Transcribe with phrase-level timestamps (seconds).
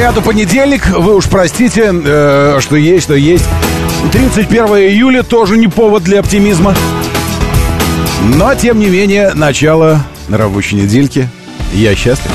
[0.00, 3.44] Это понедельник, вы уж простите, э, что есть, что есть.
[4.10, 6.74] 31 июля тоже не повод для оптимизма.
[8.22, 11.28] Но, тем не менее, начало рабочей недельки.
[11.74, 12.30] Я счастлив.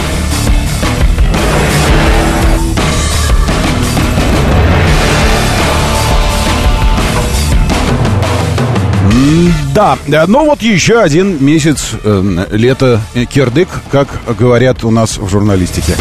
[9.73, 9.98] Да,
[10.28, 15.95] ну вот еще один месяц э, лета кирдык, как говорят у нас в журналистике.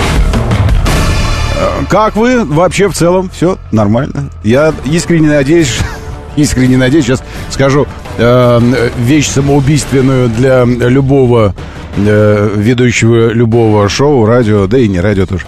[1.88, 3.30] Как вы вообще в целом?
[3.32, 4.30] Все нормально.
[4.42, 5.78] Я искренне надеюсь,
[6.36, 7.86] искренне надеюсь, сейчас скажу
[8.18, 11.54] э, вещь самоубийственную для любого
[11.96, 15.44] э, ведущего любого шоу, радио, да и не радио тоже.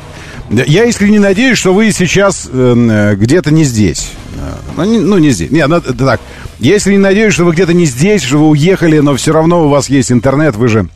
[0.51, 4.11] Я искренне надеюсь, что вы сейчас э, где-то не здесь.
[4.37, 5.51] Э, Ну, не, ну, не здесь.
[5.51, 6.21] Нет, ну, так.
[6.61, 9.69] Я искренне надеюсь, что вы где-то не здесь, что вы уехали, но все равно у
[9.69, 10.89] вас есть интернет, вы же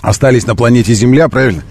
[0.00, 1.62] остались на планете Земля, правильно?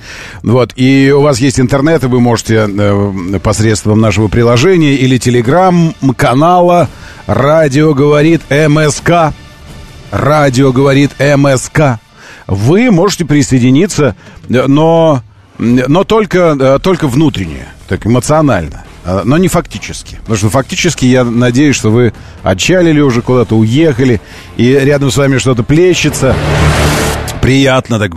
[0.44, 6.90] Вот, и у вас есть интернет, и вы можете э, посредством нашего приложения или телеграм-канала
[7.28, 9.34] «Радио говорит МСК»,
[10.12, 12.00] «Радио говорит МСК»,
[12.48, 14.16] вы можете присоединиться,
[14.50, 15.22] э, но,
[15.58, 18.86] но только, э, только внутренне, так эмоционально.
[19.06, 20.16] э, Но не фактически.
[20.22, 22.14] Потому что фактически я надеюсь, что вы
[22.44, 24.20] отчалили уже куда-то, уехали,
[24.58, 26.36] и рядом с вами что-то плещется
[27.50, 28.12] приятно так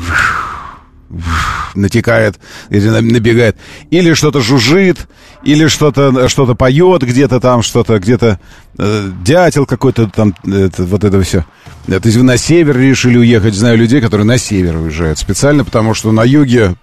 [1.74, 2.38] натекает
[2.68, 3.56] или на- набегает,
[3.90, 5.08] или что-то жужжит,
[5.42, 8.38] или что-то что поет где-то там, что-то где-то
[8.76, 11.46] э, дятел какой-то там, это, вот это все.
[11.86, 15.94] То есть вы на север решили уехать, знаю людей, которые на север уезжают специально, потому
[15.94, 16.76] что на юге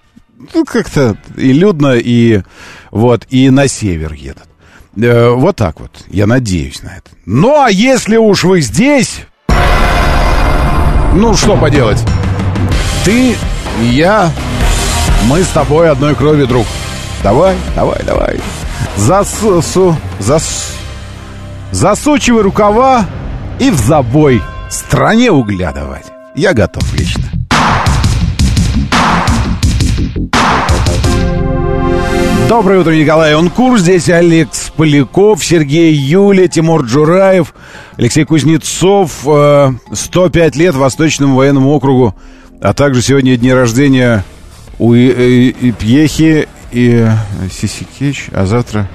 [0.51, 2.41] ну, как-то и людно, и
[2.89, 4.49] вот, и на север едут.
[4.97, 7.11] Э, вот так вот, я надеюсь на это.
[7.27, 9.19] Ну, а если уж вы здесь,
[11.13, 12.03] ну, что поделать?
[13.05, 13.35] Ты
[13.81, 14.31] я,
[15.27, 16.65] мы с тобой одной крови, друг.
[17.23, 18.39] Давай, давай, давай.
[18.97, 20.73] Засу, су- зас,
[21.71, 23.05] засучивай рукава
[23.59, 26.05] и в забой стране угля давать.
[26.35, 27.23] Я готов лично.
[32.47, 33.77] Доброе утро, Николай Онкур.
[33.77, 37.53] Здесь Алекс Поляков, Сергей Юля, Тимур Джураев,
[37.97, 39.11] Алексей Кузнецов.
[39.25, 42.15] э, 105 лет Восточному военному округу.
[42.61, 44.23] А также сегодня дни рождения
[44.79, 45.07] у И-
[45.49, 47.07] И- И Пьехи и
[47.51, 48.27] Сисикеч.
[48.33, 48.87] А завтра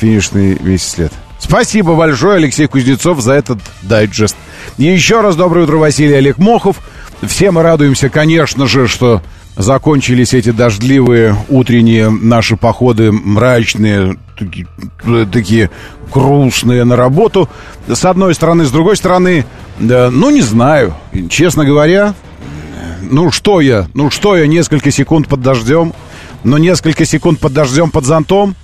[0.00, 1.12] финишный месяц лет.
[1.38, 4.36] Спасибо большое, Алексей Кузнецов, за этот дайджест.
[4.78, 6.76] Еще раз доброе утро, Василий Олег Мохов.
[7.22, 9.22] Все мы радуемся, конечно же, что
[9.56, 14.66] закончились эти дождливые утренние наши походы, мрачные, таки-
[15.04, 15.70] э, такие
[16.12, 17.48] грустные на работу.
[17.88, 19.44] С одной стороны, с другой стороны,
[19.78, 20.94] да, ну, не знаю.
[21.30, 22.14] Честно говоря,
[23.10, 25.92] ну что я, ну что я, несколько секунд под дождем,
[26.44, 28.54] но несколько секунд под дождем под зонтом,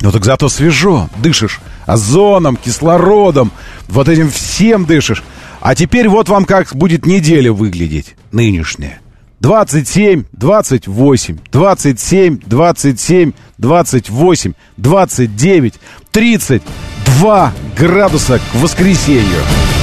[0.00, 3.52] ну так зато свежо, дышишь озоном, кислородом,
[3.88, 5.22] вот этим всем дышишь.
[5.60, 9.00] А теперь вот вам как будет неделя выглядеть, нынешняя.
[9.40, 15.74] 27, 28, 27, 27, 28, 29,
[16.10, 19.73] 32 градуса к воскресенью.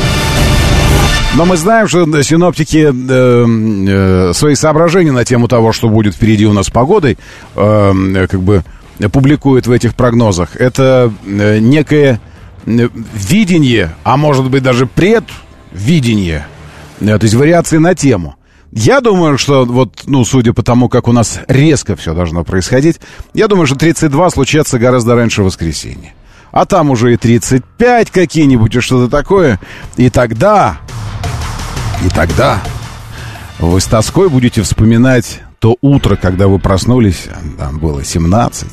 [1.38, 6.46] Но мы знаем, что синоптики э, э, свои соображения на тему того, что будет впереди
[6.46, 7.18] у нас погодой,
[7.56, 8.64] э, как бы
[9.12, 10.58] публикуют в этих прогнозах.
[10.58, 12.20] Это э, некое
[12.66, 16.46] э, видение, а может быть даже предвидение,
[17.00, 18.36] э, то есть вариации на тему.
[18.74, 23.00] Я думаю, что вот, ну, судя по тому, как у нас резко все должно происходить,
[23.34, 26.14] я думаю, что 32 случатся гораздо раньше воскресенья.
[26.52, 29.60] А там уже и 35 какие-нибудь, и что-то такое.
[29.96, 30.80] И тогда,
[32.06, 32.60] и тогда
[33.60, 37.28] вы с тоской будете вспоминать то утро, когда вы проснулись,
[37.60, 38.68] там было 17,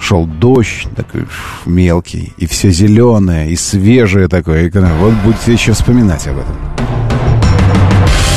[0.00, 1.26] шел дождь такой
[1.66, 4.68] мелкий, и все зеленое, и свежее такое.
[4.68, 6.56] И вот будете еще вспоминать об этом.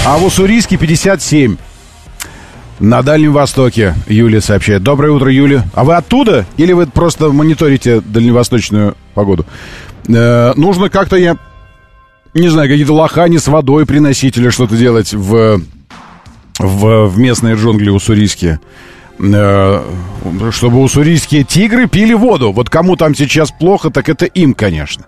[0.05, 1.57] А в Уссурийске 57.
[2.79, 4.81] На Дальнем Востоке, Юлия сообщает.
[4.81, 5.63] Доброе утро, Юля.
[5.75, 6.47] А вы оттуда?
[6.57, 9.45] Или вы просто мониторите дальневосточную погоду?
[10.07, 11.37] Э, нужно как-то, я
[12.33, 15.61] не знаю, какие-то лохани с водой приносить или что-то делать в,
[16.59, 18.59] в, в местные джунгли уссурийские.
[19.19, 19.83] э,
[20.51, 22.51] чтобы уссурийские тигры пили воду.
[22.51, 25.05] Вот кому там сейчас плохо, так это им, конечно.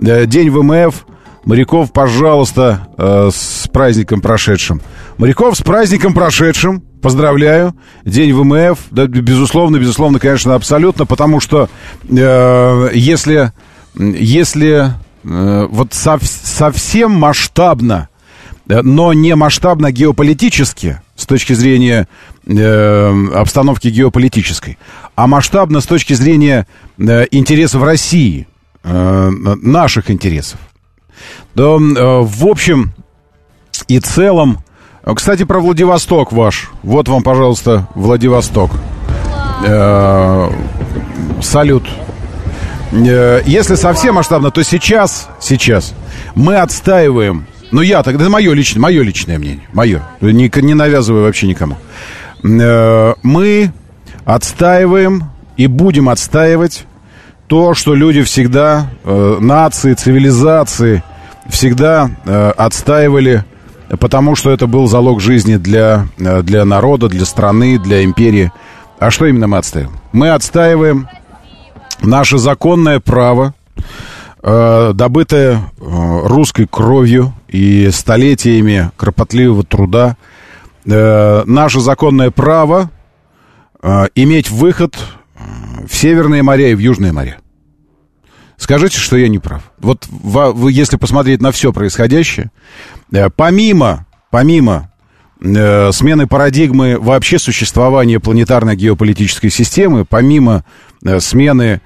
[0.00, 1.06] Э, день ВМФ.
[1.44, 4.80] Моряков, пожалуйста, э, с праздником прошедшим.
[5.18, 6.80] Моряков, с праздником прошедшим.
[7.02, 7.74] Поздравляю.
[8.04, 8.78] День ВМФ.
[8.92, 11.04] Да, безусловно, безусловно, конечно, абсолютно.
[11.04, 11.68] Потому что
[12.08, 13.52] э, если,
[13.96, 14.92] если
[15.24, 18.08] вот сов, совсем масштабно,
[18.68, 22.08] э, но не масштабно геополитически, с точки зрения
[22.46, 24.78] э, обстановки геополитической,
[25.14, 26.66] а масштабно с точки зрения
[26.98, 28.46] э, интересов России,
[28.82, 30.58] э, наших интересов,
[31.54, 32.92] то, э, в общем
[33.88, 34.58] и целом,
[35.04, 36.70] кстати, про Владивосток ваш.
[36.82, 38.70] Вот вам, пожалуйста, Владивосток.
[39.64, 40.50] Э,
[41.40, 41.88] салют.
[41.88, 42.11] Э,
[42.92, 45.94] если совсем масштабно, то сейчас, сейчас
[46.34, 49.66] мы отстаиваем ну, я тогда, это мое личное, мое личное мнение.
[49.72, 50.02] Мое.
[50.20, 51.78] Не, не навязываю вообще никому.
[52.44, 53.72] Э, мы
[54.26, 55.24] отстаиваем
[55.56, 56.84] и будем отстаивать
[57.46, 61.02] то, что люди всегда, э, нации, цивилизации,
[61.48, 63.44] всегда э, отстаивали,
[63.98, 68.52] потому что это был залог жизни для, для народа, для страны, для империи.
[68.98, 69.98] А что именно мы отстаиваем?
[70.12, 71.08] Мы отстаиваем
[72.02, 73.54] наше законное право
[74.44, 80.16] Э, добытое э, русской кровью и столетиями кропотливого труда,
[80.84, 82.90] э, наше законное право
[84.14, 84.96] иметь выход
[85.34, 87.38] в Северные моря и в Южные моря.
[88.56, 89.72] Скажите, что я не прав.
[89.78, 90.06] Вот
[90.70, 92.52] если посмотреть на все происходящее,
[93.34, 94.92] помимо, помимо
[95.40, 100.64] смены парадигмы вообще существования планетарной геополитической системы, помимо
[101.18, 101.80] смены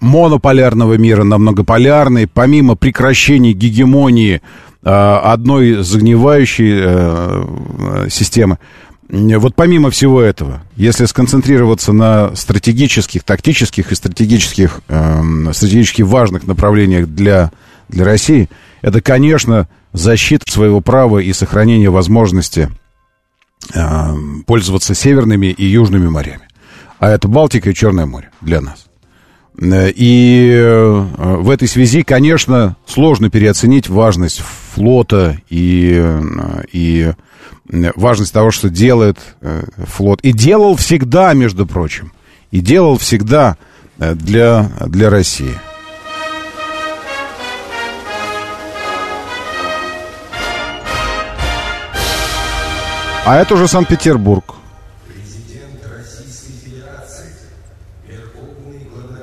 [0.00, 4.42] монополярного мира на многополярный, помимо прекращения гегемонии
[4.82, 8.58] э, одной загнивающей э, системы,
[9.10, 17.08] вот помимо всего этого, если сконцентрироваться на стратегических, тактических и стратегических, э, стратегически важных направлениях
[17.08, 17.50] для,
[17.88, 18.48] для России,
[18.82, 22.70] это, конечно, защита своего права и сохранение возможности
[23.74, 24.14] э,
[24.46, 26.48] пользоваться северными и южными морями.
[27.00, 28.89] А это Балтика и Черное море для нас.
[29.60, 34.42] Э, и э, в этой связи, конечно, сложно переоценить важность
[34.74, 37.12] флота и, э, и
[37.68, 39.18] важность того, что делает
[39.86, 40.20] флот.
[40.22, 42.12] И делал всегда, между прочим.
[42.50, 43.58] И делал всегда
[43.96, 45.54] для, для России.
[53.24, 54.59] А это уже Санкт-Петербург.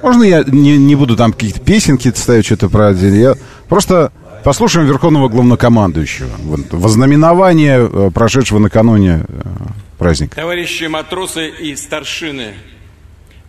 [0.01, 3.35] Можно я не, не буду там какие-то песенки ставить, что-то про Я
[3.67, 4.11] просто
[4.43, 6.29] послушаем Верховного Главнокомандующего.
[6.71, 9.41] Вознаменование э, прошедшего накануне э,
[9.97, 10.35] праздника.
[10.35, 12.53] Товарищи матросы и старшины,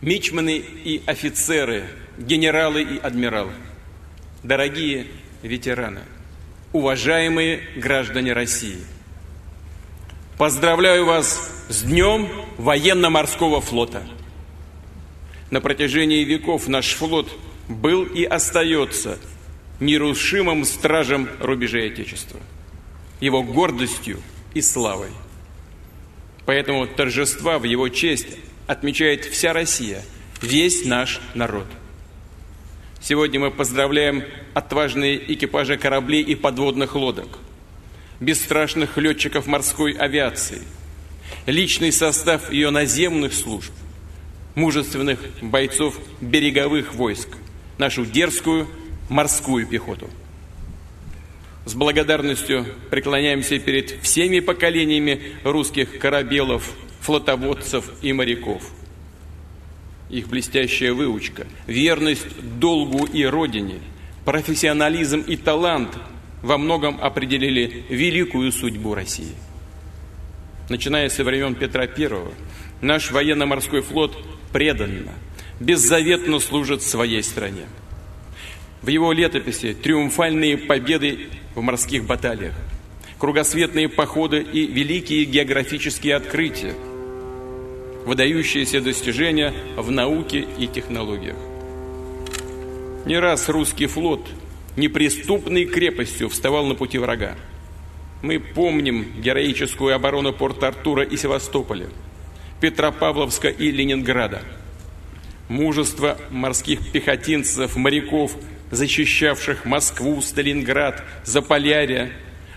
[0.01, 1.85] мичманы и офицеры,
[2.19, 3.53] генералы и адмиралы,
[4.43, 5.07] дорогие
[5.43, 6.01] ветераны,
[6.73, 8.79] уважаемые граждане России,
[10.37, 14.03] поздравляю вас с Днем военно-морского флота–
[15.51, 17.33] на протяжении веков наш флот
[17.69, 19.19] был и остается
[19.81, 22.41] нерушимым стражем рубежей Отечества,
[23.21, 24.21] его гордостью
[24.55, 25.11] и славой.
[26.47, 30.03] Поэтому торжества в его честь отмечает вся Россия,
[30.43, 31.67] весь наш народ.
[33.01, 34.25] Сегодня мы поздравляем
[34.55, 37.39] отважные экипажи кораблей и подводных лодок,
[38.21, 40.63] бесстрашных летчиков морской авиации,
[41.47, 43.73] личный состав ее наземных служб–
[44.59, 47.29] мужественных бойцов береговых войск,
[47.79, 48.67] нашу дерзкую
[49.09, 50.11] морскую пехоту.
[51.65, 58.71] С благодарностью преклоняемся перед всеми поколениями русских корабелов, флотоводцев и моряков.
[60.11, 62.27] Их блестящая выучка, верность
[62.59, 63.81] долгу и родине,
[64.25, 65.97] профессионализм и талант
[66.43, 69.35] во многом определили великую судьбу России.
[70.69, 72.11] Начиная со времен Петра I,
[72.81, 74.17] наш военно-морской флот
[74.53, 75.13] преданно,
[75.61, 77.67] беззаветно служит своей стране.
[78.83, 82.55] В его летописи триумфальные победы в морских баталиях,
[83.19, 86.75] кругосветные походы и великие географические открытия,
[88.07, 91.37] выдающиеся достижения в науке и технологиях.
[93.05, 94.27] Не раз русский флот
[94.77, 97.35] неприступной крепостью вставал на пути врага.
[98.23, 101.89] Мы помним героическую оборону Порт-Артура и Севастополя–
[102.61, 104.43] Петропавловска и Ленинграда.
[105.49, 108.37] Мужество морских пехотинцев, моряков,
[108.71, 112.13] защищавших Москву, Сталинград, Заполярье,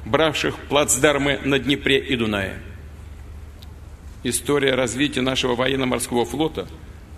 [0.06, 2.58] бравших плацдармы на Днепре и Дунае.
[4.24, 6.68] история развития нашего военно-морского флота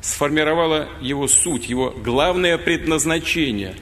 [0.02, 3.76] сформировала его суть, его главное предназначение.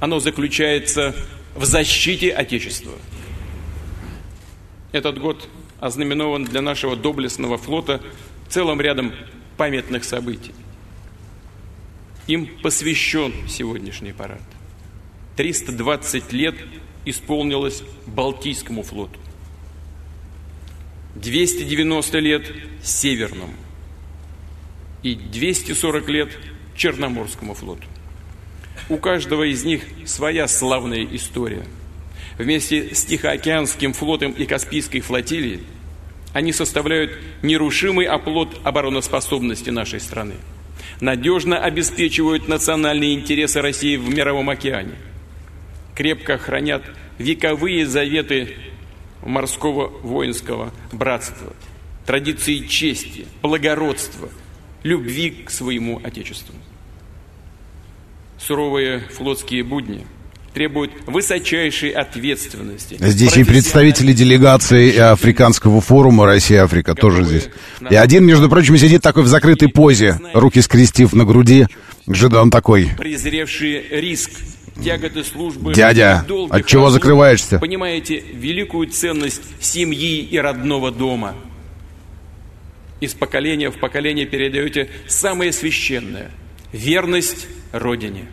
[0.00, 1.14] Оно заключается
[1.54, 2.92] в защите Отечества.
[4.92, 5.48] Этот год
[5.80, 8.00] ознаменован для нашего доблестного флота
[8.54, 9.12] целым рядом
[9.56, 10.54] памятных событий.
[12.28, 14.40] Им посвящен сегодняшний парад.
[15.36, 16.54] 320 лет
[17.04, 19.18] исполнилось Балтийскому флоту.
[21.16, 23.54] 290 лет Северному
[25.02, 26.38] и 240 лет
[26.76, 27.88] Черноморскому флоту.
[28.88, 31.66] У каждого из них своя славная история.
[32.38, 35.64] Вместе с Тихоокеанским флотом и Каспийской флотилией
[36.34, 37.12] они составляют
[37.42, 40.34] нерушимый оплот обороноспособности нашей страны.
[41.00, 44.96] Надежно обеспечивают национальные интересы России в мировом океане.
[45.94, 46.82] Крепко хранят
[47.18, 48.56] вековые заветы
[49.22, 51.52] морского воинского братства,
[52.04, 54.28] традиции чести, благородства,
[54.82, 56.54] любви к своему Отечеству.
[58.38, 60.04] Суровые флотские будни
[60.54, 62.96] требуют высочайшей ответственности.
[63.00, 67.48] Здесь и представители делегации Африканского форума Россия-Африка тоже здесь.
[67.90, 71.66] И один, между прочим, сидит такой в закрытой позе, руки скрестив на груди.
[72.06, 72.90] Жидон такой.
[72.98, 74.30] Презревший риск
[74.82, 75.72] тяготы службы.
[75.74, 77.58] Дядя, от чего закрываешься?
[77.58, 81.34] Понимаете великую ценность семьи и родного дома.
[83.00, 86.30] Из поколения в поколение передаете самое священное–
[86.72, 88.26] верность Родине.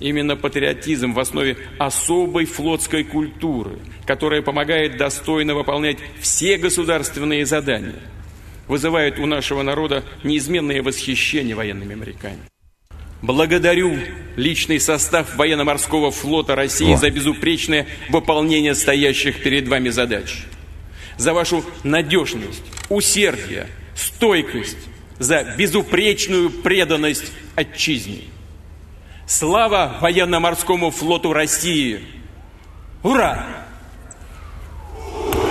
[0.00, 8.00] Именно патриотизм в основе особой флотской культуры, которая помогает достойно выполнять все государственные задания,
[8.66, 12.38] вызывает у нашего народа неизменное восхищение военными моряками.
[13.20, 13.98] Благодарю
[14.36, 16.96] личный состав военно-морского флота России О.
[16.96, 20.44] за безупречное выполнение стоящих перед вами задач.
[21.18, 24.78] За вашу надежность, усердие, стойкость,
[25.18, 28.22] за безупречную преданность отчизне.
[29.32, 32.00] Слава военно-морскому флоту России!
[33.04, 33.46] Ура!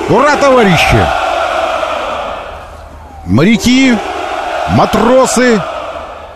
[0.10, 1.08] Ура, товарищи!
[3.26, 3.98] Моряки,
[4.72, 5.62] матросы,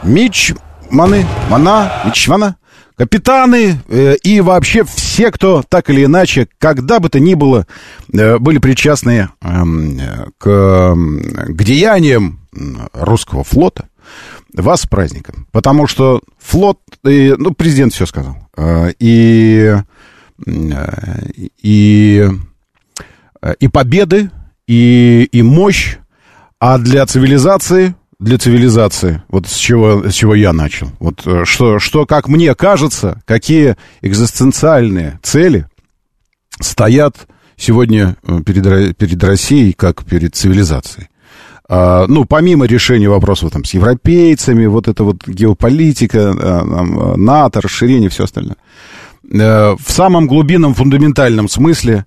[0.04, 0.54] мич
[0.90, 2.56] маны, мана, мичмана,
[2.96, 7.68] капитаны э, и вообще все, кто так или иначе, когда бы то ни было,
[8.14, 12.40] э, были причастны эм, э, к, к деяниям
[12.94, 13.90] русского флота,
[14.54, 15.48] вас с праздником.
[15.52, 18.38] Потому что флот, э, ну, президент все сказал.
[18.56, 19.76] Э, и,
[20.46, 21.26] э,
[21.62, 22.30] и,
[23.60, 24.30] и победы,
[24.68, 25.98] и, и мощь,
[26.60, 30.92] а для цивилизации для цивилизации, вот с чего, с чего я начал.
[31.00, 35.68] Вот э, что, что, как мне кажется, какие экзистенциальные цели
[36.60, 41.10] стоят сегодня э, перед, перед Россией, как перед цивилизацией.
[41.70, 48.10] А, ну, помимо решения вопросов там, с европейцами, вот это вот геополитика, а, НАТО, расширение,
[48.10, 48.58] все остальное.
[49.34, 52.06] А, в самом глубинном, фундаментальном смысле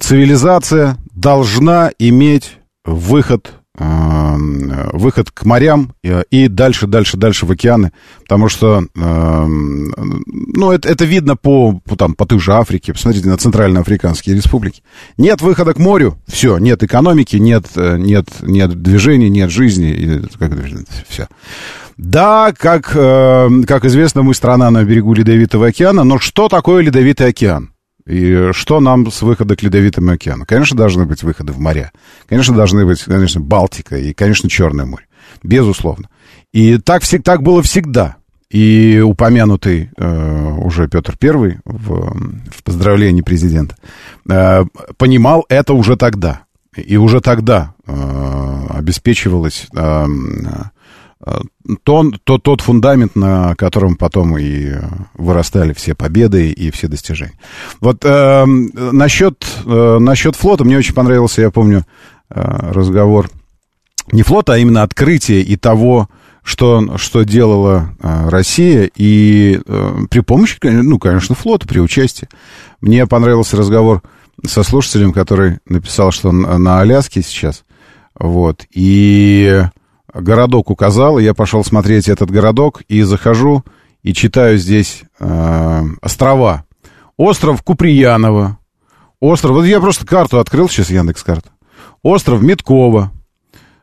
[0.00, 7.90] цивилизация должна иметь выход выход к морям и дальше, дальше, дальше в океаны,
[8.22, 13.36] потому что, ну, это, это видно по, по, там, по той же Африке, посмотрите на
[13.36, 14.82] центральноафриканские республики.
[15.18, 20.52] Нет выхода к морю, все, нет экономики, нет, нет, нет движения, нет жизни, как
[21.08, 21.26] все.
[21.96, 27.73] Да, как, как известно, мы страна на берегу Ледовитого океана, но что такое Ледовитый океан?
[28.06, 30.44] И что нам с выхода к Ледовитому океану?
[30.46, 31.90] Конечно, должны быть выходы в моря.
[32.28, 35.06] Конечно, должны быть, конечно, Балтика и, конечно, Черное море.
[35.42, 36.08] Безусловно.
[36.52, 38.16] И так, так было всегда.
[38.50, 43.76] И упомянутый э, уже Петр I в, в поздравлении президента
[44.30, 44.64] э,
[44.96, 46.42] понимал это уже тогда.
[46.76, 50.06] И уже тогда э, обеспечивалось э,
[51.82, 54.72] то, то, тот фундамент, на котором потом и
[55.14, 57.38] вырастали все победы и все достижения.
[57.80, 60.64] Вот э, насчет, э, насчет флота.
[60.64, 61.84] Мне очень понравился, я помню,
[62.30, 62.40] э,
[62.72, 63.30] разговор.
[64.12, 66.08] Не флота, а именно открытие и того,
[66.42, 72.28] что, что делала э, Россия, и э, при помощи, ну, конечно, флота, при участии.
[72.82, 74.02] Мне понравился разговор
[74.46, 77.64] со слушателем, который написал, что он на Аляске сейчас,
[78.14, 79.64] вот, и
[80.14, 83.64] городок указал, и я пошел смотреть этот городок, и захожу,
[84.02, 86.64] и читаю здесь э, острова.
[87.16, 88.58] Остров Куприяново,
[89.20, 91.50] остров, вот я просто карту открыл сейчас, Яндекс карта.
[92.02, 93.12] Остров Миткова,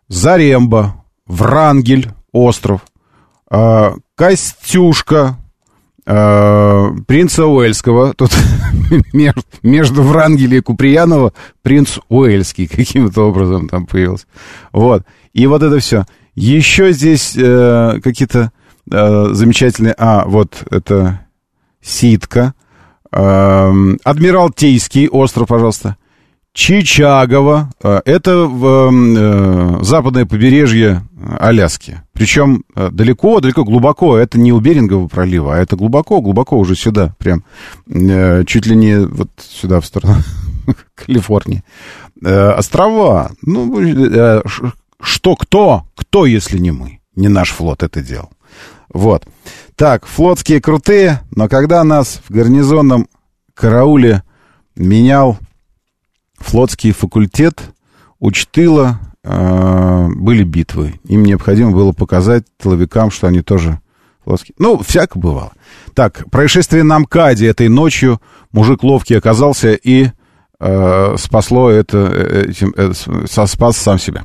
[0.07, 2.81] Заремба, Врангель, остров,
[3.49, 5.37] э, Костюшка,
[6.05, 8.31] э, Принца Уэльского, тут
[9.63, 14.25] между, Врангеля и Куприянова принц Уэльский каким-то образом там появился.
[14.71, 15.03] Вот.
[15.33, 16.05] И вот это все.
[16.35, 18.51] Еще здесь э, какие-то
[18.89, 19.95] э, замечательные...
[19.97, 21.25] А, вот это
[21.81, 22.53] Ситка.
[23.11, 23.71] Э,
[24.03, 25.97] Адмиралтейский остров, пожалуйста.
[26.53, 27.69] Чичагово.
[27.83, 31.03] Э, это в, э, западное побережье
[31.39, 32.01] Аляски.
[32.13, 34.17] Причем э, далеко, далеко, глубоко.
[34.17, 37.15] Это не у Берингового пролива, а это глубоко, глубоко уже сюда.
[37.17, 37.43] Прям
[37.87, 40.15] э, чуть ли не вот сюда, в сторону
[40.95, 41.63] Калифорнии.
[42.23, 43.31] Э, острова.
[43.41, 44.41] Ну, э,
[45.01, 45.85] что, кто?
[45.95, 46.99] Кто, если не мы?
[47.15, 48.29] Не наш флот это делал.
[48.93, 49.25] Вот.
[49.75, 53.07] Так, флотские крутые, но когда нас в гарнизонном
[53.53, 54.23] карауле
[54.75, 55.37] менял
[56.37, 57.61] флотский факультет,
[58.19, 60.99] учтыло, э, были битвы.
[61.05, 63.79] Им необходимо было показать тыловикам, что они тоже
[64.23, 64.55] флотские.
[64.59, 65.53] Ну, всяко бывало.
[65.93, 68.21] Так, происшествие на МКАДе этой ночью.
[68.51, 70.09] Мужик ловкий оказался и
[71.17, 72.93] спасло это, э, этим, э,
[73.47, 74.23] спас сам себя.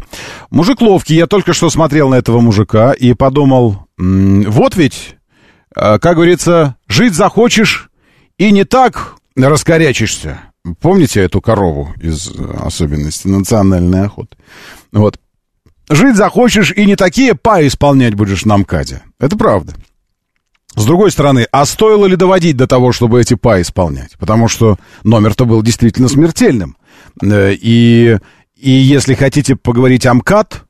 [0.50, 1.14] Мужик ловкий.
[1.14, 5.16] Я только что смотрел на этого мужика и подумал, вот ведь,
[5.74, 7.88] э, как говорится, жить захочешь
[8.36, 10.40] и не так раскорячишься.
[10.80, 14.36] Помните эту корову из особенностей национальной охоты?
[14.92, 15.18] Вот.
[15.88, 19.02] Жить захочешь и не такие па исполнять будешь на МКАДе.
[19.18, 19.74] Это правда.
[20.76, 24.12] С другой стороны, а стоило ли доводить до того, чтобы эти па исполнять?
[24.18, 26.76] Потому что номер-то был действительно смертельным.
[27.22, 28.18] Э, и,
[28.56, 30.64] и если хотите поговорить о МКАД,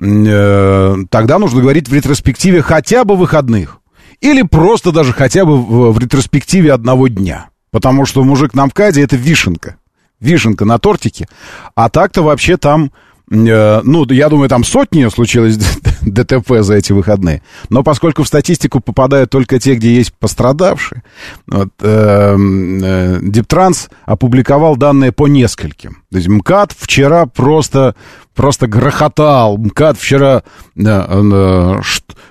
[0.00, 3.80] э, тогда нужно говорить в ретроспективе хотя бы выходных.
[4.22, 7.50] Или просто даже хотя бы в, в ретроспективе одного дня.
[7.70, 9.76] Потому что мужик на МКАДе— это вишенка.
[10.18, 11.28] Вишенка на тортике.
[11.74, 12.90] А так-то вообще там
[13.32, 15.58] Э, ну, я думаю, там сотни случилось
[16.04, 17.42] ДТП за эти выходные.
[17.68, 21.02] Но поскольку в статистику попадают только те, где есть пострадавшие,
[21.46, 26.02] вот, э, э, Диптранс опубликовал данные по нескольким.
[26.10, 27.94] То есть МКАД вчера просто,
[28.34, 29.56] просто грохотал.
[29.56, 30.42] МКАД вчера...
[30.76, 31.80] Э, э,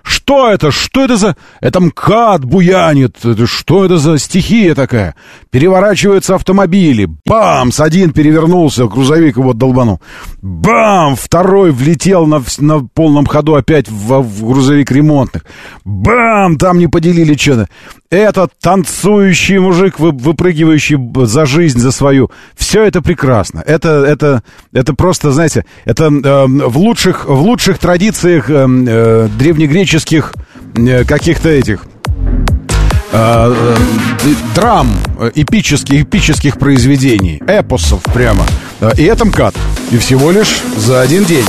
[0.03, 0.71] что это?
[0.71, 1.35] Что это за...
[1.61, 3.17] Это МКАД буянит.
[3.45, 5.15] Что это за стихия такая?
[5.49, 7.09] Переворачиваются автомобили.
[7.25, 7.79] Бамс!
[7.79, 9.99] Один перевернулся, грузовик его долбанул.
[10.41, 11.15] Бам!
[11.15, 15.43] Второй влетел на, на полном ходу опять в, в грузовик ремонтных.
[15.85, 16.57] Бам!
[16.57, 17.69] Там не поделили что-то.
[18.09, 22.29] Этот танцующий мужик, вы, выпрыгивающий за жизнь, за свою.
[22.55, 23.63] Все это прекрасно.
[23.65, 24.43] Это, это,
[24.73, 30.33] это просто, знаете, это э, в, лучших, в лучших традициях э, э, древнегреческих
[30.75, 31.85] э, каких-то этих
[32.17, 32.35] э,
[33.13, 33.75] э,
[34.55, 34.89] драм,
[35.35, 38.45] эпических, эпических произведений, эпосов прямо.
[38.97, 39.55] И это МКАД.
[39.91, 41.45] И всего лишь за один день.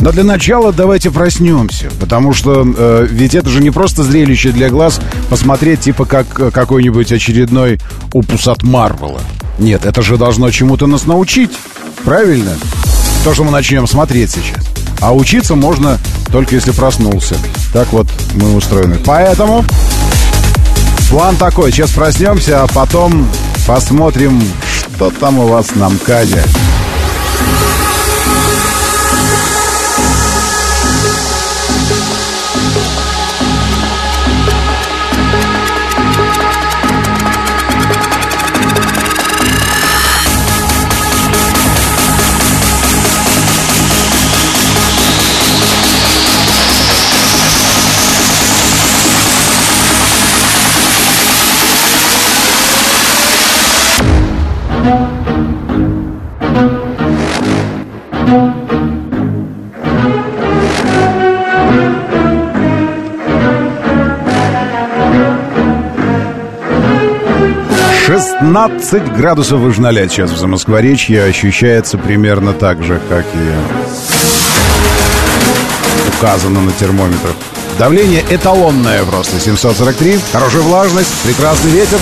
[0.00, 4.68] Но для начала давайте проснемся, потому что э, ведь это же не просто зрелище для
[4.68, 7.80] глаз посмотреть типа как какой-нибудь очередной
[8.12, 9.20] упус от Марвела.
[9.58, 11.52] Нет, это же должно чему-то нас научить,
[12.04, 12.52] правильно?
[13.24, 14.64] То, что мы начнем смотреть сейчас.
[15.00, 15.98] А учиться можно
[16.30, 17.36] только если проснулся.
[17.72, 18.98] Так вот мы устроены.
[19.04, 19.64] Поэтому
[21.10, 21.72] план такой.
[21.72, 23.26] Сейчас проснемся, а потом
[23.66, 24.42] посмотрим,
[24.78, 26.42] что там у вас на МКАДе.
[68.46, 73.52] 15 градусов 0 сейчас в Замоскворечье ощущается примерно так же, как и
[76.16, 77.34] указано на термометрах.
[77.76, 81.98] Давление эталонное просто 743, хорошая влажность, прекрасный ветер,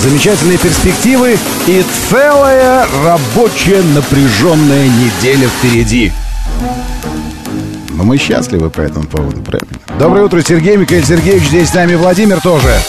[0.00, 6.10] замечательные перспективы и целая рабочая напряженная неделя впереди.
[7.90, 9.78] Но мы счастливы по этому поводу, правильно?
[10.00, 12.80] Доброе утро, Сергей Михаил Сергеевич, здесь с нами Владимир тоже.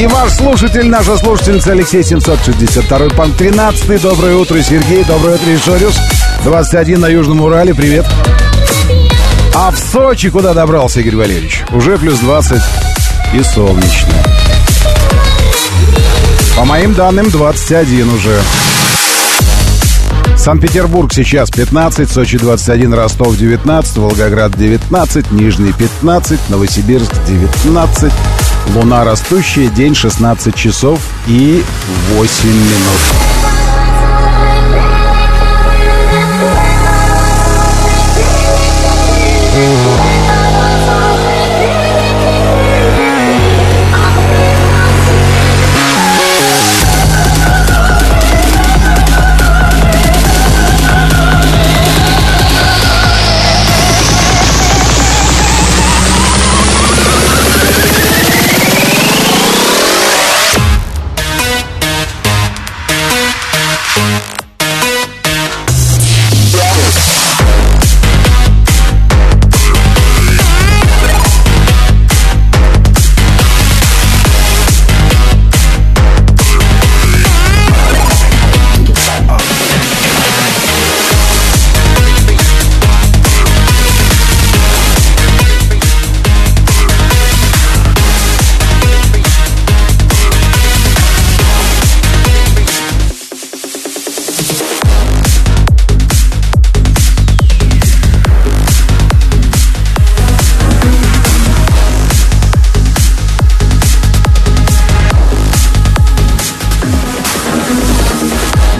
[0.00, 5.04] И ваш слушатель, наша слушательница Алексей 762 пан 13 Доброе утро, Сергей.
[5.04, 5.94] Доброе утро, Ишориус.
[6.42, 7.74] 21 на Южном Урале.
[7.74, 8.06] Привет.
[9.54, 11.64] А в Сочи куда добрался, Игорь Валерьевич?
[11.72, 12.62] Уже плюс 20
[13.34, 14.14] и солнечно.
[16.56, 18.40] По моим данным, 21 уже.
[20.38, 28.10] Санкт-Петербург сейчас 15, Сочи 21, Ростов 19, Волгоград 19, Нижний 15, Новосибирск 19.
[28.68, 31.64] Луна растущая, день 16 часов и
[32.14, 33.29] 8 минут.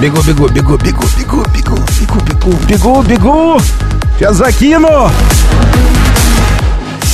[0.00, 3.60] Бегу, бегу, бегу, бегу, бегу, бегу, бегу, бегу, бегу, бегу.
[4.16, 5.10] Сейчас закину.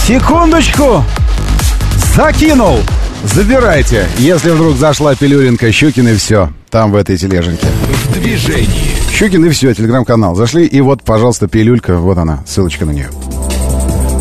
[0.06, 1.02] Секундочку.
[2.14, 2.78] Закинул.
[3.24, 4.06] Забирайте.
[4.18, 6.50] Если вдруг зашла Пилюренко, Щукин и все.
[6.70, 7.66] Там в этой тележеньке.
[8.04, 8.94] В движении.
[9.12, 10.36] Щукин и все, телеграм-канал.
[10.36, 11.96] Зашли, и вот, пожалуйста, пилюлька.
[11.96, 13.10] Вот она, ссылочка на нее.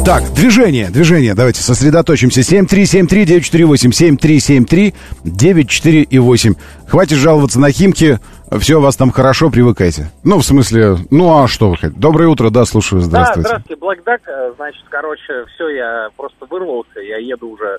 [0.05, 1.33] Так, движение, движение.
[1.33, 2.41] Давайте сосредоточимся.
[2.41, 4.93] 7373948,
[5.25, 6.55] 7373948.
[6.87, 8.19] Хватит жаловаться на Химки.
[8.59, 10.11] Все у вас там хорошо, привыкайте.
[10.23, 11.99] Ну, в смысле, ну а что вы хотите?
[11.99, 13.49] Доброе утро, да, слушаю, здравствуйте.
[13.49, 14.21] Да, здравствуйте, Блэкдак.
[14.55, 17.77] Значит, короче, все, я просто вырвался, я еду уже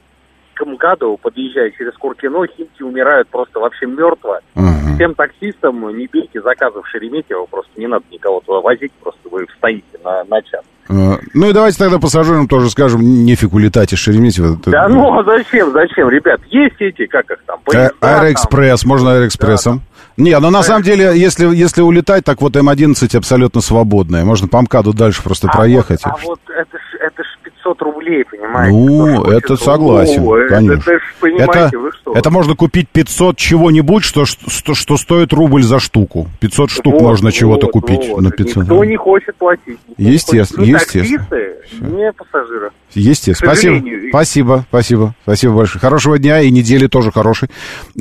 [0.54, 4.40] к МКАДу, подъезжаю через Куркино, Химки умирают просто вообще мертво.
[4.54, 4.94] Ага.
[4.94, 6.08] Всем таксистам не
[6.42, 10.62] заказы в Шереметьево, просто не надо никого туда возить, просто вы стоите на, на час.
[10.88, 14.58] Э, Ну и давайте тогда пассажирам тоже скажем, нефиг улетать из Шереметьево.
[14.66, 16.40] Да ну, а зачем, зачем, ребят?
[16.46, 18.10] Есть эти, как их там, Э, поезда там.
[18.10, 19.82] Аэроэкспресс, можно аэроэкспрессом.
[20.16, 24.24] Не, но на самом деле, если, если улетать, так вот М11 абсолютно свободная.
[24.24, 26.00] Можно по МКАДу дальше просто А проехать.
[26.04, 27.22] вот- А вот, это это
[27.66, 28.76] 500 рублей, понимаете?
[28.76, 30.90] Ну, это согласен, Ну, это- конечно.
[30.92, 32.12] Это понимаете, это, вы что?
[32.12, 36.28] это можно купить 500 чего-нибудь, что, что, что стоит рубль за штуку.
[36.40, 38.20] 500 штук Вот, можно чего-то вот, купить вот.
[38.20, 38.64] на 500.
[38.64, 39.78] Никто не хочет платить.
[39.88, 40.58] никто не Естественно, хочет.
[40.58, 41.18] Ни естественно.
[41.18, 42.70] таксисты, ни пассажиры.
[42.94, 43.52] Естественно.
[43.54, 44.08] Спасибо.
[44.10, 45.14] Спасибо, спасибо.
[45.24, 45.80] Спасибо большое.
[45.80, 47.48] Хорошего дня и недели тоже хорошей.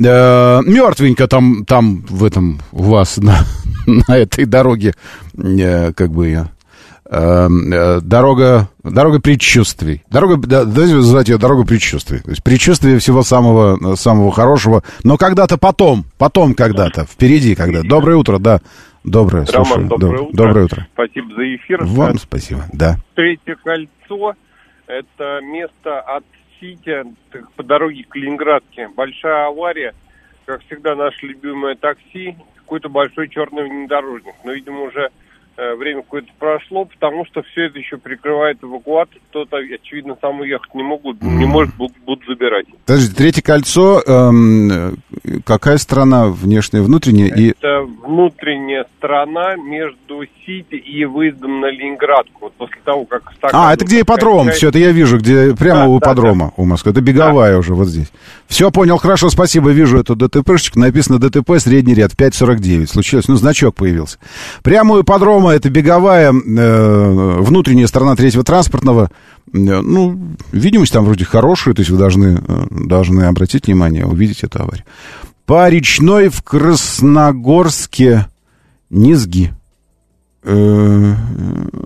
[0.02, 3.38] Э, мертвенько там, там в этом у вас на,
[3.86, 4.94] на этой дороге,
[5.36, 6.48] э, как бы ее.
[7.08, 10.02] Э, э, дорога, дорога предчувствий.
[10.10, 12.20] Дорога, да, давайте называть ее дорога предчувствий.
[12.20, 17.82] То есть предчувствие всего самого, самого хорошего, но когда-то потом, потом когда-то, впереди когда.
[17.82, 18.60] Доброе утро, да.
[19.04, 19.88] Доброе, Роман, слушаю.
[19.88, 20.36] доброе Доб- утро.
[20.36, 20.86] Доброе утро.
[20.94, 21.84] Спасибо за эфир.
[21.84, 22.96] Вам спасибо, да.
[23.14, 24.34] Третье кольцо–
[24.88, 26.24] это место от
[26.60, 28.88] Сити так, по дороге к Калининградке.
[28.96, 29.94] Большая авария.
[30.44, 32.36] Как всегда, наше любимое такси.
[32.56, 34.34] Какой-то большой черный внедорожник.
[34.44, 35.10] Но, видимо, уже
[35.56, 39.18] время какое-то прошло, потому что все это еще прикрывает эвакуатор.
[39.30, 42.66] Кто-то, очевидно, сам уехать не могут, не может, будут, будут забирать.
[42.84, 44.92] Подождите, третье кольцо, эм, э,
[45.44, 47.34] какая страна, внешняя, внутренняя?
[47.34, 47.50] И...
[47.50, 52.38] Это внутренняя сторона между Сити и выездом на Ленинградку.
[52.42, 53.32] Вот после того, как...
[53.42, 56.64] А, это где ипподром, все, это я вижу, где прямо Да, у да, ипподрома у
[56.64, 56.92] Москвы.
[56.92, 58.12] Это беговая уже вот здесь.
[58.46, 60.78] Все, понял, хорошо, спасибо, вижу эту ДТПшечку.
[60.78, 62.86] Написано ДТП, средний ряд, 5.49.
[62.86, 64.18] Случилось, ну, значок появился.
[64.62, 69.10] Прямо у ипподрома это беговая, э, внутренняя сторона третьего транспортного.
[69.52, 70.18] Э, ну,
[70.52, 74.84] видимость там вроде хорошая, то есть вы должны, э, должны обратить внимание, увидеть эту аварию.
[75.44, 78.26] По речной в Красногорске
[78.90, 79.52] Низги.
[80.42, 81.14] Э,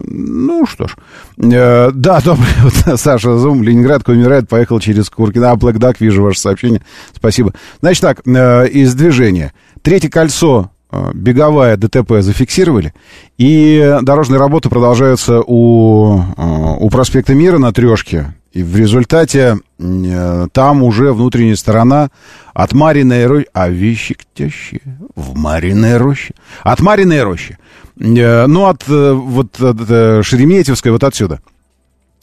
[0.07, 0.97] Ну что ж.
[1.37, 1.91] Да,
[2.25, 3.63] доброе утро, Саша Зум.
[3.63, 5.53] Ленинградка умирает, поехал через Куркина.
[5.53, 6.83] А, Black Duck, вижу ваше сообщение.
[7.15, 7.55] Спасибо.
[7.81, 9.53] Значит так, из движения.
[9.83, 10.71] Третье кольцо
[11.15, 12.93] беговая ДТП зафиксировали,
[13.39, 18.35] и дорожные работы продолжаются у, э, у проспекта Мира на трешке.
[18.53, 22.11] И в результате э, там уже внутренняя сторона
[22.53, 23.47] от Мариной рощи...
[23.53, 24.81] А вещи тящие
[25.15, 26.35] в Мариной роще.
[26.65, 27.59] От Мариной рощи.
[27.99, 31.41] Э, Ну, от э, вот от, э, Шереметьевской, вот отсюда.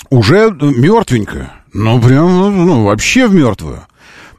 [0.09, 1.53] Уже мертвенькая.
[1.73, 3.81] Ну, прям, ну, ну, вообще в мертвую.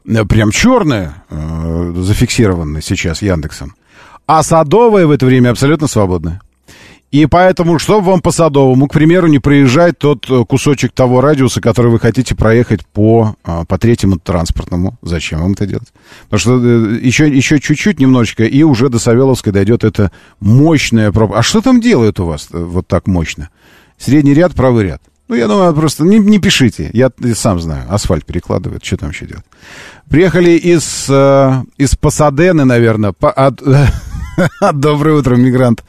[0.07, 3.73] Э, Прям черная, э, зафиксированная сейчас Яндексом.
[4.31, 6.39] А Садовая в это время абсолютно свободная.
[7.09, 11.61] И поэтому, чтобы вам по Садовому, к примеру, не проезжать тот э, кусочек того радиуса,
[11.61, 14.99] который вы хотите проехать по, а, по третьему транспортному.
[15.01, 15.87] Зачем вам это делать?
[16.29, 21.39] Потому что э, еще, еще чуть-чуть немножечко, и уже до Савеловской дойдет эта мощная пробка.
[21.39, 23.49] А что там делают у вас э, вот так мощно?
[23.97, 25.01] Средний ряд, правый ряд.
[25.27, 26.91] Ну, я думаю, просто не, не пишите.
[26.93, 27.91] Я, сам знаю.
[27.91, 28.85] Асфальт перекладывают.
[28.85, 29.45] Что там еще делать?
[30.07, 31.09] Приехали из,
[31.77, 33.11] из Пасадены, наверное.
[33.11, 33.61] По, от,
[34.73, 35.83] Доброе утро, мигрант.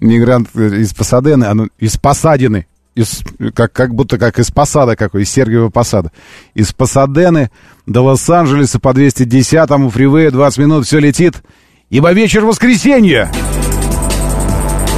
[0.00, 2.66] Мигрант из Пасадены, а ну, из Посадины.
[2.94, 3.22] Из,
[3.54, 6.12] как, как будто как из Посада какой, из Сергиева Посада.
[6.54, 7.50] Из Пасадены
[7.86, 11.42] до Лос-Анджелеса по 210-му фривея 20 минут все летит.
[11.88, 13.30] Ибо вечер воскресенья.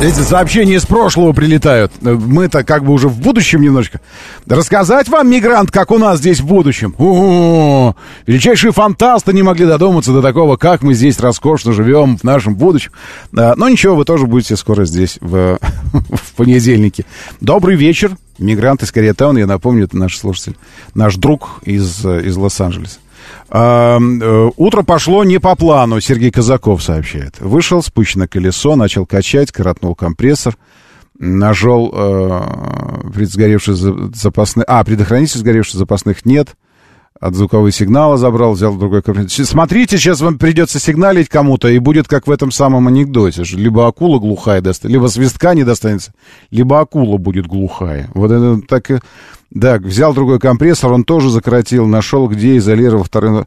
[0.02, 1.92] Эти сообщения из прошлого прилетают.
[2.02, 4.00] Мы-то как бы уже в будущем немножко.
[4.46, 6.94] Рассказать вам, мигрант, как у нас здесь в будущем?
[6.98, 7.94] О,
[8.26, 12.92] величайшие фантасты не могли додуматься до такого, как мы здесь роскошно живем в нашем будущем.
[13.32, 15.58] Но ничего, вы тоже будете скоро здесь в,
[15.92, 17.06] в понедельнике.
[17.40, 20.56] Добрый вечер, мигрант из Кореятаун, я напомню, это наш слушатель,
[20.94, 22.98] наш друг из, из Лос-Анджелеса.
[23.50, 27.40] Э, утро пошло не по плану, Сергей Казаков сообщает.
[27.40, 30.56] Вышел, спущено колесо, начал качать, коротнул компрессор,
[31.18, 34.64] нажал э, предсгоревший запасных...
[34.68, 36.56] А, предохранитель сгоревших запасных нет.
[37.20, 39.46] От звукового сигнала забрал, взял другой компрессор.
[39.46, 43.44] Смотрите, сейчас вам придется сигналить кому-то, и будет как в этом самом анекдоте.
[43.52, 46.12] Либо акула глухая достанется, либо свистка не достанется,
[46.50, 48.10] либо акула будет глухая.
[48.14, 48.90] Вот это так
[49.54, 53.44] да, взял другой компрессор, он тоже закоротил, нашел, где изолировал второй...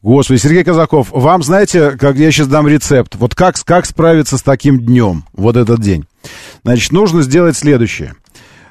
[0.00, 4.42] Господи, Сергей Казаков, вам, знаете, как я сейчас дам рецепт, вот как, как справиться с
[4.42, 6.06] таким днем, вот этот день?
[6.62, 8.14] Значит, нужно сделать следующее.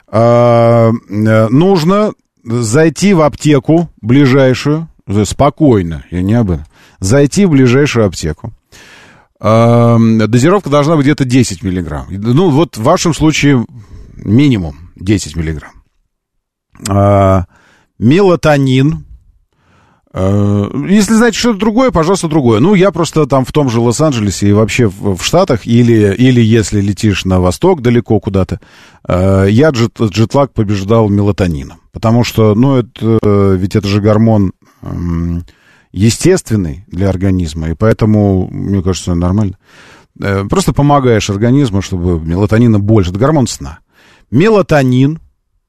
[0.08, 2.14] А, э, нужно
[2.44, 4.88] зайти в аптеку ближайшую,
[5.26, 6.66] спокойно, я не об этом,
[7.00, 8.52] зайти в ближайшую аптеку.
[9.40, 12.08] А, дозировка должна быть где-то 10 миллиграмм.
[12.10, 13.68] Ну, вот в вашем случае
[14.16, 15.79] минимум 10 миллиграмм
[16.88, 17.42] э,
[17.98, 19.06] мелатонин.
[20.14, 22.60] Э, если знаете что-то другое, пожалуйста, другое.
[22.60, 26.42] Ну, я просто там в том же Лос-Анджелесе и вообще в, в Штатах, или, или
[26.42, 28.60] если летишь на восток далеко куда-то,
[29.08, 31.80] э, я джет, джетлаг побеждал мелатонином.
[31.92, 33.20] Потому что, ну, это,
[33.56, 34.88] ведь это же гормон э,
[35.92, 39.58] естественный для организма, и поэтому, мне кажется, нормально.
[40.22, 43.12] Э, просто помогаешь организму, чтобы мелатонина больше.
[43.12, 43.80] Это гормон сна.
[44.32, 45.20] Мелатонин,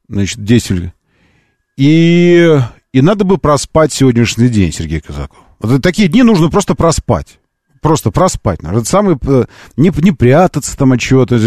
[0.09, 0.93] значит, 10
[1.81, 2.61] и,
[2.93, 5.39] и надо бы проспать сегодняшний день, Сергей Казаков.
[5.61, 7.39] Вот такие дни нужно просто проспать.
[7.81, 8.61] Просто проспать.
[8.63, 9.17] Это самый...
[9.27, 9.47] Э,
[9.79, 11.39] не, не прятаться там от чего-то,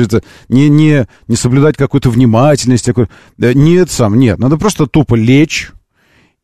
[0.49, 2.83] не, не, не соблюдать какую-то внимательность.
[2.83, 4.39] Такой, нет, сам, нет.
[4.39, 5.71] Надо просто тупо лечь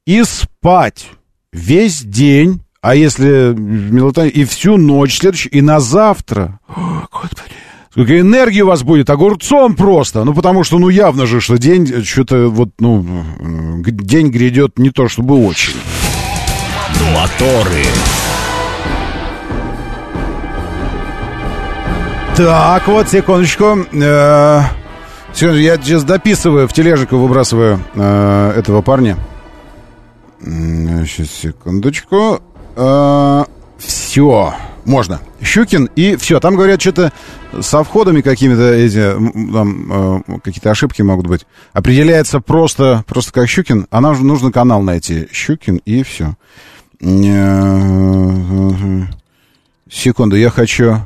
[0.05, 1.09] и спать
[1.51, 6.59] весь день, а если мелатонин, и всю ночь следующую, и на завтра.
[6.67, 7.55] О, Господи.
[7.91, 10.23] Сколько энергии у вас будет, огурцом просто.
[10.23, 13.03] Ну, потому что, ну, явно же, что день, что-то вот, ну,
[13.83, 15.73] день грядет не то чтобы очень.
[17.15, 17.85] Моторы.
[22.37, 23.79] Так, вот, секундочку.
[23.91, 24.61] Э,
[25.33, 29.17] секундочку, я сейчас дописываю, в тележику выбрасываю э, этого парня.
[30.41, 32.39] Сейчас, секундочку.
[32.75, 33.43] Э,
[33.79, 34.53] все.
[34.85, 35.19] Можно.
[35.41, 36.39] Щукин и все.
[36.39, 37.11] Там говорят, что-то
[37.61, 39.13] со входами какими-то эти,
[39.51, 41.45] там, э, какие-то ошибки могут быть.
[41.73, 45.27] Определяется просто, просто как Щукин, а нам нужно канал найти.
[45.31, 46.35] Щукин и все.
[47.01, 49.05] Э,
[49.89, 50.97] секунду, я хочу,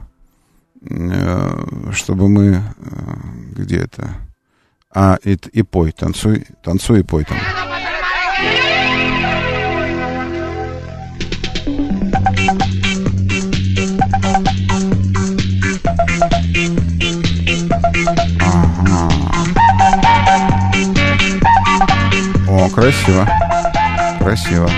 [0.89, 2.55] э, чтобы мы...
[2.55, 2.61] Э,
[3.55, 4.09] где это?
[4.93, 7.37] А, и, и пой, танцуй, танцуй и пой там.
[22.73, 23.29] Красиво.
[24.19, 24.69] Красиво.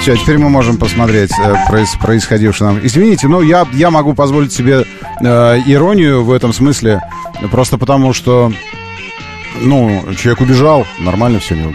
[0.00, 2.80] Все, теперь мы можем посмотреть э, проис, происходившее нам.
[2.82, 4.84] Извините, но я, я могу позволить себе
[5.20, 7.00] э, иронию в этом смысле,
[7.50, 8.52] просто потому что,
[9.60, 11.74] ну, человек убежал, нормально все не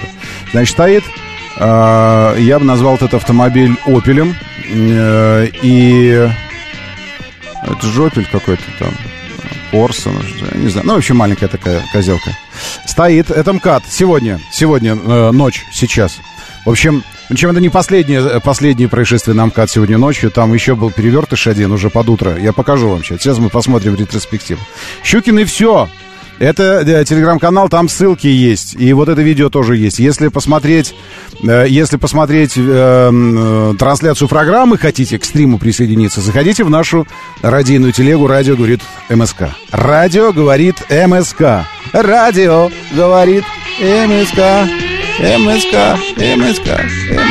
[0.51, 1.03] Значит, стоит,
[1.57, 4.35] э, я бы назвал этот автомобиль «Опелем»,
[4.69, 6.29] э, и
[7.63, 8.91] это же «Опель» какой-то там,
[9.71, 10.13] Орсон,
[10.53, 12.29] не знаю, ну, в общем, маленькая такая козелка.
[12.99, 16.19] Стоит, это МКАД, сегодня, сегодня, э, ночь, сейчас.
[16.65, 17.01] В общем,
[17.33, 21.47] чем это не последнее, э, последнее происшествие на МКАД сегодня ночью, там еще был перевертыш
[21.47, 24.59] один уже под утро, я покажу вам сейчас, сейчас мы посмотрим ретроспективу.
[25.01, 25.87] Щукин и все,
[26.39, 28.73] Это э, телеграм-канал, там ссылки есть.
[28.79, 29.99] И вот это видео тоже есть.
[29.99, 30.95] Если посмотреть,
[31.43, 37.05] э, если посмотреть э, э, трансляцию программы, хотите к стриму присоединиться, заходите в нашу
[37.41, 39.49] радийную телегу «Радио говорит МСК».
[39.71, 41.65] «Радио говорит МСК».
[41.91, 43.43] «Радио говорит
[43.79, 44.69] МСК».
[45.19, 46.79] МСК, МСК, МСК,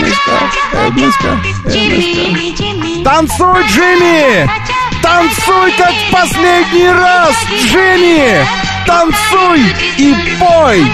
[0.05, 1.25] МСК,
[1.73, 3.03] МСК.
[3.03, 4.78] Танцуй, Джимми!
[5.03, 7.35] Танцуй как в последний раз,
[7.65, 8.45] Джимми!
[8.87, 9.61] Танцуй
[9.97, 10.85] и пой!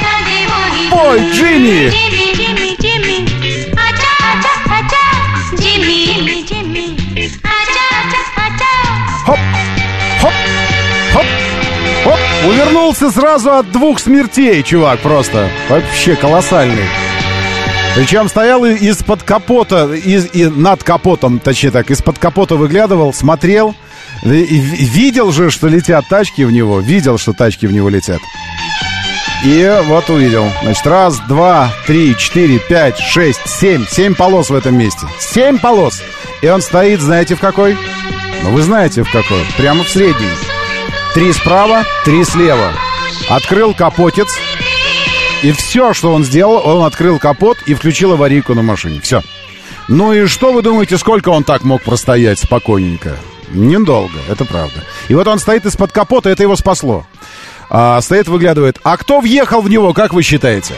[0.90, 1.20] Пой,
[11.12, 11.26] хоп.
[12.46, 15.48] Увернулся сразу от двух смертей, чувак, просто.
[15.68, 16.84] Вообще колоссальный.
[17.94, 23.74] Причем стоял из-под капота, из, и над капотом, точнее так, из-под капота выглядывал, смотрел,
[24.24, 28.20] и, и, видел же, что летят тачки в него, видел, что тачки в него летят.
[29.44, 30.50] И вот увидел.
[30.62, 33.84] Значит, раз, два, три, четыре, пять, шесть, семь.
[33.86, 35.06] Семь полос в этом месте.
[35.20, 36.02] Семь полос.
[36.40, 37.76] И он стоит, знаете, в какой?
[38.42, 39.44] Ну, вы знаете, в какой.
[39.58, 40.30] Прямо в средней.
[41.12, 42.72] Три справа, три слева.
[43.28, 44.28] Открыл капотец,
[45.44, 49.00] и все, что он сделал, он открыл капот и включил аварийку на машине.
[49.02, 49.20] Все.
[49.88, 53.18] Ну и что вы думаете, сколько он так мог простоять спокойненько?
[53.50, 54.82] Недолго, это правда.
[55.08, 57.04] И вот он стоит из-под капота, это его спасло.
[57.68, 58.80] А, стоит, выглядывает.
[58.84, 60.72] А кто въехал в него, как вы считаете?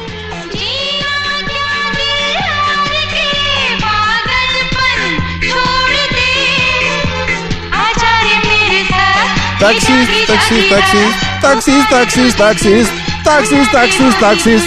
[9.61, 12.93] Таксист, таксист, таксист, таксист, таксист, таксист,
[13.27, 14.67] таксист, таксист, таксист.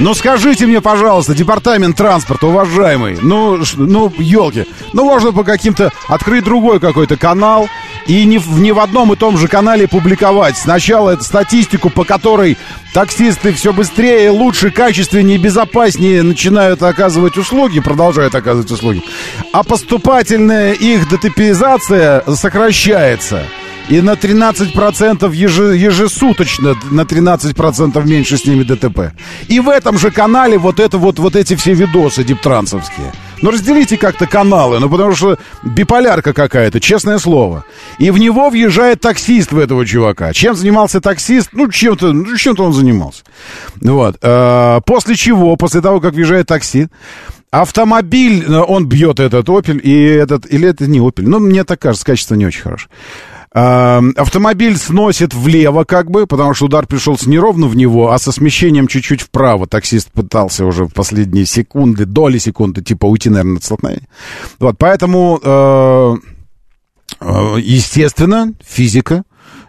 [0.00, 6.42] Ну скажите мне, пожалуйста, департамент транспорта, уважаемый, ну, ну, елки, ну можно по каким-то открыть
[6.42, 7.68] другой какой-то канал
[8.06, 10.56] и не в, не в одном и том же канале публиковать.
[10.56, 12.58] Сначала эту статистику, по которой
[12.92, 19.02] таксисты все быстрее, лучше, качественнее, безопаснее начинают оказывать услуги, продолжают оказывать услуги,
[19.52, 23.44] а поступательная их детипизация сокращается.
[23.92, 29.12] И на 13% еже, ежесуточно, на 13% меньше с ними ДТП.
[29.48, 33.12] И в этом же канале вот это вот, вот эти все видосы диптрансовские.
[33.42, 37.66] Ну, разделите как-то каналы, ну, потому что биполярка какая-то, честное слово.
[37.98, 40.32] И в него въезжает таксист в этого чувака.
[40.32, 41.50] Чем занимался таксист?
[41.52, 43.24] Ну, чем-то, ну, чем-то он занимался.
[43.82, 44.16] Вот.
[44.22, 46.88] А, после чего, после того, как въезжает таксист,
[47.50, 51.78] автомобиль, э, он бьет этот Opel, и этот, или это не Opel, ну, мне так
[51.78, 52.88] кажется, качество не очень хорошее.
[53.54, 58.32] Автомобиль сносит влево, как бы, потому что удар пришелся не ровно в него, а со
[58.32, 59.66] смещением чуть-чуть вправо.
[59.66, 64.08] Таксист пытался уже в последние секунды, доли секунды, типа уйти, наверное, от столкновения.
[64.58, 66.14] Вот, поэтому, э,
[67.20, 69.22] э, естественно, физика.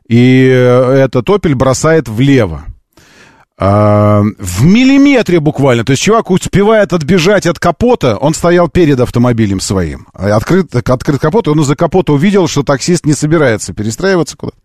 [0.07, 2.63] И этот опель бросает влево.
[3.57, 5.83] А, в миллиметре буквально.
[5.83, 10.07] То есть чувак успевает отбежать от капота, он стоял перед автомобилем своим.
[10.13, 14.57] Открыт, открыт капот, и он из-за капота увидел, что таксист не собирается перестраиваться куда-то.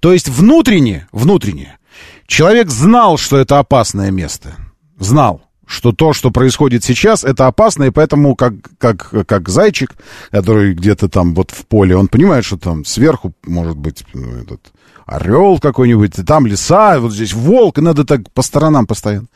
[0.00, 1.78] То есть внутренне, внутренне,
[2.26, 4.56] человек знал, что это опасное место.
[4.98, 9.94] Знал что то, что происходит сейчас, это опасно, и поэтому как, как, как зайчик,
[10.30, 14.72] который где-то там вот в поле, он понимает, что там сверху может быть ну, этот
[15.06, 19.26] орел какой-нибудь, там леса, вот здесь волк, и надо так по сторонам постоянно.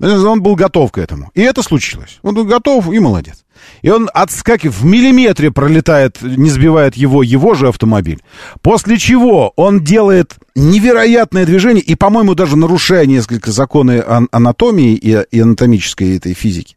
[0.00, 1.30] Он был готов к этому.
[1.34, 2.18] И это случилось.
[2.22, 3.44] Он был готов и молодец.
[3.82, 8.22] И он, отскакивает, в миллиметре пролетает, не сбивает его, его же автомобиль.
[8.62, 16.16] После чего он делает невероятное движение, и, по-моему, даже нарушая несколько законы анатомии и, анатомической
[16.16, 16.76] этой физики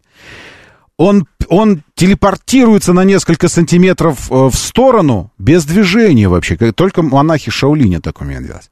[0.98, 6.56] он, он телепортируется на несколько сантиметров э, в сторону без движения вообще.
[6.56, 8.70] Только монахи Шаулиня так умеют делать.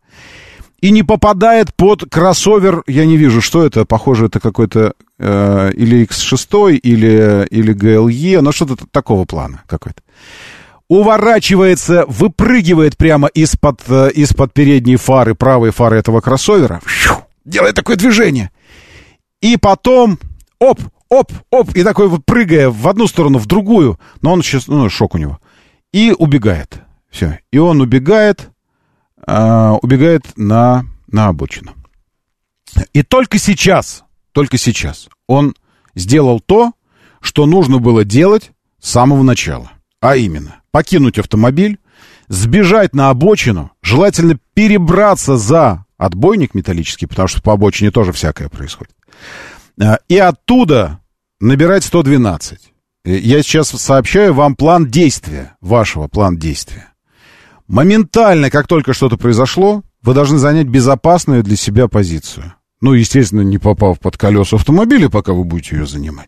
[0.81, 6.03] И не попадает под кроссовер, я не вижу, что это, похоже, это какой-то э, или
[6.05, 10.01] X6, или, или GLE, но что-то такого плана какой-то.
[10.87, 16.81] Уворачивается, выпрыгивает прямо из-под э, из передней фары, правой фары этого кроссовера,
[17.45, 18.49] делает такое движение.
[19.41, 20.17] И потом,
[20.59, 24.67] оп, оп, оп, и такой вот прыгая в одну сторону, в другую, но он сейчас,
[24.67, 25.39] ну, шок у него,
[25.93, 26.81] и убегает.
[27.11, 28.50] Все, и он убегает,
[29.25, 31.73] э, убегает на, на обочину.
[32.93, 35.55] И только сейчас, только сейчас он
[35.95, 36.73] сделал то,
[37.19, 39.71] что нужно было делать с самого начала.
[39.99, 41.79] А именно, покинуть автомобиль,
[42.27, 48.95] сбежать на обочину, желательно перебраться за отбойник металлический, потому что по обочине тоже всякое происходит.
[49.79, 50.99] А, и оттуда
[51.39, 52.59] набирать 112.
[53.03, 56.90] Э, я сейчас сообщаю вам план действия, вашего план действия.
[57.71, 62.53] Моментально, как только что-то произошло, вы должны занять безопасную для себя позицию.
[62.81, 66.27] Ну, естественно, не попав под колеса автомобиля, пока вы будете ее занимать.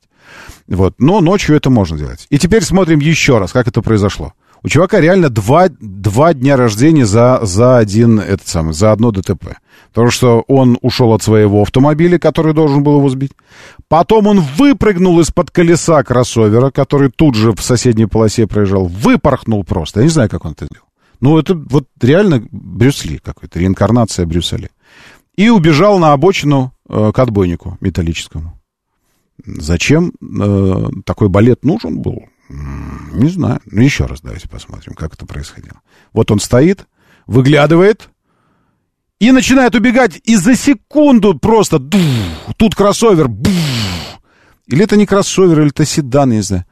[0.67, 0.95] Вот.
[0.99, 2.27] Но ночью это можно делать.
[2.29, 4.31] И теперь смотрим еще раз, как это произошло.
[4.63, 9.57] У чувака реально два, два дня рождения за, за один, этот самый, за одно ДТП.
[9.89, 13.33] Потому что он ушел от своего автомобиля, который должен был его сбить.
[13.89, 18.85] Потом он выпрыгнул из-под колеса кроссовера, который тут же в соседней полосе проезжал.
[18.85, 19.99] Выпорхнул просто.
[19.99, 20.87] Я не знаю, как он это сделал.
[21.24, 24.69] Ну, это вот реально Брюсли какой-то, реинкарнация Брюсселя.
[25.38, 28.61] И убежал на обочину э, к отбойнику металлическому.
[29.45, 32.26] Зачем э, такой балет нужен был?
[32.49, 33.61] Не знаю.
[33.67, 35.80] Ну, еще раз давайте посмотрим, как это происходило.
[36.11, 36.88] Вот он стоит,
[37.26, 38.09] выглядывает
[39.21, 41.80] и начинает убегать, и за секунду просто
[42.57, 43.30] тут кроссовер.
[44.67, 46.65] Или это не кроссовер, или это седан, не знаю.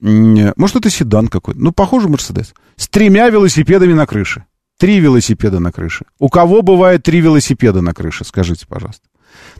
[0.00, 1.60] Может, это седан какой-то.
[1.60, 2.54] Ну, похоже, Мерседес.
[2.76, 4.44] С тремя велосипедами на крыше.
[4.78, 6.04] Три велосипеда на крыше.
[6.20, 9.02] У кого бывает три велосипеда на крыше, скажите, пожалуйста.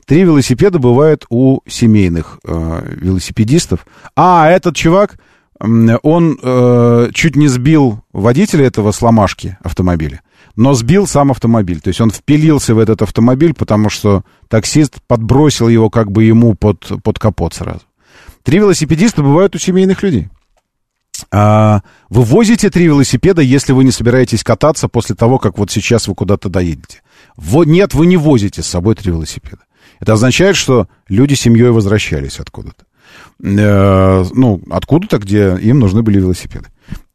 [0.07, 3.86] Три велосипеда бывает у семейных э, велосипедистов.
[4.16, 5.18] А, этот чувак,
[5.61, 10.22] он э, чуть не сбил водителя этого сломашки автомобиля,
[10.55, 11.80] но сбил сам автомобиль.
[11.80, 16.55] То есть он впилился в этот автомобиль, потому что таксист подбросил его как бы ему
[16.55, 17.80] под, под капот сразу.
[18.49, 20.30] Три велосипедиста бывают у семейных людей.
[21.30, 26.09] А, вы возите три велосипеда, если вы не собираетесь кататься после того, как вот сейчас
[26.09, 27.03] вы куда-то доедете.
[27.36, 29.59] Вот, нет, вы не возите с собой три велосипеда.
[30.01, 32.86] Это означает, что люди семьей возвращались откуда-то.
[33.44, 36.68] Э, ну, откуда-то, где им нужны были велосипеды.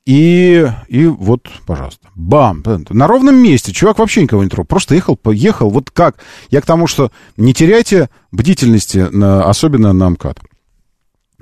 [0.05, 3.73] И, и вот, пожалуйста, бам, на ровном месте.
[3.73, 4.67] Чувак вообще никого не трогал.
[4.67, 5.71] Просто ехал, поехал.
[5.71, 6.17] Вот как?
[6.51, 10.37] Я к тому, что не теряйте бдительности, на, особенно на МКАД.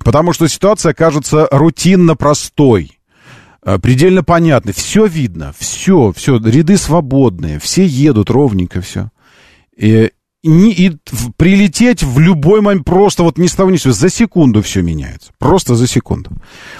[0.03, 2.99] Потому что ситуация кажется рутинно простой,
[3.63, 4.73] э, предельно понятной.
[4.73, 9.09] Все видно, все, все, ряды свободные, все едут ровненько, все.
[9.77, 10.11] И,
[10.43, 10.97] не, и
[11.37, 14.81] прилететь в любой момент, просто вот ни с того ни с сего, за секунду все
[14.81, 15.31] меняется.
[15.37, 16.31] Просто за секунду.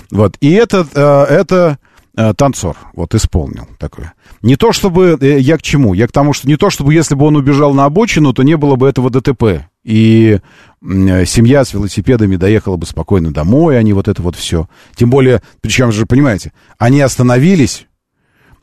[0.10, 0.38] Вот.
[0.42, 4.14] И это, э, это э, танцор вот исполнил такое.
[4.42, 5.94] Не то чтобы, я к чему?
[5.94, 8.58] Я к тому, что не то чтобы, если бы он убежал на обочину, то не
[8.58, 9.66] было бы этого ДТП.
[9.84, 10.40] И
[10.84, 14.68] семья с велосипедами доехала бы спокойно домой, они вот это вот все.
[14.96, 17.88] Тем более, причем же, понимаете, они остановились,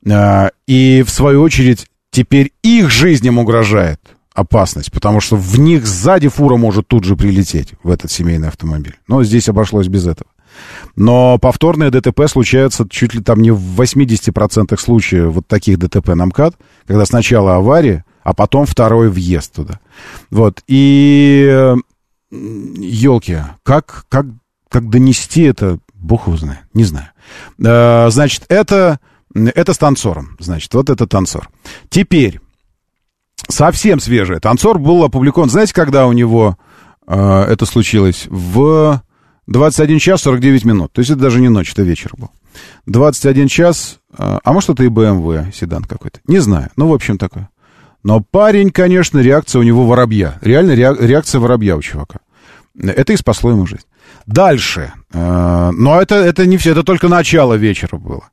[0.05, 4.01] э, и в свою очередь теперь их жизням угрожает
[4.33, 8.97] опасность, потому что в них сзади фура может тут же прилететь, в этот семейный автомобиль.
[9.09, 10.31] Но здесь обошлось без этого.
[10.97, 16.27] Но повторные ДТП случаются чуть ли там не в 80% случаев вот таких ДТП на
[16.27, 16.57] МКАД,
[16.87, 19.81] когда сначала авария, а потом второй въезд туда.
[20.31, 20.63] Вот.
[20.67, 21.75] И
[22.31, 24.27] елки, как, как,
[24.69, 27.09] как донести это, бог его знает, не знаю.
[27.65, 29.01] А, значит, это,
[29.35, 30.37] это с танцором.
[30.39, 31.49] Значит, вот это танцор.
[31.89, 32.41] Теперь,
[33.49, 34.41] совсем свежий.
[34.41, 36.59] Танцор был опубликован, знаете, когда у него
[37.07, 38.27] э, это случилось?
[38.29, 39.01] В
[39.49, 40.93] 21 час 49 минут.
[40.93, 42.31] То есть это даже не ночь, это вечер был.
[42.87, 46.21] 21 час, э, а может это и BMW седан какой-то.
[46.27, 47.49] Не знаю, ну, в общем, такое.
[48.05, 50.39] Но парень, конечно, реакция у него воробья.
[50.43, 52.21] Реально реакция воробья у чувака.
[52.79, 53.87] Это и спасло ему жизнь.
[54.27, 54.93] Дальше.
[55.13, 58.25] Э, но это, это не все, это только начало вечера было.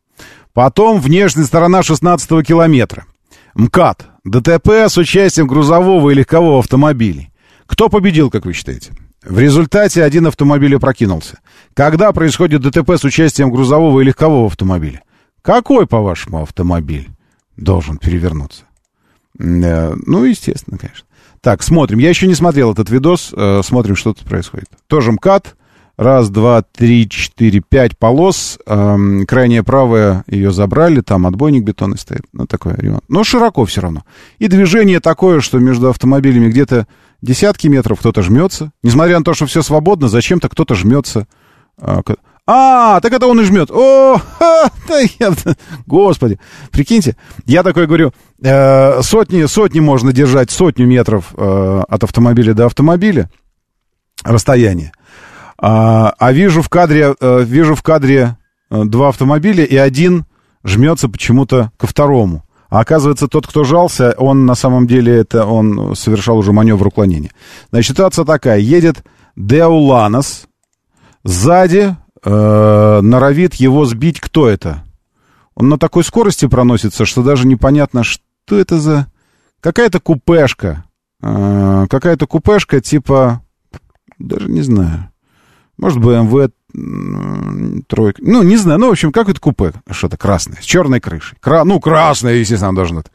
[0.53, 3.05] Потом внешняя сторона 16-го километра.
[3.55, 4.05] МКАД.
[4.25, 7.31] ДТП с участием грузового и легкового автомобилей.
[7.67, 8.91] Кто победил, как вы считаете?
[9.27, 11.39] В результате один автомобиль опрокинулся.
[11.73, 15.01] Когда происходит ДТП с участием грузового и легкового автомобиля?
[15.41, 17.09] Какой, по-вашему, автомобиль
[17.57, 18.65] должен перевернуться?
[19.39, 21.05] Э, ну, естественно, конечно.
[21.41, 21.97] Так, смотрим.
[21.97, 23.33] Я еще не смотрел этот видос.
[23.35, 24.67] Э, смотрим, что тут происходит.
[24.87, 25.55] Тоже МКАД.
[25.97, 28.59] Раз, два, три, четыре, пять полос.
[28.65, 30.99] Эм, крайняя правая ее забрали.
[30.99, 32.23] Там отбойник бетонный стоит.
[32.33, 33.03] Ну, такой ремонт.
[33.07, 34.03] Но широко все равно.
[34.37, 36.85] И движение такое, что между автомобилями где-то
[37.25, 38.71] десятки метров кто-то жмется.
[38.83, 41.27] Несмотря на то, что все свободно, зачем-то кто-то жмется.
[41.77, 42.01] А,
[42.47, 43.71] а, так это он и жмет.
[43.71, 45.33] О, ха, да я,
[45.87, 46.39] господи,
[46.71, 52.67] прикиньте, я такой говорю, э, сотни, сотни можно держать, сотню метров э, от автомобиля до
[52.67, 53.29] автомобиля
[54.23, 54.91] расстояние.
[55.57, 58.37] А, а вижу в кадре, э, вижу в кадре
[58.69, 60.25] э, два автомобиля, и один
[60.63, 62.44] жмется почему-то ко второму.
[62.75, 67.31] А оказывается, тот, кто жался, он на самом деле это он совершал уже маневр уклонения.
[67.69, 69.01] Значит, ситуация такая: едет
[69.37, 70.47] Деуланос,
[71.23, 74.83] сзади э, норовит его сбить кто это.
[75.55, 79.07] Он на такой скорости проносится, что даже непонятно, что это за...
[79.61, 80.83] Какая-то купешка.
[81.21, 83.41] Э, какая-то купешка типа...
[84.19, 85.11] Даже не знаю.
[85.77, 86.51] Может, BMW
[87.87, 88.21] тройка.
[88.23, 88.79] Ну, не знаю.
[88.79, 89.73] Ну, в общем, как это купе?
[89.89, 91.37] Что-то красное, с черной крышей.
[91.39, 91.63] Кра...
[91.63, 93.07] Ну, красное, естественно, должно быть.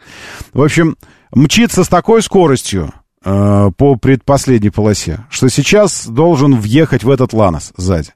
[0.52, 0.96] В общем,
[1.32, 2.92] мчится с такой скоростью
[3.24, 8.11] э, по предпоследней полосе, что сейчас должен въехать в этот Ланос сзади.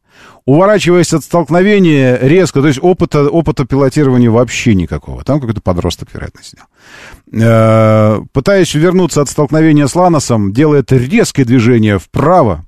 [0.47, 5.24] Уворачиваясь от столкновения резко, то есть опыта, опыта пилотирования вообще никакого.
[5.24, 6.64] Там какой-то подросток, вероятно, сидел.
[7.32, 12.64] Э, пытаясь вернуться от столкновения с Ланосом, делает резкое движение вправо.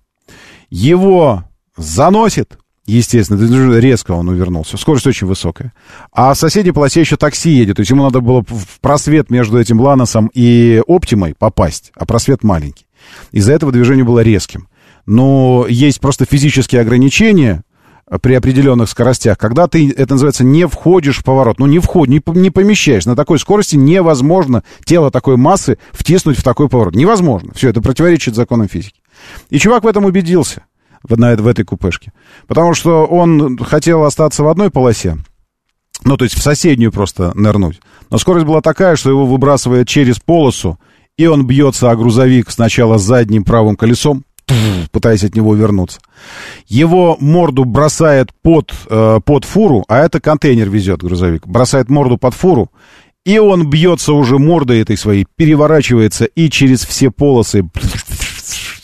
[0.71, 1.45] Его
[1.77, 4.77] заносит, естественно, резко он увернулся.
[4.77, 5.73] Скорость очень высокая.
[6.13, 7.77] А в соседней полосе еще такси едет.
[7.77, 12.43] То есть ему надо было в просвет между этим Ланосом и Оптимой попасть, а просвет
[12.45, 12.87] маленький.
[13.33, 14.69] Из-за этого движение было резким.
[15.05, 17.63] Но есть просто физические ограничения
[18.23, 21.59] при определенных скоростях, когда ты, это называется, не входишь в поворот.
[21.59, 23.05] Ну, не вход, не, не помещаешь.
[23.05, 26.95] На такой скорости невозможно тело такой массы втиснуть в такой поворот.
[26.95, 27.53] Невозможно.
[27.55, 29.01] Все, это противоречит законам физики.
[29.51, 30.63] И чувак в этом убедился
[31.09, 32.13] в, на, в этой купешке.
[32.47, 35.19] Потому что он хотел остаться в одной полосе,
[36.05, 37.81] ну, то есть в соседнюю просто нырнуть.
[38.11, 40.79] Но скорость была такая, что его выбрасывает через полосу,
[41.17, 44.25] и он бьется о грузовик сначала задним правым колесом,
[44.93, 46.01] пытаясь от него вернуться.
[46.69, 51.47] Его морду бросает под, э, под фуру, а это контейнер везет грузовик.
[51.47, 52.71] Бросает морду под фуру,
[53.25, 57.69] и он бьется уже мордой этой своей, переворачивается и через все полосы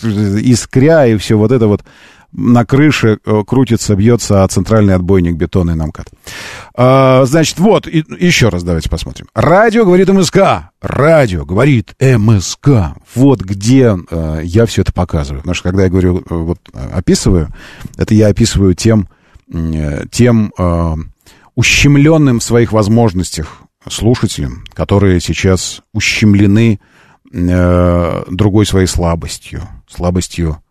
[0.02, 1.84] искря и все вот это вот
[2.32, 6.08] на крыше э, крутится, бьется, а центральный отбойник бетонный намкат.
[6.74, 9.26] А, значит, вот, и, еще раз давайте посмотрим.
[9.34, 10.70] Радио говорит МСК.
[10.80, 12.94] Радио говорит МСК.
[13.14, 15.40] Вот где а, я все это показываю.
[15.42, 17.48] Потому что когда я говорю, э, вот описываю,
[17.96, 19.08] это я описываю тем,
[20.10, 20.94] тем а,
[21.54, 26.80] ущемленным в своих возможностях слушателям, которые сейчас ущемлены
[27.34, 29.62] а, другой своей слабостью.
[29.86, 30.62] Слабостью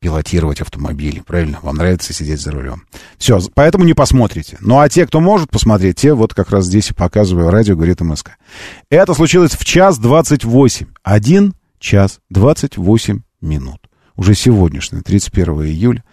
[0.00, 1.58] пилотировать автомобили, правильно?
[1.62, 2.84] Вам нравится сидеть за рулем.
[3.18, 4.58] Все, поэтому не посмотрите.
[4.60, 7.50] Ну, а те, кто может посмотреть, те вот как раз здесь и показываю.
[7.50, 8.32] Радио говорит МСК.
[8.90, 10.86] Это случилось в час 28.
[11.02, 13.78] Один час 28 минут.
[14.16, 16.04] Уже сегодняшний, 31 июля.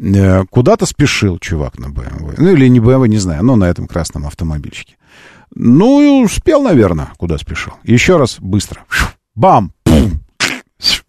[0.00, 2.38] Э, куда-то спешил чувак на БМВ.
[2.38, 4.96] Ну, или не БМВ, не знаю, но на этом красном автомобильчике.
[5.54, 7.74] Ну, и успел, наверное, куда спешил.
[7.84, 8.84] Еще раз, быстро.
[9.34, 9.72] Бам!
[9.84, 10.21] Пум!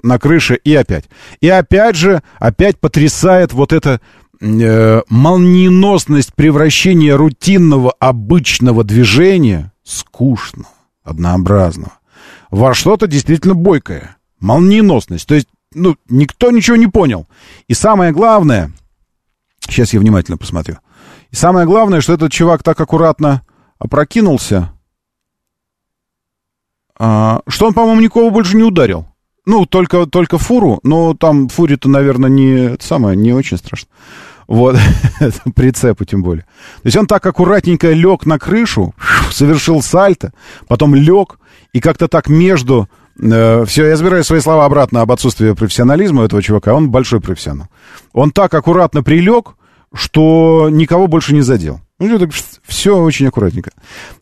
[0.01, 1.05] На крыше и опять.
[1.41, 4.01] И опять же, опять потрясает вот эта
[4.39, 10.69] э, молниеносность превращения рутинного обычного движения, скучного,
[11.03, 11.93] однообразного,
[12.51, 14.17] во что-то действительно бойкое.
[14.39, 15.27] Молниеносность.
[15.27, 17.27] То есть, ну, никто ничего не понял.
[17.67, 18.71] И самое главное,
[19.61, 20.77] сейчас я внимательно посмотрю,
[21.31, 23.41] и самое главное, что этот чувак так аккуратно
[23.79, 24.71] опрокинулся,
[26.97, 29.07] а, что он, по-моему, никого больше не ударил.
[29.45, 33.89] Ну, только, только фуру, но там фуре-то, наверное, не, самое, не очень страшно.
[34.47, 34.77] Вот,
[35.55, 36.43] прицепу тем более.
[36.43, 38.93] То есть он так аккуратненько лег на крышу,
[39.31, 40.31] совершил сальто,
[40.67, 41.39] потом лег,
[41.73, 42.87] и как-то так между...
[43.21, 46.73] Э, все, я забираю свои слова обратно об отсутствии профессионализма этого чувака.
[46.73, 47.67] Он большой профессионал.
[48.13, 49.55] Он так аккуратно прилег,
[49.93, 51.81] что никого больше не задел.
[51.99, 52.19] Ну,
[52.63, 53.71] все очень аккуратненько.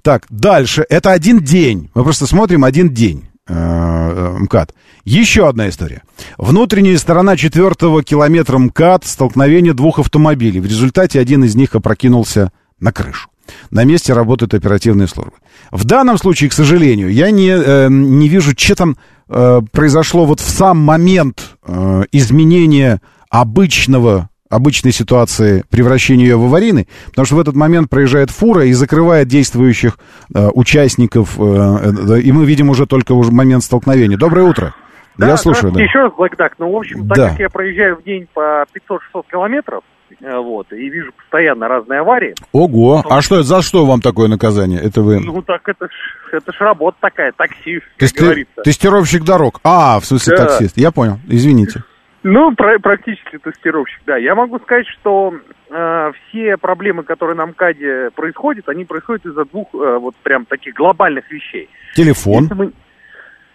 [0.01, 0.85] Так, дальше.
[0.89, 1.89] Это один день.
[1.93, 3.25] Мы просто смотрим один день.
[3.47, 4.73] Э, МКАД.
[5.03, 6.03] Еще одна история.
[6.37, 10.59] Внутренняя сторона четвертого километра МКАД, столкновение двух автомобилей.
[10.59, 13.29] В результате один из них опрокинулся на крышу.
[13.71, 15.33] На месте работают оперативные службы.
[15.71, 18.97] В данном случае, к сожалению, я не, э, не вижу, что там
[19.27, 26.87] э, произошло вот в сам момент э, изменения обычного обычной ситуации превращения ее в аварийный,
[27.07, 29.97] потому что в этот момент проезжает фура и закрывает действующих
[30.33, 34.17] э, участников, э, э, и мы видим уже только уже момент столкновения.
[34.17, 34.75] Доброе утро.
[35.17, 35.81] Да, я слушаю, да.
[35.81, 36.55] Еще раз, Блэкдак.
[36.59, 37.29] Ну, в общем, так да.
[37.29, 39.83] как я проезжаю в день по 500-600 километров,
[40.19, 42.33] э, вот, и вижу постоянно разные аварии.
[42.51, 43.13] Ого, то...
[43.13, 44.79] а что, за что вам такое наказание?
[44.81, 45.19] Это вы...
[45.19, 45.91] Ну, так это ж,
[46.31, 47.81] это ж работа такая, такси,
[48.17, 48.61] говорится.
[48.63, 49.59] Тестировщик дорог.
[49.63, 50.45] А, в смысле да.
[50.45, 50.77] таксист.
[50.77, 51.83] Я понял, извините.
[52.23, 54.15] Ну, про- практически тестировщик, да.
[54.15, 55.33] Я могу сказать, что
[55.71, 60.75] э, все проблемы, которые на МКАДе происходят, они происходят из-за двух э, вот прям таких
[60.75, 61.67] глобальных вещей.
[61.95, 62.47] Телефон.
[62.53, 62.71] Мы...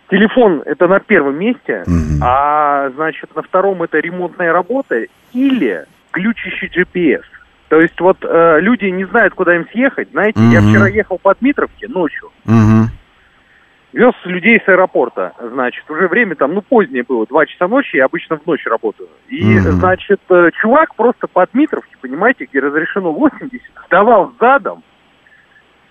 [0.09, 2.23] Телефон это на первом месте, угу.
[2.23, 7.25] а значит на втором это ремонтная работа или глючащий GPS.
[7.69, 10.11] То есть вот э, люди не знают, куда им съехать.
[10.11, 10.51] Знаете, угу.
[10.51, 12.31] я вчера ехал по Дмитровке ночью.
[12.45, 12.91] Угу
[13.97, 18.05] вез людей с аэропорта, значит, уже время там, ну, позднее было, 2 часа ночи, я
[18.05, 19.09] обычно в ночь работаю.
[19.29, 19.71] И, mm-hmm.
[19.73, 24.83] значит, э, чувак просто по Дмитровке, понимаете, где разрешено 80, сдавал задом,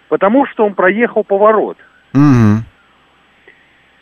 [0.07, 1.77] потому что он проехал поворот.
[2.13, 2.57] Mm-hmm.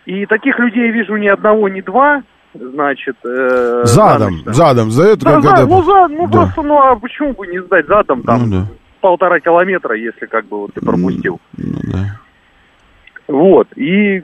[0.05, 2.23] И таких людей вижу ни одного, ни два,
[2.53, 3.15] значит...
[3.25, 5.65] Э, задом, значит, задом, за это да, когда...
[5.65, 6.31] Ну, за, ну да.
[6.31, 8.67] просто, ну, а почему бы не сдать задом, там, ну, да.
[9.01, 11.39] полтора километра, если как бы вот ты пропустил.
[11.57, 12.19] Ну, да.
[13.27, 14.21] Вот, и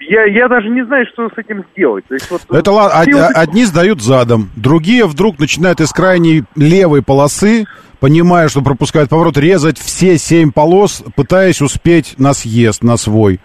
[0.00, 2.04] Я, я даже не знаю, что с этим сделать.
[2.06, 6.44] То есть, вот, Это ладно, од- вот одни сдают задом, другие вдруг начинают из крайней
[6.54, 7.64] левой полосы,
[7.98, 13.40] понимая, что пропускают поворот, резать все семь полос, пытаясь успеть на съезд, на свой.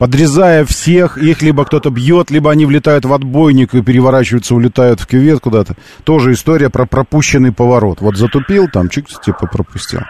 [0.00, 5.06] Подрезая всех, их либо кто-то бьет, либо они влетают в отбойник и переворачиваются, улетают в
[5.06, 5.76] кювет куда-то.
[6.04, 8.00] Тоже история про пропущенный поворот.
[8.00, 10.00] Вот затупил, там чик типа пропустил.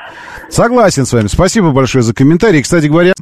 [0.49, 1.27] Согласен с вами.
[1.27, 2.63] Спасибо большое за комментарий.
[2.63, 3.15] Кстати говоря,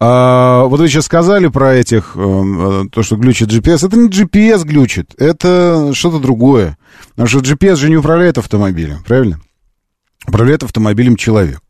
[0.00, 3.86] а, вот вы сейчас сказали про этих, э, то, что глючит GPS.
[3.86, 6.76] Это не GPS глючит, это что-то другое.
[7.10, 9.38] Потому что GPS же не управляет автомобилем, правильно?
[10.26, 11.60] Управляет автомобилем человек.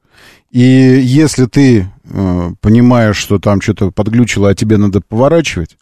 [0.51, 5.77] И если ты э, понимаешь, что там что-то подглючило, а тебе надо поворачивать,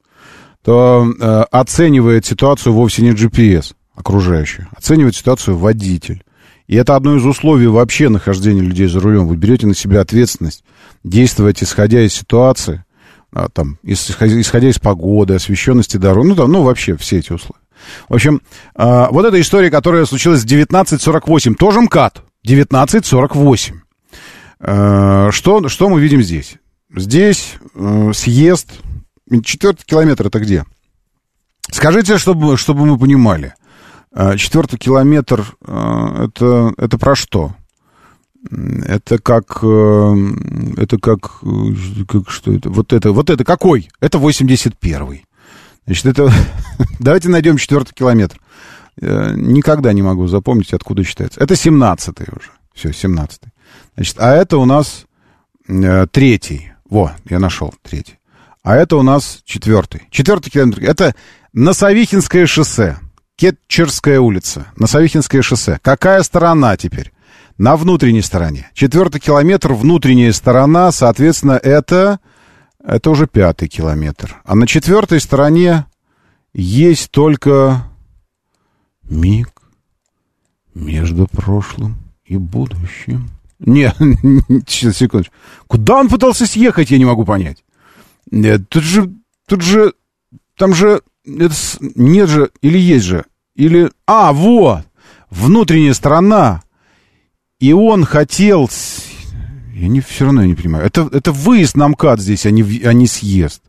[0.65, 6.23] то э, оценивает ситуацию вовсе не GPS окружающий, оценивает ситуацию водитель.
[6.67, 9.29] И это одно из условий вообще нахождения людей за рулем.
[9.29, 10.65] Вы берете на себя ответственность,
[11.05, 12.85] действовать исходя из ситуации,
[13.33, 17.61] а, там, исходя, из погоды, освещенности дорог, ну, там, ну, вообще все эти условия.
[18.09, 18.43] В общем,
[18.75, 23.86] а, вот эта история, которая случилась в 1948, тоже МКАД, 1948.
[24.61, 26.57] А, что, что мы видим здесь?
[26.95, 28.71] Здесь э, съезд,
[29.43, 30.65] четвертый километр это где?
[31.71, 33.55] Скажите, чтобы, чтобы мы понимали.
[34.13, 37.55] А, Четвертый километр это, это про что?
[38.51, 40.15] Это как, э,
[40.77, 42.71] это как, э, как, что это?
[42.71, 43.89] Вот это, вот это какой?
[44.01, 45.25] Это 81-й.
[45.87, 46.33] Значит, это,
[47.01, 48.41] давайте найдем четвертый километр.
[49.01, 51.41] Э, Никогда не могу запомнить, откуда считается.
[51.41, 52.51] Это 17-й уже.
[52.75, 53.51] Все, 17-й.
[53.97, 55.07] Значит, а это у нас
[55.69, 56.73] э, третий.
[56.89, 58.19] Во, я нашел третий.
[58.63, 60.03] А это у нас четвертый.
[60.11, 60.83] Четвертый километр.
[60.83, 61.15] Это
[61.53, 62.99] Носовихинское шоссе.
[63.37, 64.67] Кетчерская улица.
[64.77, 65.79] Носовихинское шоссе.
[65.83, 67.13] Какая сторона теперь?
[67.59, 68.71] На внутренней стороне.
[68.75, 72.21] Четвертый километр, внутренняя сторона, соответственно, это...
[72.85, 74.41] Это уже пятый километр.
[74.45, 75.87] А на четвертой стороне
[76.53, 77.83] есть только
[79.03, 79.51] миг
[80.73, 83.29] между прошлым и будущим.
[83.59, 83.93] Не,
[84.67, 85.35] сейчас, секундочку.
[85.67, 87.65] Куда он пытался съехать, я не могу понять.
[88.31, 89.13] Нет, тут же,
[89.47, 89.95] тут же,
[90.57, 94.83] там же, это нет же, или есть же, или, а, вот,
[95.31, 96.63] внутренняя сторона.
[97.59, 98.69] И он хотел,
[99.75, 102.93] я не, все равно не понимаю, это, это выезд на МКАД здесь, а не, а
[102.93, 103.63] не съезд.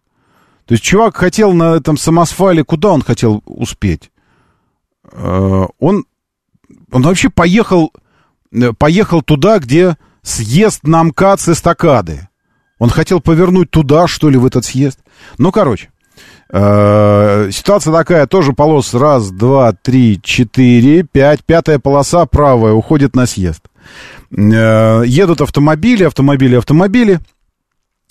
[0.65, 4.11] То есть чувак хотел на этом самосвале, куда он хотел успеть?
[5.11, 6.05] Э, Он,
[6.91, 7.99] он вообще поехал, э,
[8.77, 12.27] поехал туда, где съезд на МКАД с эстакады.
[12.79, 14.99] Он хотел повернуть туда, что ли, в этот съезд.
[15.37, 15.89] Ну, короче,
[16.51, 21.43] э, ситуация такая, тоже полос раз, два, три, четыре, пять.
[21.43, 23.63] Пятая полоса правая уходит на съезд.
[24.31, 27.19] Э, едут автомобили, автомобили, автомобили.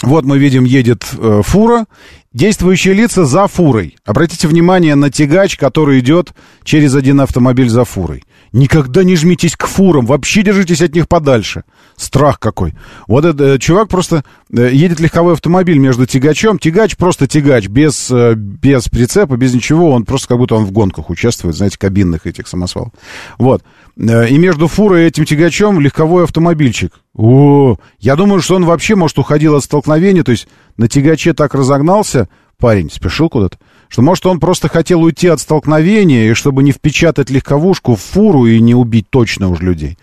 [0.03, 1.87] Вот мы видим, едет э, фура.
[2.33, 3.97] Действующие лица за фурой.
[4.05, 6.35] Обратите внимание на тягач, который идет
[6.65, 8.25] через один автомобиль за фурой.
[8.53, 11.65] Никогда не жмитесь к фурам, вообще держитесь от них подальше.
[11.97, 12.75] Страх какой.
[13.07, 16.59] Вот этот э, чувак просто э, едет легковой автомобиль между тягачом.
[16.59, 19.91] Тягач просто тягач, без, э, без прицепа, без ничего.
[19.91, 22.93] Он просто как будто он в гонках участвует, знаете, кабинных этих самосвалов.
[23.39, 23.63] Вот.
[23.97, 26.93] И между фурой и этим тягачом легковой автомобильчик.
[27.15, 31.55] О, я думаю, что он вообще, может, уходил от столкновения, то есть на тягаче так
[31.55, 32.29] разогнался,
[32.59, 33.57] парень спешил куда-то,
[33.89, 38.47] что, может, он просто хотел уйти от столкновения, и чтобы не впечатать легковушку в фуру
[38.47, 39.99] и не убить точно уж людей,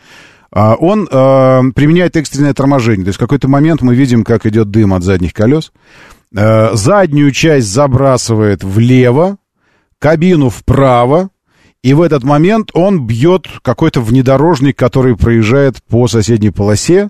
[0.51, 3.05] а, он э, применяет экстренное торможение.
[3.05, 5.71] То есть в какой-то момент мы видим, как идет дым от задних колес.
[6.35, 9.37] Э, заднюю часть забрасывает влево,
[9.99, 11.29] кабину вправо,
[11.81, 17.09] и в этот момент он бьет какой-то внедорожник, который проезжает по соседней полосе.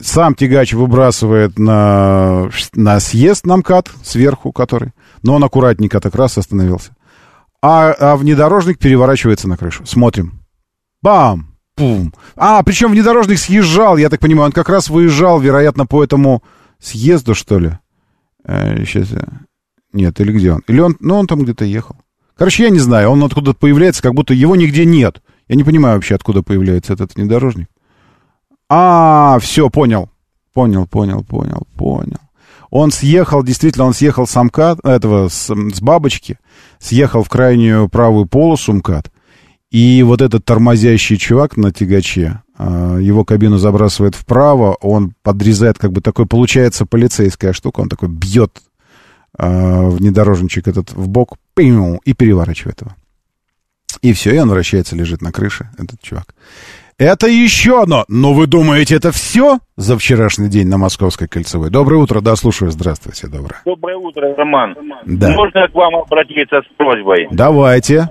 [0.00, 4.92] Сам тягач выбрасывает на, на съезд на МКАД сверху, который.
[5.24, 6.94] Но он аккуратненько так раз остановился.
[7.60, 9.84] А, а внедорожник переворачивается на крышу.
[9.86, 10.40] Смотрим.
[11.02, 11.48] Бам!
[11.74, 12.12] Пум!
[12.36, 16.42] А, причем внедорожник съезжал, я так понимаю, он как раз выезжал, вероятно, по этому
[16.78, 17.72] съезду, что ли.
[18.44, 19.08] Э, сейчас.
[19.92, 20.62] Нет, или где он?
[20.68, 20.96] Или он...
[21.00, 21.96] Ну, он там где-то ехал.
[22.36, 25.22] Короче, я не знаю, он откуда-то появляется, как будто его нигде нет.
[25.48, 27.68] Я не понимаю вообще, откуда появляется этот внедорожник.
[28.68, 30.10] А, все, понял.
[30.52, 32.20] Понял, понял, понял, понял.
[32.74, 36.40] Он съехал, действительно, он съехал с МКАД, этого, с, с бабочки,
[36.80, 39.12] съехал в крайнюю правую полосу МКАД,
[39.70, 45.92] и вот этот тормозящий чувак на тягаче, а, его кабину забрасывает вправо, он подрезает, как
[45.92, 48.60] бы такой, получается, полицейская штука, он такой бьет
[49.38, 52.90] а, внедорожничек этот в бок, и переворачивает его.
[54.02, 56.34] И все, и он вращается, лежит на крыше, этот чувак.
[56.98, 58.04] Это еще одно.
[58.08, 61.70] Но вы думаете, это все за вчерашний день на Московской кольцевой?
[61.70, 62.70] Доброе утро, да, слушаю.
[62.70, 63.60] Здравствуйте, доброе.
[63.64, 64.76] Доброе утро, Роман.
[65.04, 65.30] Да.
[65.32, 67.26] Можно к вам обратиться с просьбой?
[67.32, 68.10] Давайте.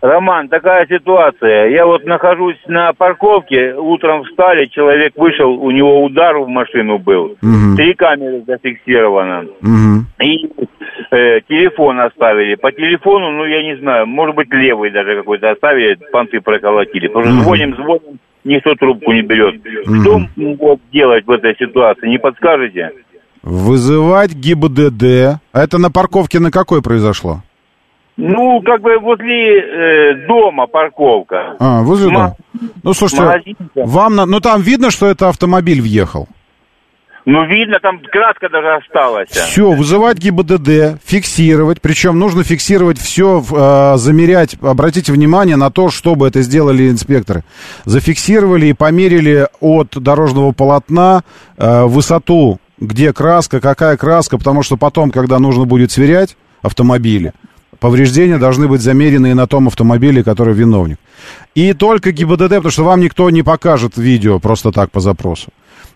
[0.00, 1.70] Роман, такая ситуация.
[1.70, 7.36] Я вот нахожусь на парковке, утром встали, человек вышел, у него удар в машину был.
[7.42, 7.76] Мгм.
[7.76, 9.46] Три камеры зафиксировано.
[9.60, 10.06] Мгм.
[10.20, 10.46] И
[11.10, 12.54] э, телефон оставили.
[12.54, 17.08] По телефону, ну, я не знаю, может быть, левый даже какой-то оставили, понты проколотили.
[17.08, 17.44] Потому что Мгм.
[17.44, 19.56] звоним, звоним, никто трубку не берет.
[19.84, 20.02] Мгм.
[20.02, 20.20] Что
[20.60, 22.92] вот делать в этой ситуации, не подскажете?
[23.42, 25.40] Вызывать ГИБДД.
[25.52, 27.42] А это на парковке на какой произошло?
[28.18, 31.54] Ну, как бы возле э, дома парковка.
[31.60, 32.36] А, возле Ма- дома.
[32.82, 34.26] Ну, слушайте, вам на...
[34.26, 36.26] Ну, там видно, что это автомобиль въехал.
[37.24, 39.28] Ну, видно, там краска даже осталась.
[39.28, 41.80] Все, вызывать ГИБДД, фиксировать.
[41.80, 43.40] Причем нужно фиксировать все,
[43.96, 44.56] замерять.
[44.62, 47.44] Обратите внимание на то, чтобы это сделали инспекторы.
[47.84, 51.22] Зафиксировали и померили от дорожного полотна
[51.56, 57.32] э, высоту, где краска, какая краска, потому что потом, когда нужно будет сверять автомобили,
[57.80, 60.98] повреждения должны быть замерены и на том автомобиле, который виновник.
[61.54, 65.48] И только ГИБДД, потому что вам никто не покажет видео просто так по запросу.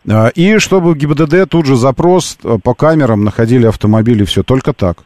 [0.08, 4.98] А, И чтобы ГИБДД тут же запрос э, по камерам находили автомобили, все только так.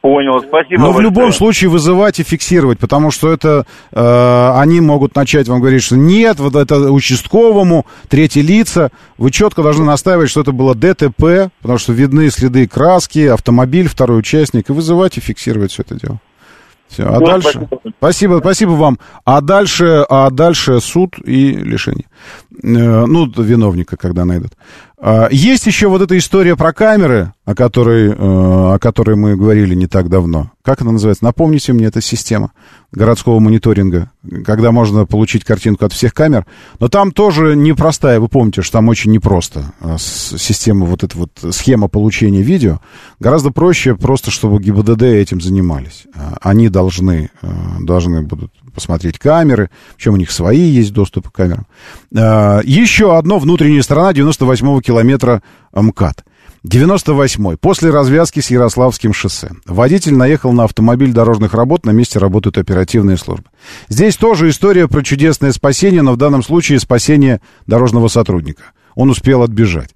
[0.00, 1.02] Понял, спасибо Но в большое.
[1.02, 5.96] любом случае вызывать и фиксировать, потому что это э, они могут начать вам говорить, что
[5.96, 8.90] нет, вот это участковому, третьи лица.
[9.16, 14.20] Вы четко должны настаивать, что это было ДТП, потому что видны следы краски, автомобиль, второй
[14.20, 16.20] участник, и вызывать и фиксировать все это дело.
[16.88, 17.50] Все, а Ну, дальше...
[17.50, 17.68] спасибо.
[17.98, 18.98] Спасибо, спасибо вам.
[19.24, 22.06] А дальше, а дальше суд и лишение.
[22.62, 24.52] Э, ну, виновника, когда найдут.
[25.00, 29.74] А, Есть еще вот эта история про камеры, о которой, э, о которой мы говорили
[29.74, 30.50] не так давно.
[30.62, 31.24] Как она называется?
[31.24, 32.50] Напомните мне, эта система
[32.92, 34.10] городского мониторинга,
[34.44, 36.46] когда можно получить картинку от всех камер.
[36.80, 39.72] Но там тоже непростая, вы помните, что там очень непросто.
[39.80, 42.80] э, Система, вот эта вот схема получения видео.
[43.20, 46.06] Гораздо проще просто, чтобы ГИБДД этим занимались.
[46.16, 47.48] А, Они должны, э,
[47.80, 51.66] должны будут посмотреть камеры, причем у них свои есть доступы к камерам.
[52.16, 55.42] А, Еще одно внутренняя сторона 98-го километра
[55.74, 56.24] МКАД.
[56.66, 57.56] 98-й.
[57.56, 59.50] После развязки с Ярославским шоссе.
[59.66, 63.44] Водитель наехал на автомобиль дорожных работ, на месте работают оперативные службы.
[63.88, 68.62] Здесь тоже история про чудесное спасение, но в данном случае спасение дорожного сотрудника.
[68.94, 69.90] Он успел отбежать.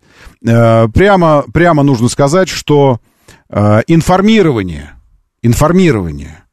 [0.47, 3.01] Э, Прямо, прямо нужно сказать, что
[3.51, 4.93] э, информирование,
[5.43, 6.45] информирование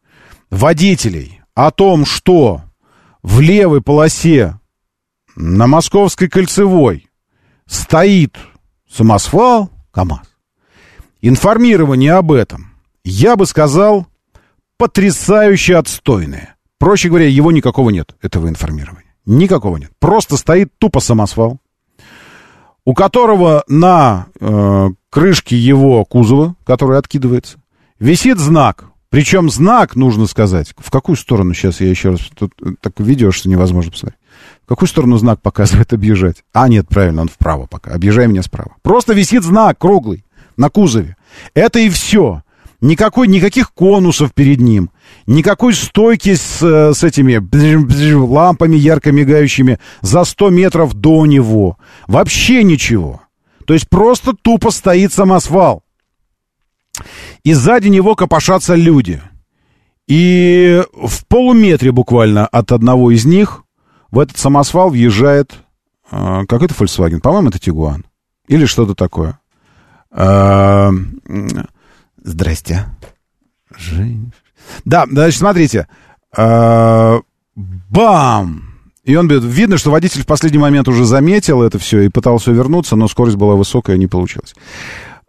[0.49, 2.61] водителей о том, что
[3.21, 4.57] в левой полосе
[5.35, 7.09] на Московской кольцевой
[7.65, 8.37] стоит
[8.89, 10.21] самосвал КАМАЗ.
[11.21, 12.71] Информирование об этом,
[13.03, 14.07] я бы сказал,
[14.77, 16.55] потрясающе отстойное.
[16.77, 19.13] Проще говоря, его никакого нет, этого информирования.
[19.25, 19.91] Никакого нет.
[19.99, 21.59] Просто стоит тупо самосвал,
[22.85, 27.57] у которого на э, крышке его кузова, который откидывается,
[27.99, 28.88] висит знак.
[29.09, 33.49] Причем знак, нужно сказать, в какую сторону, сейчас я еще раз, тут такое видео, что
[33.49, 34.19] невозможно посмотреть.
[34.65, 36.43] В какую сторону знак показывает объезжать?
[36.53, 37.91] А, нет, правильно, он вправо пока.
[37.91, 38.75] Объезжай меня справа.
[38.83, 40.25] Просто висит знак круглый
[40.57, 41.15] на кузове.
[41.55, 42.43] Это и все.
[42.81, 44.91] Никакой, никаких конусов перед ним.
[45.25, 47.41] Никакой стойки с, э, с этими
[48.13, 51.77] лампами ярко мигающими за 100 метров до него.
[52.07, 53.21] Вообще ничего.
[53.65, 55.83] То есть просто тупо стоит самосвал.
[57.43, 59.21] И сзади него копошатся люди.
[60.07, 63.63] И в полуметре буквально от одного из них
[64.11, 65.53] в этот самосвал въезжает
[66.11, 67.19] э, какой-то Volkswagen.
[67.19, 68.05] По-моему, это Тигуан.
[68.47, 69.39] Или что-то такое.
[70.11, 70.89] Э,
[72.23, 72.85] здрасте.
[73.77, 74.33] Жень.
[74.85, 75.87] Да, значит, смотрите.
[76.35, 77.19] Э,
[77.55, 78.69] бам!
[79.03, 82.95] И он, видно, что водитель в последний момент уже заметил это все и пытался вернуться,
[82.95, 84.53] но скорость была высокая, не получилось.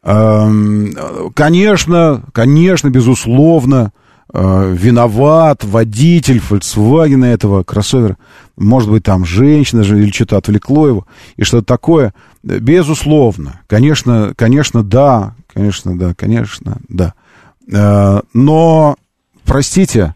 [0.03, 0.95] Эм,
[1.35, 3.93] Конечно, конечно, безусловно,
[4.33, 8.17] э, виноват водитель Volkswagen этого кроссовера.
[8.57, 12.15] Может быть, там женщина же или что-то отвлекло его, и что-то такое.
[12.43, 17.15] Безусловно, конечно, конечно, да, конечно, да, конечно, да.
[17.71, 18.97] Э, Но,
[19.45, 20.15] простите,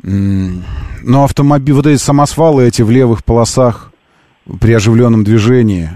[0.00, 3.92] но автомобиль, вот эти самосвалы эти в левых полосах
[4.60, 5.88] при оживленном движении,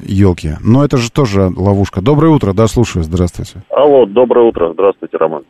[0.00, 2.00] елки, но это же тоже ловушка.
[2.00, 3.62] Доброе утро, да, слушаю, здравствуйте.
[3.70, 4.72] Алло, доброе утро.
[4.72, 5.42] Здравствуйте, Роман.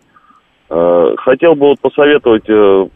[0.70, 2.86] Э, Хотел бы вот посоветовать э,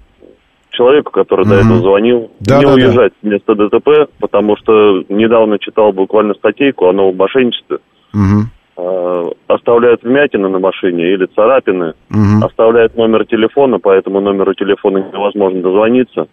[0.71, 1.67] человеку, который до Мгм.
[1.67, 2.75] этого звонил, Да, не да, да.
[2.75, 7.79] уезжать с места ДТП, потому что недавно читал буквально статейку о новом мошенничестве.
[8.79, 12.45] Э, Оставляют вмятины на машине или царапины, мгм.
[12.45, 16.27] оставляют номер телефона, по этому номеру телефона невозможно дозвониться.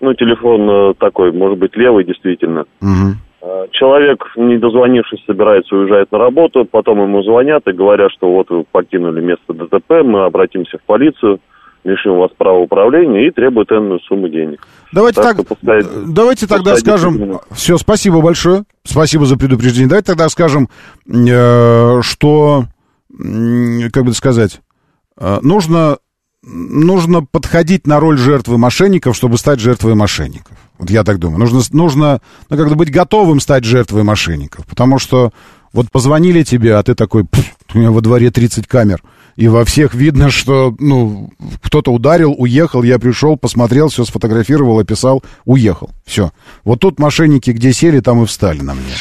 [0.00, 2.64] Ну, телефон э, такой, может быть, левый действительно.
[3.40, 8.50] Э, Человек, не дозвонившись, собирается уезжать на работу, потом ему звонят и говорят, что вот
[8.50, 11.40] вы покинули место ДТП, мы обратимся в полицию,
[11.84, 14.66] лишим вас права управления и требуют энную сумму денег.
[14.92, 19.88] Давайте Так так, э, давайте тогда скажем, все, спасибо большое, спасибо за предупреждение.
[19.88, 20.68] Давайте тогда скажем,
[21.08, 22.64] э, что,
[23.92, 24.60] как бы сказать,
[25.42, 25.98] нужно,
[26.42, 30.56] нужно подходить на роль жертвы мошенников, чтобы стать жертвой мошенников.
[30.78, 31.38] Вот я так думаю.
[31.40, 35.32] Нужно, нужно ну, как-то быть готовым стать жертвой мошенников, потому что
[35.72, 39.02] вот позвонили тебе, а ты такой, «Пф, у меня во дворе 30 камер,
[39.36, 41.30] и во всех видно, что, ну,
[41.62, 45.90] кто-то ударил, уехал, я пришел, посмотрел, все сфотографировал, описал, уехал.
[46.06, 46.32] Все.
[46.64, 48.94] Вот тут мошенники где сели, там и встали на мне.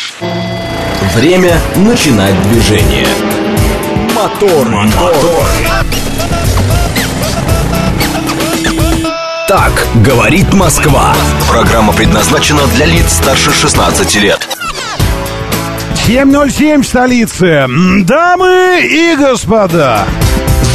[1.15, 3.07] Время начинать движение.
[4.13, 5.45] Мотор, мотор.
[9.47, 9.71] Так
[10.03, 11.15] говорит Москва.
[11.49, 14.45] Программа предназначена для лиц старше 16 лет.
[16.05, 17.65] 7.07 в столице.
[18.03, 20.03] Дамы и господа,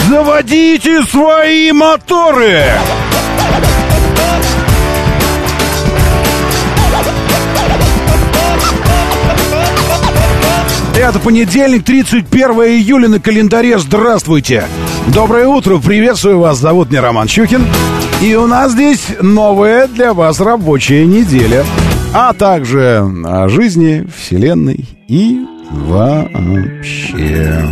[0.08, 2.64] заводите свои моторы!
[10.96, 13.78] Это понедельник, 31 июля на календаре.
[13.78, 14.64] Здравствуйте!
[15.08, 16.58] Доброе утро, приветствую вас.
[16.58, 17.66] Зовут меня Роман Щукин.
[18.22, 21.64] И у нас здесь новая для вас рабочая неделя.
[22.14, 27.62] А также о жизни, вселенной и вообще.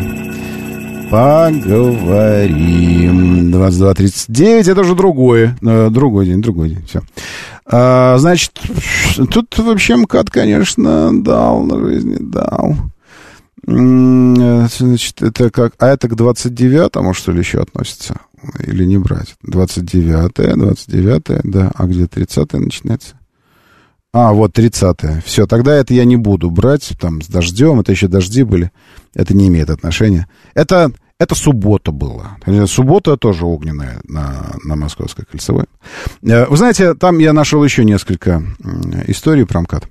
[1.10, 2.70] Поговорим.
[3.54, 5.56] 22.39, это уже другое.
[5.62, 6.84] э, Другой день, другой день.
[6.86, 7.00] Все.
[8.18, 8.52] значит,
[9.30, 12.74] тут вообще МКАД, конечно, дал жизни, дал.
[13.66, 15.74] Э, Значит, это как...
[15.78, 18.14] А это к 29-му, что ли, еще относится?
[18.66, 19.36] Или не брать?
[19.46, 21.70] 29-е, 29-е, да.
[21.74, 23.16] А где 30-е начинается?
[24.12, 25.22] А, вот 30-е.
[25.24, 28.72] Все, тогда это я не буду брать, там, с дождем, это еще дожди были.
[29.14, 30.26] Это не имеет отношения.
[30.54, 32.38] Это, это суббота была.
[32.66, 35.66] Суббота тоже огненная на, на Московской кольцевой.
[36.22, 38.42] Э, Вы знаете, там я нашел еще несколько
[39.06, 39.88] историй про МКАД.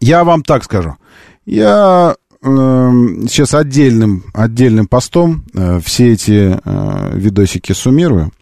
[0.00, 0.96] Я вам так скажу.
[1.44, 8.32] Я сейчас отдельным, отдельным постом э, все эти э, видосики суммирую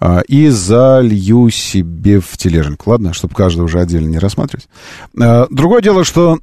[0.00, 4.68] э, и залью себе в тележник, ладно, чтобы каждый уже отдельно не рассматривать.
[5.20, 6.38] Э, другое дело, что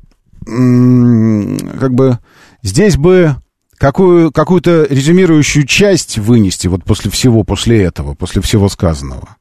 [0.45, 2.19] как бы
[2.61, 3.35] здесь бы
[3.77, 9.37] какую, какую-то резюмирующую часть вынести вот после всего, после этого, после всего сказанного.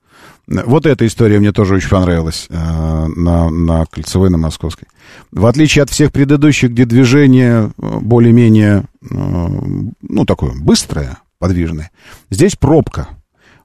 [0.66, 4.86] Вот эта история мне тоже очень понравилась э, на, на Кольцевой, на Московской.
[5.30, 11.90] В отличие от всех предыдущих, где движение э, более-менее, э, ну, такое быстрое, подвижное,
[12.30, 13.08] здесь пробка.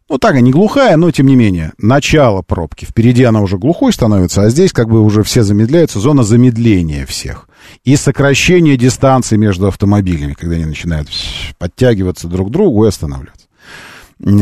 [0.10, 2.86] Ну, так, не глухая, но тем не менее, начало пробки.
[2.86, 7.50] Впереди она уже глухой становится, а здесь как бы уже все замедляются, зона замедления всех.
[7.84, 11.10] И сокращение дистанции между автомобилями, когда они начинают
[11.58, 13.47] подтягиваться друг к другу и останавливаться.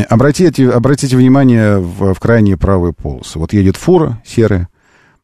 [0.08, 3.38] Обратите, обратите внимание в, в крайние правые полосы.
[3.38, 4.68] Вот едет фура серая,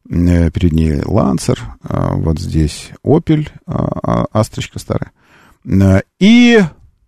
[0.09, 5.11] э, перед ней Лансер, а, вот здесь Опель, а, а, Астрочка старая.
[5.65, 6.61] Э, И,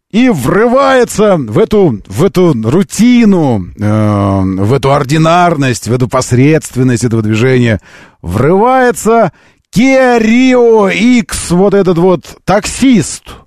[0.10, 7.22] и врывается в эту, в эту рутину, э, в эту ординарность, в эту посредственность этого
[7.22, 7.80] движения.
[8.24, 9.34] Врывается
[9.76, 13.45] Kia Rio X, вот этот вот таксист.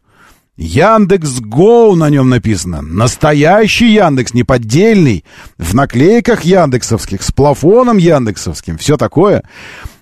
[0.59, 2.83] Яндекс Гоу на нем написано.
[2.83, 5.25] Настоящий Яндекс, не поддельный.
[5.57, 8.77] В наклейках яндексовских, с плафоном яндексовским.
[8.77, 9.45] Все такое.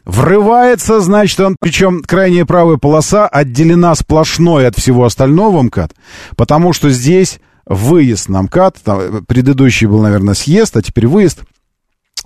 [0.07, 5.92] Врывается, значит, он, причем крайняя правая полоса отделена сплошной от всего остального МКАД,
[6.36, 11.40] потому что здесь выезд на МКАД, там, предыдущий был, наверное, съезд, а теперь выезд.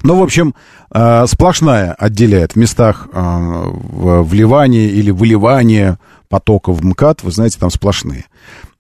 [0.03, 0.55] Ну, в общем,
[0.93, 5.99] э, сплошная отделяет в местах э, вливания или выливания
[6.31, 8.25] потоков МКАД, вы знаете, там сплошные.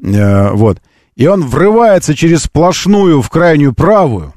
[0.03, 0.81] Э, вот.
[1.17, 4.33] И он врывается через сплошную в крайнюю правую,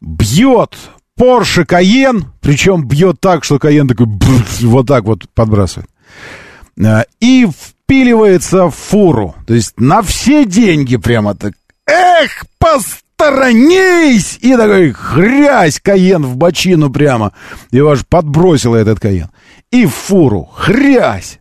[0.00, 0.74] бьет
[1.16, 5.88] Porsche Cayenne, причем бьет так, что Cayenne такой бф, вот так вот подбрасывает.
[6.78, 9.34] Э, И впиливается в фуру.
[9.46, 11.54] То есть на все деньги прямо так.
[11.86, 14.38] Эх, посторонись!
[14.40, 17.32] И такой хрясь Каен в бочину прямо.
[17.70, 19.28] Его аж подбросило этот Каен.
[19.70, 20.48] И в фуру.
[20.54, 21.39] Хрясь!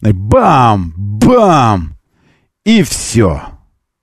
[0.00, 0.94] Бам!
[0.96, 1.96] Бам!
[2.64, 3.42] И все.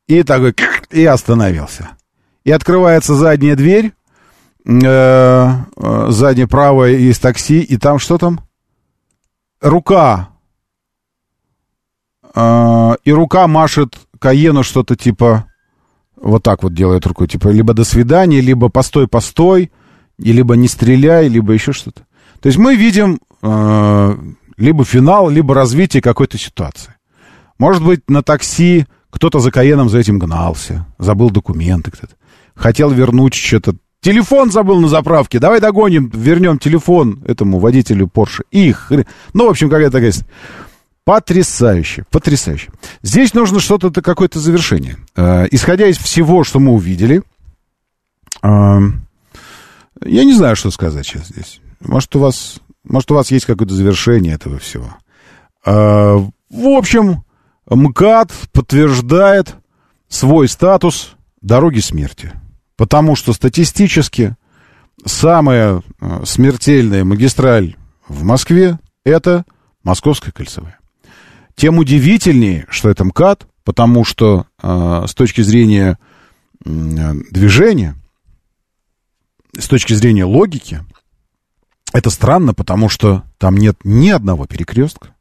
[0.08, 0.56] И такой,
[0.92, 1.92] и остановился.
[2.44, 3.94] И открывается задняя дверь,
[4.66, 8.42] э, э, задняя правая из такси, и там что там?
[9.62, 10.30] Рука.
[12.36, 15.46] Э, и рука машет Каену что-то типа,
[16.16, 19.72] вот так вот делает рукой, типа, либо до свидания, либо постой, постой,
[20.18, 22.02] и либо не стреляй, либо еще что-то.
[22.42, 24.18] То есть мы видим э,
[24.58, 26.96] либо финал, либо развитие какой-то ситуации.
[27.58, 32.16] Может быть, на такси кто-то за Каеном за этим гнался, забыл документы кто-то,
[32.54, 33.76] хотел вернуть что-то.
[34.02, 38.44] Телефон забыл на заправке, давай догоним, вернем телефон этому водителю Порше.
[38.52, 38.92] Их,
[39.34, 40.14] ну, в общем, какая-то такая...
[41.06, 42.72] Потрясающе, потрясающе.
[43.04, 44.98] Здесь нужно что-то, какое-то завершение.
[45.16, 47.22] Э, исходя из всего, что мы увидели,
[48.42, 48.80] э,
[50.04, 51.62] я не знаю, что сказать сейчас здесь.
[51.80, 54.96] Может, у вас, может, у вас есть какое-то завершение этого всего.
[55.66, 56.18] Э,
[56.50, 57.24] в общем,
[57.70, 59.56] МКАД подтверждает
[60.08, 62.34] свой статус дороги смерти.
[62.78, 64.36] Потому что статистически
[65.06, 67.76] самая э, смертельная магистраль
[68.08, 69.46] в Москве– это
[69.84, 70.80] Московская кольцевая.
[71.56, 75.98] Тем удивительнее, что это МКАД, потому что э, с точки зрения
[76.66, 77.96] э, движения,
[79.58, 80.82] с точки зрения логики,
[81.96, 85.16] это странно, потому что там нет ни одного перекрестка.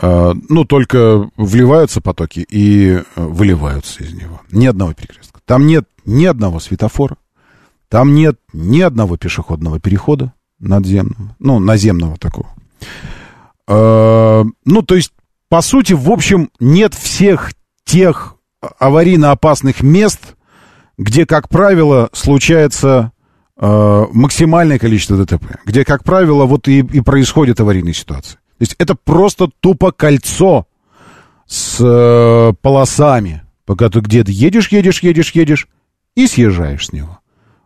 [0.00, 4.40] Э, ну, только вливаются потоки и выливаются из него.
[4.50, 5.40] Ни одного перекрестка.
[5.44, 7.18] Там нет ни одного светофора.
[7.90, 11.36] Там нет ни одного пешеходного перехода надземного.
[11.38, 12.48] Ну, наземного такого.
[13.68, 15.12] Э, ну, то есть,
[15.50, 17.52] по сути, в общем, нет всех
[17.84, 18.36] тех
[18.78, 20.36] аварийно опасных мест,
[20.96, 23.13] где, как правило, случается э,
[24.12, 28.38] максимальное количество ДТП, где, как правило, вот и, и происходит аварийная ситуация.
[28.58, 30.66] То есть это просто тупо кольцо
[31.46, 35.68] с э, полосами, пока ты где-то едешь, едешь, едешь, едешь
[36.14, 37.18] и съезжаешь с него.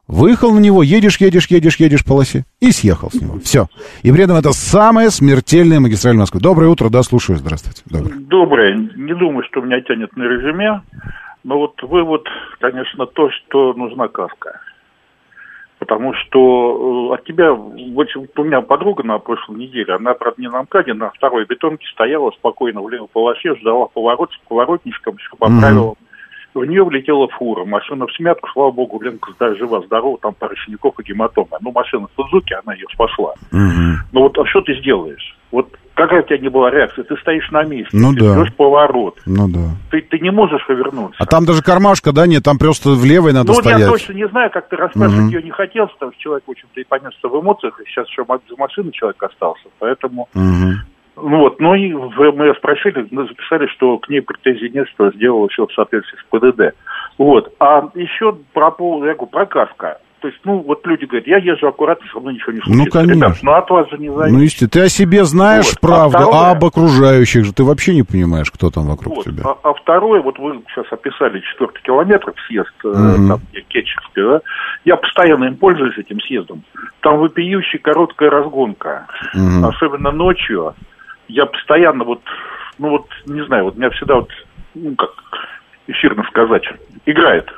[0.06, 3.38] Выехал на него, едешь, едешь, едешь, едешь по полосе и съехал с него.
[3.40, 3.66] Все.
[4.02, 6.40] И при этом это самая смертельная магистраль Москвы.
[6.40, 7.82] Доброе утро, да, слушаю, здравствуйте.
[7.84, 8.18] Доброе.
[8.20, 8.74] Доброе.
[8.96, 10.80] Не думаю, что меня тянет на резюме,
[11.44, 12.22] но вот вывод,
[12.58, 14.60] конечно, то, что нужна каска.
[15.78, 20.48] Потому что э, от тебя, вот у меня подруга на прошлой неделе, она, правда, не
[20.48, 25.36] на МКАДе, на второй бетонке стояла спокойно в левой полосе, ждала поворот с поворотничком, все
[25.36, 25.60] по mm-hmm.
[25.60, 25.94] правилам
[26.58, 27.64] в нее влетела фура.
[27.64, 31.56] Машина в смятку, слава богу, Ленка жива-здорова, там пара синяков и гематомы.
[31.60, 33.34] Ну, машина Судзуки, она ее спасла.
[33.52, 34.10] Угу.
[34.12, 35.36] Ну вот, а что ты сделаешь?
[35.50, 35.68] Вот
[35.98, 37.04] какая у тебя не была реакция?
[37.04, 38.44] Ты стоишь на месте, ну, ты да.
[38.56, 39.18] поворот.
[39.26, 39.76] Ну да.
[39.90, 41.16] Ты, ты не можешь повернуться.
[41.18, 43.80] А там даже кармашка, да, нет, там просто в левой надо ну, стоять.
[43.80, 45.32] Ну, я точно не знаю, как ты расспрашивать угу.
[45.32, 48.24] ее не хотел, потому что человек, в общем-то, и понесся в эмоциях, и сейчас еще
[48.24, 50.28] за машины человек остался, поэтому...
[50.34, 50.72] Угу.
[51.20, 55.48] Ну вот, ну и мы спросили, мы записали, что к ней претензий нет, что сделала
[55.48, 56.76] все в соответствии с ПДД.
[57.18, 57.52] Вот.
[57.58, 58.68] А еще про,
[59.04, 59.98] я говорю, про Кавка.
[60.20, 62.84] То есть, ну, вот люди говорят, я езжу аккуратно, со мной ничего не случится.
[62.84, 63.24] Ну, конечно.
[63.26, 64.36] Ребят, ну, от вас же не зависит.
[64.36, 65.76] Ну, естественно, ты о себе знаешь вот.
[65.76, 66.40] А правду, а, второе...
[66.40, 69.24] а об окружающих же ты вообще не понимаешь, кто там вокруг вот.
[69.24, 69.42] тебя.
[69.44, 73.28] А, а второе, вот вы сейчас описали четвертый километр съезд, mm-hmm.
[73.28, 74.40] там, Кетчевский, да?
[74.84, 76.62] Я постоянно им пользуюсь, этим съездом.
[77.00, 79.06] Там вопиющая короткая разгонка.
[79.36, 79.68] Mm-hmm.
[79.68, 80.74] Особенно ночью
[81.28, 82.22] я постоянно вот,
[82.78, 84.30] ну вот, не знаю, вот меня всегда вот,
[84.74, 85.10] ну как
[85.86, 86.64] эфирно сказать,
[87.06, 87.48] играет.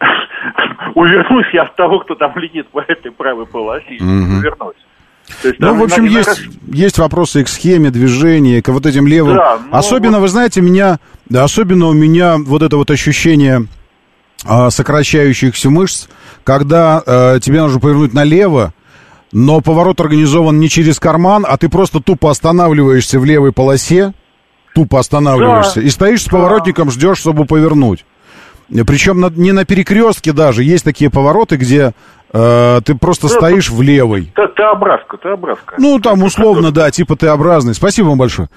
[0.94, 4.38] Увернусь я от того, кто там летит по этой правой полосе, угу.
[4.38, 4.76] увернусь.
[5.42, 9.36] есть, ну, в общем, есть, есть вопросы к схеме движения, к вот этим левым.
[9.36, 10.22] Да, особенно, вот...
[10.22, 13.66] вы знаете, меня, да, особенно у меня вот это вот ощущение
[14.44, 16.08] а, сокращающихся мышц,
[16.44, 18.72] когда а, тебе нужно повернуть налево,
[19.32, 24.12] но поворот организован не через карман, а ты просто тупо останавливаешься в левой полосе,
[24.74, 25.86] тупо останавливаешься, да.
[25.86, 28.04] и стоишь с поворотником, ждешь, чтобы повернуть.
[28.86, 31.92] Причем на, не на перекрестке даже, есть такие повороты, где
[32.32, 34.32] э, ты просто да, стоишь в левой.
[34.34, 35.76] Т-образка, Т-образка.
[35.78, 37.74] Ну, там условно, да, типа Т-образный.
[37.74, 38.48] Спасибо вам большое.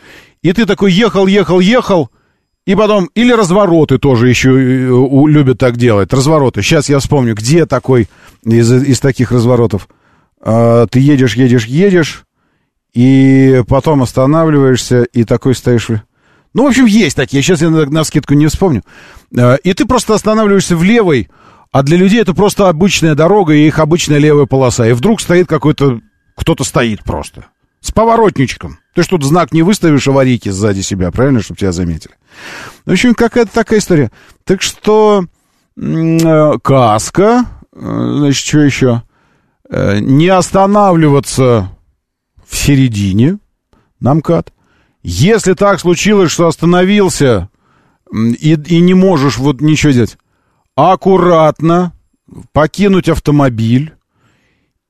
[0.42, 2.10] И ты такой ехал, ехал, ехал,
[2.66, 6.62] и потом, или развороты тоже еще э, любят так делать, развороты.
[6.62, 8.08] Сейчас я вспомню, где такой
[8.44, 9.88] из, из таких разворотов.
[10.42, 12.24] А, ты едешь, едешь, едешь,
[12.94, 15.90] и потом останавливаешься, и такой стоишь...
[16.58, 18.82] Ну, в общем, есть такие, сейчас я на, на скидку не вспомню.
[19.38, 21.30] А, и ты просто останавливаешься в левой,
[21.72, 24.88] а для людей это просто обычная дорога и их обычная левая полоса.
[24.88, 26.00] И вдруг стоит какой-то...
[26.36, 27.46] Кто-то стоит просто.
[27.80, 28.80] С поворотничком.
[28.96, 32.16] Ты что, знак не выставишь аварийки сзади себя, правильно, чтобы тебя заметили?
[32.88, 34.12] В общем, какая-то такая история.
[34.44, 35.26] Так что...
[35.80, 37.46] Э, каска.
[37.72, 39.04] Э, значит, что еще?
[39.70, 41.70] Э, не останавливаться
[42.48, 43.38] в середине
[44.00, 44.54] на МКАД.
[45.10, 47.48] Если так случилось, что остановился
[48.12, 50.18] и, и не можешь вот ничего делать,
[50.76, 51.94] аккуратно
[52.52, 53.94] покинуть автомобиль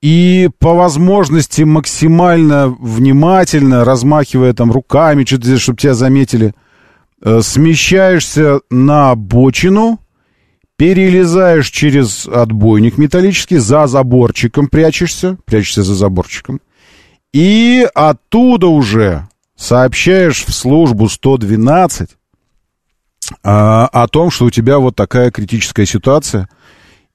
[0.02, 6.56] и по возможности максимально внимательно, размахивая там руками, чтобы тебя заметили,
[7.22, 10.00] э, смещаешься на обочину,
[10.78, 16.60] перелезаешь через отбойник металлический, за заборчиком прячешься, прячешься за заборчиком,
[17.34, 19.28] и оттуда уже
[19.58, 22.12] сообщаешь в службу 112
[23.44, 26.48] а, о том, что у тебя вот такая критическая ситуация,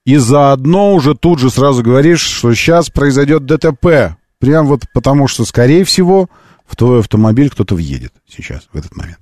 [0.04, 5.44] и заодно уже тут же сразу говоришь, что сейчас произойдет ДТП, прям вот потому что,
[5.44, 6.28] скорее всего,
[6.66, 9.20] в твой автомобиль кто-то въедет сейчас, в этот момент.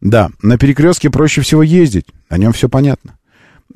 [0.00, 3.18] Да, на перекрестке проще всего ездить, о нем все понятно.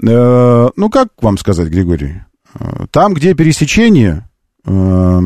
[0.02, 2.22] Э, ну, как вам сказать, Григорий?
[2.58, 4.28] Э, там, где пересечение,
[4.64, 5.20] э,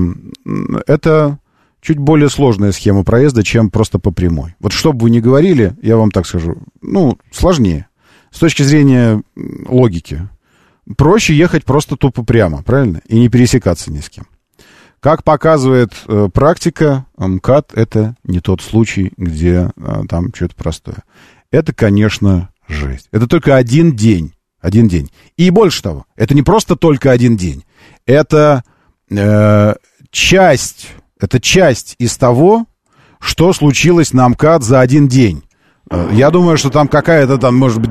[0.87, 1.39] это
[1.87, 4.57] чуть более сложная схема проезда, чем просто по прямой.
[4.59, 7.87] Вот что бы вы ни говорили, я вам так скажу, ну, сложнее.
[8.33, 9.23] С точки зрения
[9.69, 10.29] логики.
[10.97, 13.03] Проще ехать просто тупо прямо, правильно?
[13.07, 14.27] И не пересекаться ни с кем.
[14.99, 21.05] Как показывает э, практика, МКАД это не тот случай, где э, там что-то простое.
[21.53, 23.09] Это, конечно, жесть.
[23.13, 24.33] Это только один день.
[24.61, 25.09] Один день.
[25.37, 27.65] И больше того, это не просто только один день.
[28.07, 28.65] Это
[29.09, 29.75] э,
[30.11, 30.89] часть,
[31.21, 32.65] это часть из того,
[33.21, 35.43] что случилось на МКАД за один день.
[35.91, 37.91] Э, я думаю, что там какая-то там, может быть,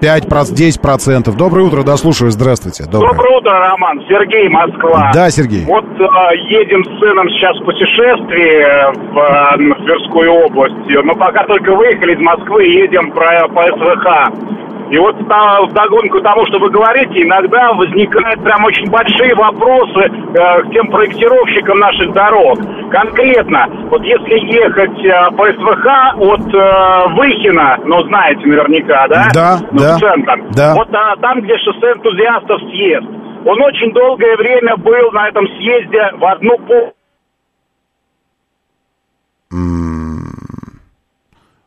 [0.00, 1.36] 5, 10%.
[1.36, 2.84] Доброе утро, да, слушаю, здравствуйте.
[2.84, 4.00] Доброе, Доброе утро, Роман.
[4.08, 5.10] Сергей, Москва.
[5.14, 5.64] Да, Сергей.
[5.64, 11.04] Вот э, едем с сыном сейчас в путешествие в, э, в Тверскую область.
[11.04, 14.65] Но пока только выехали из Москвы, едем про, по СВХ.
[14.90, 20.62] И вот в догонку тому, что вы говорите, иногда возникают прям очень большие вопросы э,
[20.62, 22.58] к тем проектировщикам наших дорог.
[22.90, 25.86] Конкретно, вот если ехать э, по СВХ
[26.22, 29.28] от э, Выхина, ну знаете наверняка, да?
[29.34, 29.98] Да, ну, да.
[29.98, 30.44] Центр.
[30.54, 30.74] Да.
[30.76, 33.06] Вот а, там, где шоссе энтузиастов съезд.
[33.44, 36.92] Он очень долгое время был на этом съезде в одну пол...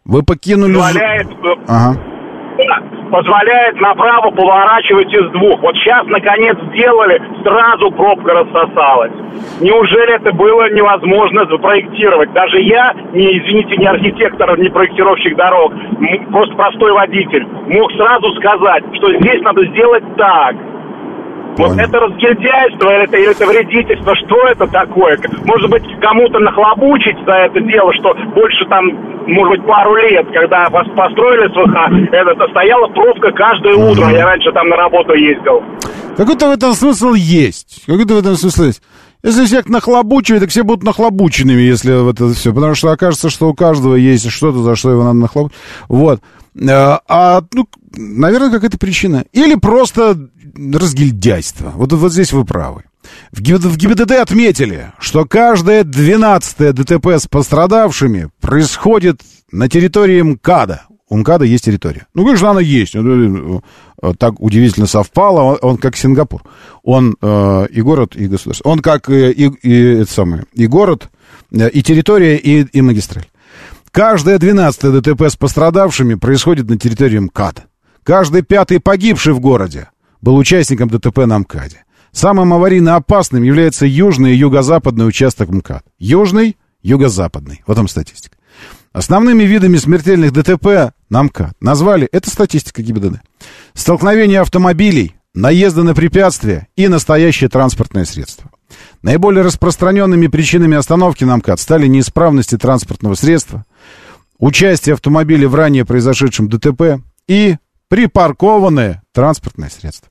[0.06, 0.74] Вы покинули...
[0.74, 1.28] Позволяет...
[1.68, 2.09] Э,
[2.68, 5.60] ага позволяет направо поворачивать из двух.
[5.62, 9.12] Вот сейчас, наконец, сделали, сразу пробка рассосалась.
[9.60, 12.32] Неужели это было невозможно запроектировать?
[12.34, 15.74] Даже я, не, извините, не архитектор, не проектировщик дорог,
[16.32, 20.56] просто простой водитель, мог сразу сказать, что здесь надо сделать так.
[21.58, 25.20] Вот это разгильдяйство это, это вредительство, что это такое?
[25.46, 28.86] Может быть, кому-то нахлобучить за это дело, что больше там,
[29.28, 34.10] может быть, пару лет, когда построили СВХ, это стояла пробка каждое утро.
[34.10, 35.62] Я раньше там на работу ездил.
[36.16, 37.86] Какой-то в этом смысл есть.
[37.86, 38.82] Какой-то в этом смысл есть.
[39.22, 42.54] Если всех нахлобучивать, так все будут нахлобученными, если вот это все.
[42.54, 45.58] Потому что окажется, что у каждого есть что-то, за что его надо нахлобучить.
[45.90, 46.22] Вот.
[46.60, 49.26] Э, а, ну, наверное, какая-то причина.
[49.32, 51.72] Или просто разгильдяйство.
[51.76, 52.84] Вот, вот здесь вы правы.
[53.32, 60.84] В, ГИБДД отметили, что каждое 12 ДТП с пострадавшими происходит на территории МКАДа.
[61.10, 62.06] У МКАДа есть территория.
[62.14, 62.96] Ну, конечно, она есть.
[62.96, 65.42] Э, э, так удивительно совпало.
[65.42, 66.44] Он, он как Сингапур.
[66.84, 68.70] Он э, и город, и государство.
[68.70, 71.10] Он как и, и, это самое, и город,
[71.52, 73.26] и территория, и, и магистраль.
[73.92, 77.66] Каждое 12 ДТП с пострадавшими происходит на территории МКАДа.
[78.04, 79.90] Каждый пятый погибший в городе
[80.22, 81.86] был участником ДТП на МКАДе.
[82.12, 85.84] Самым аварийно опасным является южный и юго-западный участок МКАД.
[85.98, 87.64] Южный, юго-западный.
[87.68, 88.38] Вот там статистика.
[88.92, 93.22] Основными видами смертельных ДТП на МКАД назвали, это статистика ГИБДД,
[93.74, 98.50] столкновение автомобилей, наезды на препятствия и настоящее транспортное средство.
[99.02, 103.66] Наиболее распространенными причинами остановки на МКАД стали неисправности транспортного средства,
[104.40, 107.58] участие автомобиля в ранее произошедшем ДТП и
[107.90, 110.10] припаркованное транспортное средство.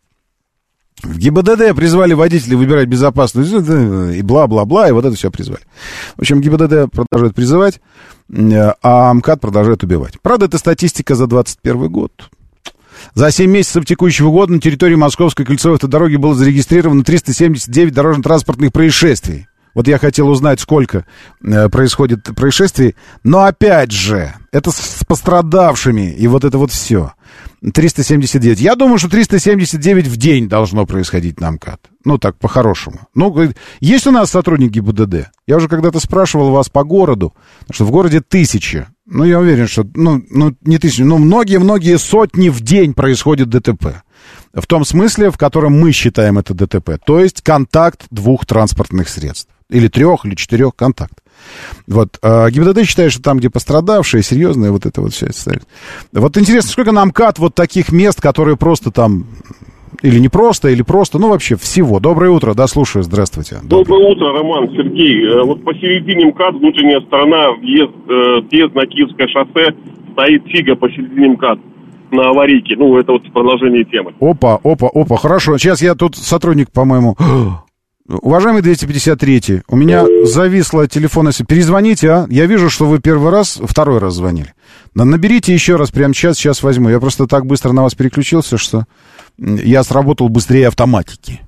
[1.03, 5.63] В ГИБДД призвали водителей выбирать безопасную и бла-бла-бла, и вот это все призвали.
[6.17, 7.81] В общем, ГИБДД продолжает призывать,
[8.83, 10.21] а МКАД продолжает убивать.
[10.21, 12.13] Правда, это статистика за 2021 год.
[13.15, 19.47] За 7 месяцев текущего года на территории Московской кольцевой автодороги было зарегистрировано 379 дорожно-транспортных происшествий.
[19.79, 21.05] Вот я хотел узнать, сколько
[21.41, 22.97] э, происходит происшествий.
[23.23, 27.13] Но опять же, это с пострадавшими, и вот это вот все.
[27.63, 28.59] 379.
[28.59, 31.79] Я думаю, что 379 в день должно происходить на МКАД.
[32.05, 33.03] Ну, так, по-хорошему.
[33.15, 35.31] Ну, есть у нас сотрудники ГИБДД?
[35.47, 37.33] Я уже когда-то спрашивал вас по городу,
[37.71, 38.89] что в городе тысячи.
[39.07, 44.03] Ну, я уверен, что, ну, ну не тысячи, но многие-многие сотни в день происходит ДТП.
[44.53, 46.99] В том смысле, в котором мы считаем это ДТП.
[47.07, 49.53] То есть контакт двух транспортных средств.
[49.71, 51.15] Или трех, или четырех контакт.
[51.87, 52.19] Вот.
[52.23, 55.63] А ГИБДД считает, что там, где пострадавшие, серьезные, вот это вот все ставит.
[56.13, 59.27] Вот интересно, сколько нам кат вот таких мест, которые просто там
[60.03, 61.99] или не просто, или просто, ну вообще всего.
[62.01, 63.57] Доброе утро, да, слушаю, здравствуйте.
[63.63, 65.27] Доброе, Доброе утро, Роман, Сергей.
[65.27, 69.75] Э, вот посередине МКАД, внутренняя сторона, въезд, э, въезд на Киевское шоссе,
[70.13, 71.59] стоит Фига посередине МКАД.
[72.11, 72.75] на аварийке.
[72.77, 74.15] Ну, это вот продолжение темы.
[74.19, 75.59] Опа, опа, опа, хорошо.
[75.59, 77.17] Сейчас я тут сотрудник, по-моему...
[78.09, 81.27] Уважаемый 253, у меня зависло телефон.
[81.27, 82.27] Если перезвоните, а?
[82.31, 84.55] Я вижу, что вы первый раз, второй раз звонили.
[84.95, 86.89] На- Наберите еще раз, прямо сейчас, сейчас возьму.
[86.89, 88.85] Я просто так быстро на вас переключился, что
[89.39, 91.41] я сработал быстрее автоматики.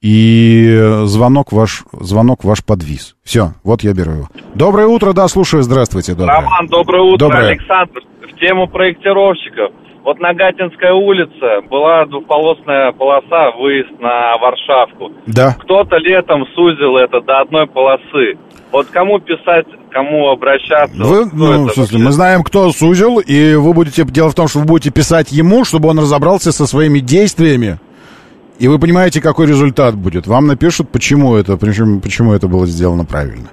[0.00, 3.14] И звонок ваш, звонок ваш подвис.
[3.22, 4.28] Все, вот я беру его.
[4.54, 6.14] Доброе утро, да, слушаю, здравствуйте.
[6.14, 6.40] Доброе.
[6.40, 7.18] Роман, доброе утро.
[7.18, 7.50] Доброе.
[7.50, 9.72] Александр, в тему проектировщиков.
[10.04, 15.12] Вот на Гатинской улице была двухполосная полоса, выезд на Варшавку.
[15.26, 15.56] Да.
[15.60, 18.36] Кто-то летом сузил это до одной полосы.
[18.72, 20.96] Вот кому писать, кому обращаться?
[20.96, 21.98] Вы, Вот ну, в смысле, вообще?
[21.98, 24.04] мы знаем, кто сузил, и вы будете...
[24.04, 27.78] Дело в том, что вы будете писать ему, чтобы он разобрался со своими действиями.
[28.58, 30.26] И вы понимаете, какой результат будет.
[30.26, 33.48] Вам напишут, почему это, причем, почему это было сделано правильно.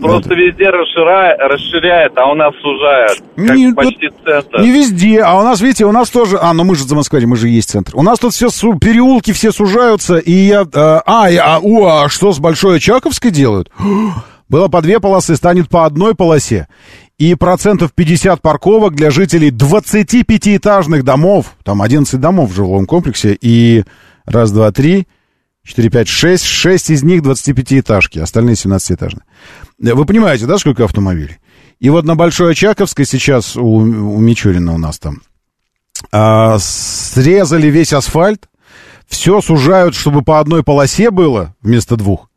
[0.00, 3.22] Про- Просто везде расширяет, расширяет, а у нас сужает.
[3.36, 4.60] Как Не, почти центр.
[4.60, 6.38] Не везде, а у нас, видите, у нас тоже...
[6.40, 7.92] А, ну мы же за Москвой, мы же есть центр.
[7.94, 10.62] У нас тут все, су- переулки все сужаются, и я...
[10.62, 13.70] э, а, а, у, а что с Большой Очаковской делают?
[14.48, 16.68] Было по две полосы, станет по одной полосе.
[17.18, 21.54] И процентов 50 парковок для жителей 25-этажных домов.
[21.64, 23.36] Там 11 домов в жилом комплексе.
[23.40, 23.84] И
[24.24, 25.06] раз, два, три,
[25.66, 26.44] четыре, пять, шесть.
[26.44, 29.22] Шесть из них 25-этажки, остальные 17-этажные.
[29.78, 31.38] Вы понимаете, да, сколько автомобилей?
[31.80, 35.20] И вот на Большой Очаковской сейчас у, у Мичурина у нас там
[36.10, 38.48] а, срезали весь асфальт,
[39.06, 42.30] все сужают, чтобы по одной полосе было вместо двух.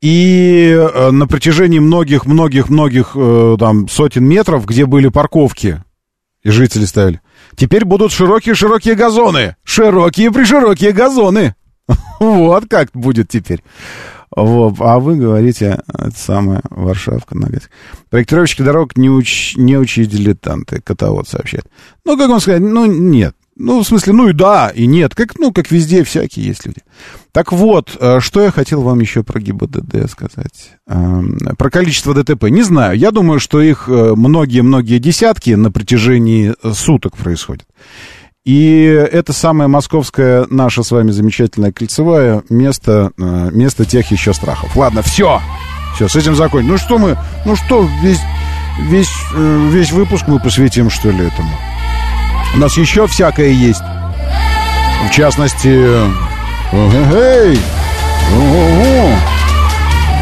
[0.00, 5.84] И э, на протяжении многих-многих-многих э, там сотен метров, где были парковки,
[6.42, 7.20] и жители ставили,
[7.54, 9.54] теперь будут широкие-широкие газоны.
[9.62, 11.54] Широкие-приширокие газоны.
[12.20, 13.62] Вот как будет теперь.
[14.34, 14.76] Вот.
[14.80, 17.36] А вы говорите, это самая Варшавка.
[17.36, 17.68] Нагать.
[18.10, 21.66] Проектировщики дорог не, уч, не учи дилетанты, котовод сообщает.
[22.04, 23.34] Ну, как вам сказать, ну, нет.
[23.54, 25.14] Ну, в смысле, ну и да, и нет.
[25.14, 26.78] Как, ну, как везде, всякие есть люди.
[27.32, 30.72] Так вот, э, что я хотел вам еще про ГИБДД сказать.
[30.88, 32.44] Эм, Про количество ДТП.
[32.44, 32.96] Не знаю.
[32.96, 37.66] Я думаю, что их э, многие-многие десятки на протяжении э, суток происходят.
[38.44, 38.82] И
[39.12, 44.74] это самое московское, наше с вами замечательное кольцевое место, э, место тех еще страхов.
[44.74, 45.40] Ладно, все.
[45.94, 46.70] Все, с этим закончим.
[46.70, 48.18] Ну что мы, ну что, весь,
[48.80, 51.50] весь, э, весь выпуск мы посвятим, что ли, этому.
[52.56, 53.82] У нас еще всякое есть.
[55.08, 56.10] В частности, э,
[57.14, 57.58] эй,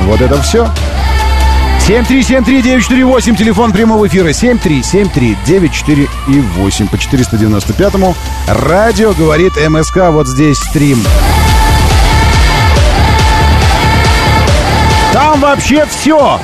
[0.04, 0.68] вот это все.
[1.90, 8.14] 7373948, телефон прямого эфира 7373948 по 495-му.
[8.46, 11.02] Радио говорит МСК, вот здесь стрим.
[15.12, 16.38] Там вообще все.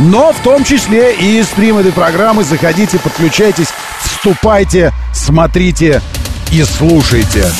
[0.00, 2.44] Но в том числе и стрим этой программы.
[2.44, 3.68] Заходите, подключайтесь,
[4.02, 6.02] вступайте, смотрите
[6.52, 7.50] и слушайте.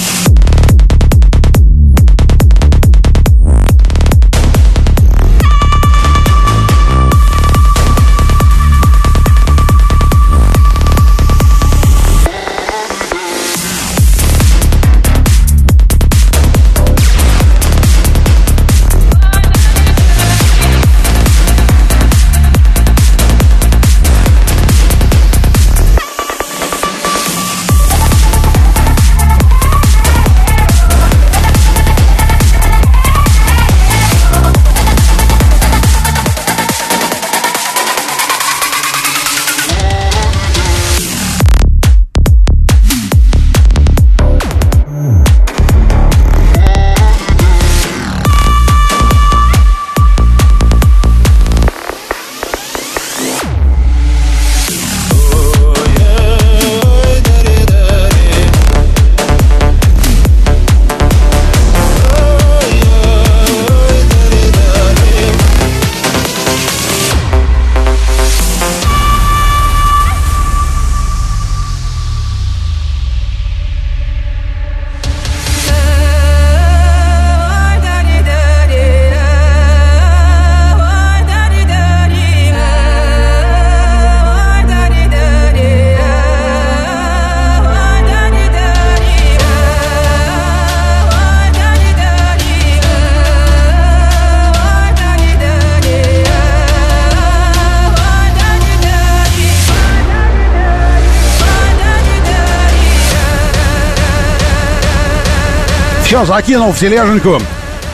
[106.25, 107.41] Закинул в тележеньку.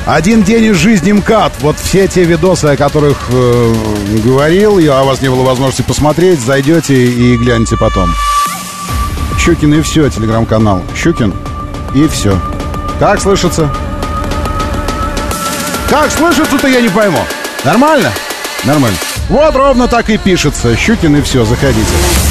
[0.05, 1.53] Один день из жизни МКАД.
[1.61, 3.74] Вот все те видосы, о которых э,
[4.24, 8.15] говорил, я, у вас не было возможности посмотреть, зайдете и гляньте потом.
[9.39, 10.82] Щукин и все, телеграм-канал.
[10.94, 11.35] Щукин
[11.94, 12.40] и все.
[12.98, 13.70] Как слышится?
[15.89, 17.20] Как слышится-то, я не пойму.
[17.65, 18.12] Нормально?
[18.65, 18.98] Нормально.
[19.28, 20.77] Вот ровно так и пишется.
[20.77, 22.26] Щукин и все, заходите.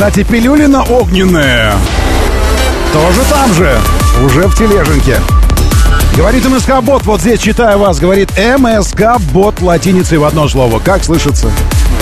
[0.00, 1.74] Кстати, пилюлина огненная.
[2.90, 3.78] Тоже там же.
[4.24, 5.20] Уже в тележеньке.
[6.16, 10.78] Говорит МСК-бот, вот здесь читаю вас, говорит МСК-бот латиницей в одно слово.
[10.78, 11.52] Как слышится?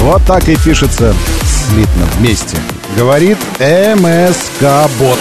[0.03, 1.13] Вот так и пишется
[1.45, 2.57] слитно вместе.
[2.97, 5.19] Говорит МСК-бот.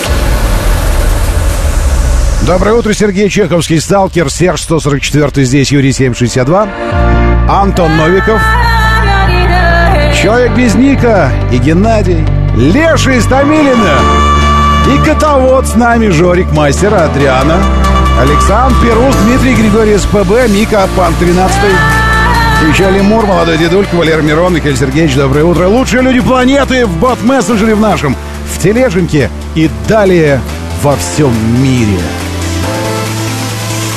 [2.46, 6.70] Доброе утро, Сергей Чеховский, сталкер, Серж 144 здесь, Юрий 762,
[7.50, 8.40] Антон Новиков,
[10.22, 12.26] Человек без ника и Геннадий,
[12.58, 14.00] Леша из Томилина
[14.92, 17.64] и котовод с нами Жорик Мастер Адриана,
[18.20, 21.56] Александр Перус, Дмитрий Григорий СПБ, Мика Пан 13
[22.68, 25.68] еще Лемур, молодой дедулька, Валер Мирон, Михаил Сергеевич, доброе утро.
[25.68, 28.16] Лучшие люди планеты в бот-мессенджере в нашем,
[28.52, 30.42] в тележеньке и далее
[30.82, 31.32] во всем
[31.62, 32.00] мире.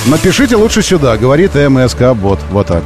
[0.04, 2.40] Напишите лучше сюда, говорит МСК бот.
[2.50, 2.82] Вот так.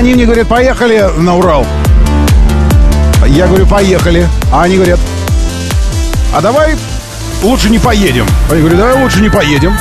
[0.00, 1.66] Они мне говорят, поехали на Урал.
[3.26, 4.26] Я говорю, поехали.
[4.50, 4.98] А они говорят,
[6.34, 6.74] а давай
[7.42, 8.24] лучше не поедем.
[8.50, 9.74] Я говорю, давай лучше не поедем.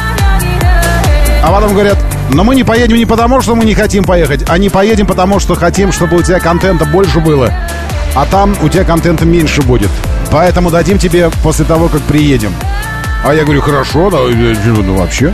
[1.42, 1.98] А потом говорят,
[2.34, 5.40] но мы не поедем не потому, что мы не хотим поехать, а не поедем потому,
[5.40, 7.54] что хотим, чтобы у тебя контента больше было.
[8.14, 9.90] А там у тебя контента меньше будет.
[10.32, 12.54] Поэтому дадим тебе после того, как приедем.
[13.24, 15.34] А я говорю, хорошо, да, ну вообще.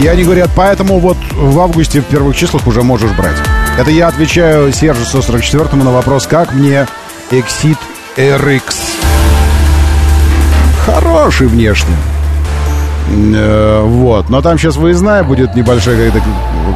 [0.00, 3.36] И они говорят, поэтому вот в августе в первых числах уже можешь брать.
[3.76, 6.86] Это я отвечаю Сержу 144 на вопрос, как мне
[7.32, 7.76] Exit
[8.16, 8.62] RX.
[10.86, 11.96] Хороший внешне.
[13.10, 14.30] Э, вот.
[14.30, 16.24] Но там сейчас выездная будет небольшая какая-то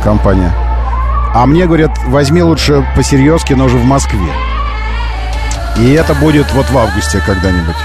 [0.02, 0.52] компания.
[1.32, 4.32] А мне говорят, возьми лучше посерьезки, но уже в Москве.
[5.76, 7.76] И это будет вот в августе когда-нибудь.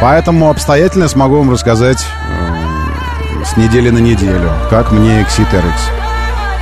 [0.00, 5.74] Поэтому обстоятельно смогу вам рассказать э, с недели на неделю, как мне Exit RX.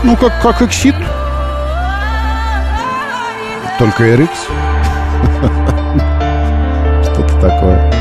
[0.03, 0.97] Ну, как, как Exit
[3.79, 4.29] только RX?
[7.05, 7.93] Что-то такое.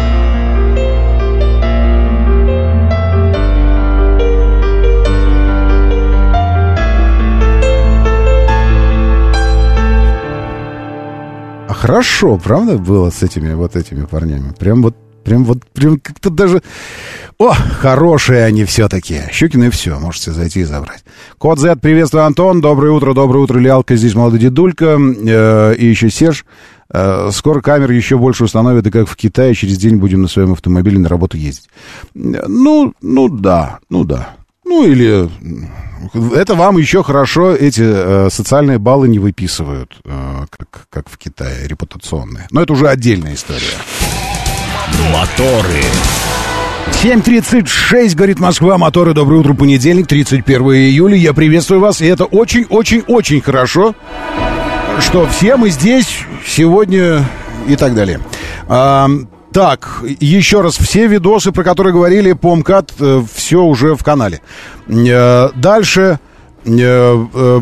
[11.70, 14.54] А хорошо, правда, было с этими вот этими парнями?
[14.58, 14.96] Прям вот
[15.28, 16.62] Прям вот, прям как-то даже...
[17.40, 19.22] О, хорошие они все-таки.
[19.32, 21.04] Щукины и все, можете зайти и забрать.
[21.38, 22.62] Код Z, приветствую, Антон.
[22.62, 23.96] Доброе утро, доброе утро, Лялка.
[23.96, 24.98] Здесь молодой дедулька.
[24.98, 26.46] Э, и еще Серж.
[26.92, 30.54] Э, скоро камер еще больше установят, и как в Китае, через день будем на своем
[30.54, 31.70] автомобиле на работу ездить.
[32.16, 34.30] Ну, ну да, ну да.
[34.66, 35.30] Ну или
[36.36, 41.68] это вам еще хорошо эти э, социальные баллы не выписывают, э, как, как в Китае,
[41.68, 42.48] репутационные.
[42.50, 43.78] Но это уже отдельная история.
[45.14, 45.84] Моторы.
[47.04, 53.40] 7.36, говорит Москва, моторы, доброе утро, понедельник, 31 июля, я приветствую вас, и это очень-очень-очень
[53.42, 53.94] хорошо,
[55.00, 57.24] что все мы здесь сегодня
[57.68, 58.20] и так далее.
[58.68, 59.08] А,
[59.54, 64.42] так, еще раз, все видосы, про которые говорили по МКАД, э, все уже в канале.
[64.88, 66.20] Э, дальше
[66.66, 67.62] э,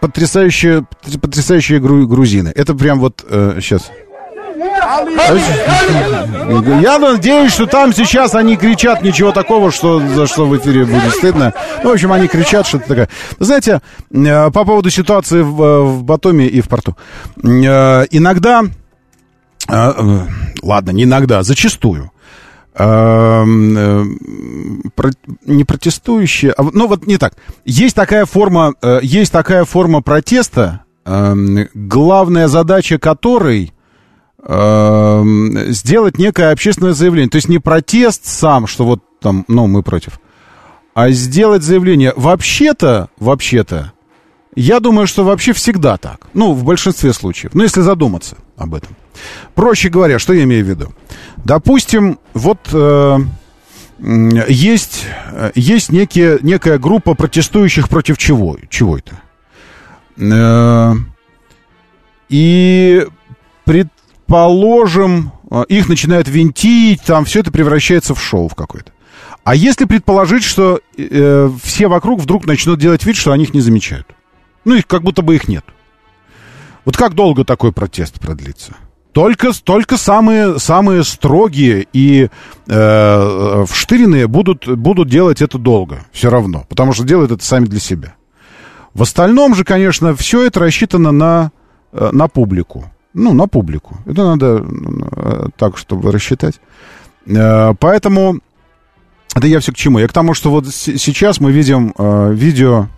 [0.00, 0.86] потрясающие,
[1.20, 2.50] потрясающие грузины.
[2.54, 3.90] Это прям вот сейчас...
[6.80, 11.14] Я надеюсь, что там сейчас они кричат ничего такого, что, за что в эфире будет
[11.14, 11.52] стыдно.
[11.82, 13.08] Ну, в общем, они кричат что-то такое.
[13.38, 13.80] Знаете,
[14.10, 16.96] э, по поводу ситуации в, э, в Батоме и в порту.
[17.42, 18.64] Э, иногда,
[19.68, 22.10] ладно, не иногда, зачастую,
[22.76, 24.04] не
[25.64, 27.34] протестующие, а, ну вот не так.
[27.64, 33.73] Есть такая форма, есть такая форма протеста, главная задача которой
[34.46, 37.30] сделать некое общественное заявление.
[37.30, 40.20] То есть не протест сам, что вот там, ну, мы против,
[40.94, 42.12] а сделать заявление.
[42.16, 43.92] Вообще-то, вообще-то,
[44.54, 46.26] я думаю, что вообще всегда так.
[46.32, 47.52] Ну, в большинстве случаев.
[47.54, 48.96] Ну, если задуматься об этом.
[49.54, 50.94] Проще говоря, что я имею в виду?
[51.44, 53.18] Допустим, вот э,
[53.98, 55.06] есть,
[55.54, 58.56] есть некие, некая группа протестующих против чего?
[58.68, 59.20] Чего это?
[60.16, 60.94] Э,
[62.28, 63.06] и
[64.26, 65.32] предположим,
[65.68, 68.92] их начинают винтить, там все это превращается в шоу в какое-то.
[69.44, 73.60] А если предположить, что э, все вокруг вдруг начнут делать вид, что они их не
[73.60, 74.06] замечают?
[74.64, 75.64] Ну, их как будто бы их нет.
[76.86, 78.74] Вот как долго такой протест продлится?
[79.12, 82.30] Только, только самые, самые строгие и
[82.66, 87.80] э, вштыренные будут, будут делать это долго, все равно, потому что делают это сами для
[87.80, 88.14] себя.
[88.94, 91.52] В остальном же, конечно, все это рассчитано на,
[91.92, 92.90] э, на публику.
[93.14, 93.96] Ну, на публику.
[94.06, 96.60] Это надо э, так, чтобы рассчитать.
[97.26, 98.40] Э, поэтому
[99.36, 100.00] это я все к чему?
[100.00, 101.92] Я к тому, что вот сейчас мы видим
[102.34, 102.88] видео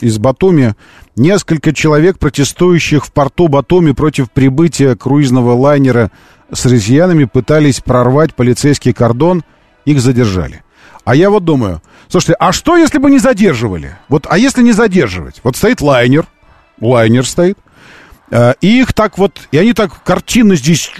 [0.00, 0.74] из Батуми
[1.16, 6.10] несколько человек, протестующих в порту Батуми против прибытия круизного лайнера
[6.52, 9.42] с россиянами, пытались прорвать полицейский кордон,
[9.86, 10.62] их задержали.
[11.04, 13.96] А я вот думаю, слушайте, а что, если бы не задерживали?
[14.08, 15.40] Вот, а если не задерживать?
[15.44, 16.26] Вот стоит лайнер,
[16.78, 17.69] лайнер стоит, Э,
[18.60, 20.90] и их так вот, и они так картины здесь,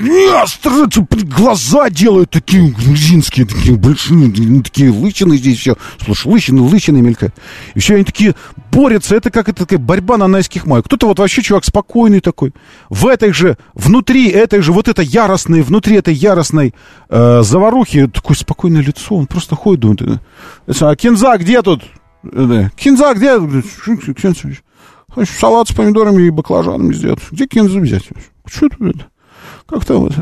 [1.24, 5.76] глаза делают такие грузинские, такие большие, ну, такие лычины здесь все.
[6.04, 7.34] Слушай, лычины, лычины мелькают.
[7.74, 8.34] И все, они такие
[8.72, 10.86] борются, это как это такая борьба на найских майках.
[10.86, 12.52] Кто-то вот вообще чувак спокойный такой.
[12.88, 16.74] В этой же, внутри этой же, вот это яростной, внутри этой яростной
[17.08, 20.20] э, заварухи, такое спокойное лицо, он просто ходит, думает,
[20.66, 21.82] э, а Кинза где тут?
[22.24, 23.38] Э, Кинза где?
[25.14, 27.20] Хочу салат с помидорами и баклажанами сделать.
[27.30, 28.04] Где кинзу взять?
[28.46, 29.06] Что тут это?
[29.66, 30.14] Как-то вот...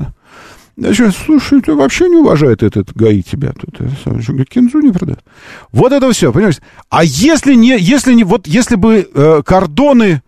[0.76, 3.52] Значит, слушай, ты вообще не уважает этот ГАИ тебя.
[3.52, 5.24] Тут э, кинзу не продает.
[5.72, 6.62] Вот это все, понимаете?
[6.88, 10.22] А если не, если не, вот если бы э, кордоны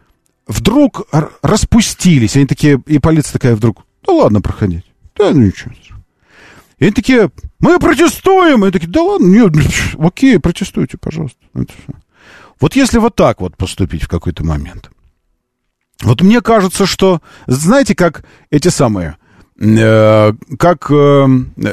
[0.49, 1.07] вдруг
[1.43, 4.85] распустились, они такие, и полиция такая вдруг, да ладно проходить,
[5.17, 5.73] да ну ничего.
[6.81, 7.31] И они такие,
[7.61, 9.53] мы протестуем, и они такие, да ладно, нет,
[9.99, 11.39] окей, протестуйте, пожалуйста.
[11.55, 11.95] Это все.
[12.61, 14.91] Вот если вот так вот поступить в какой-то момент.
[16.03, 19.17] Вот мне кажется, что, знаете, как эти самые,
[19.59, 21.27] э, как э,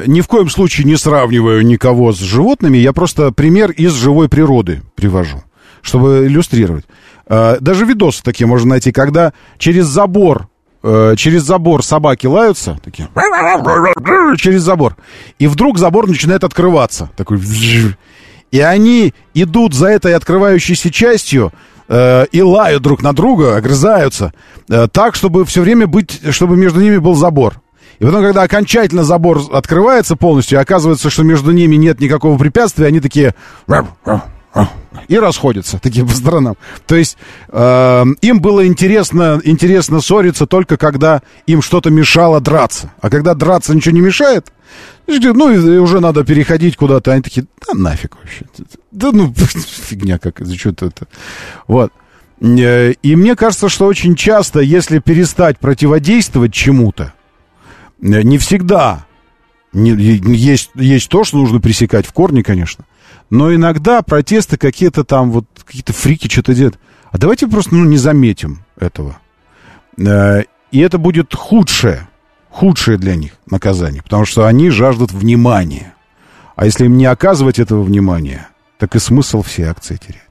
[0.06, 4.82] ни в коем случае не сравниваю никого с животными, я просто пример из живой природы
[4.94, 5.42] привожу,
[5.82, 6.86] чтобы иллюстрировать.
[7.26, 10.48] Э, даже видосы такие можно найти, когда через забор
[10.82, 13.08] э, через забор собаки лаются, такие,
[14.36, 14.96] через забор,
[15.38, 17.38] и вдруг забор начинает открываться, такой,
[18.50, 21.52] и они идут за этой открывающейся частью
[21.88, 24.32] э, и лают друг на друга, огрызаются,
[24.68, 27.60] э, так, чтобы все время быть, чтобы между ними был забор.
[27.98, 33.00] И потом, когда окончательно забор открывается полностью, оказывается, что между ними нет никакого препятствия, они
[33.00, 33.34] такие
[35.08, 36.56] и расходятся такие по сторонам.
[36.86, 37.16] То есть
[37.48, 42.92] э, им было интересно, интересно ссориться только когда им что-то мешало драться.
[43.00, 44.52] А когда драться ничего не мешает,
[45.06, 47.12] ну, и уже надо переходить куда-то.
[47.12, 48.44] Они такие, да нафиг вообще.
[48.90, 51.06] Да ну, фигня как, за что-то это.
[51.66, 51.92] Вот.
[52.40, 57.14] Э, и мне кажется, что очень часто, если перестать противодействовать чему-то,
[58.02, 59.06] э, не всегда
[59.72, 62.84] не, есть, есть то, что нужно пресекать в корне, конечно.
[63.30, 66.78] Но иногда протесты какие-то там, вот какие-то фрики что-то делают.
[67.10, 69.18] А давайте просто ну, не заметим этого.
[69.98, 72.08] Э, и это будет худшее,
[72.50, 75.94] худшее для них наказание, потому что они жаждут внимания.
[76.56, 78.48] А если им не оказывать этого внимания,
[78.78, 80.28] так и смысл всей акции теряется.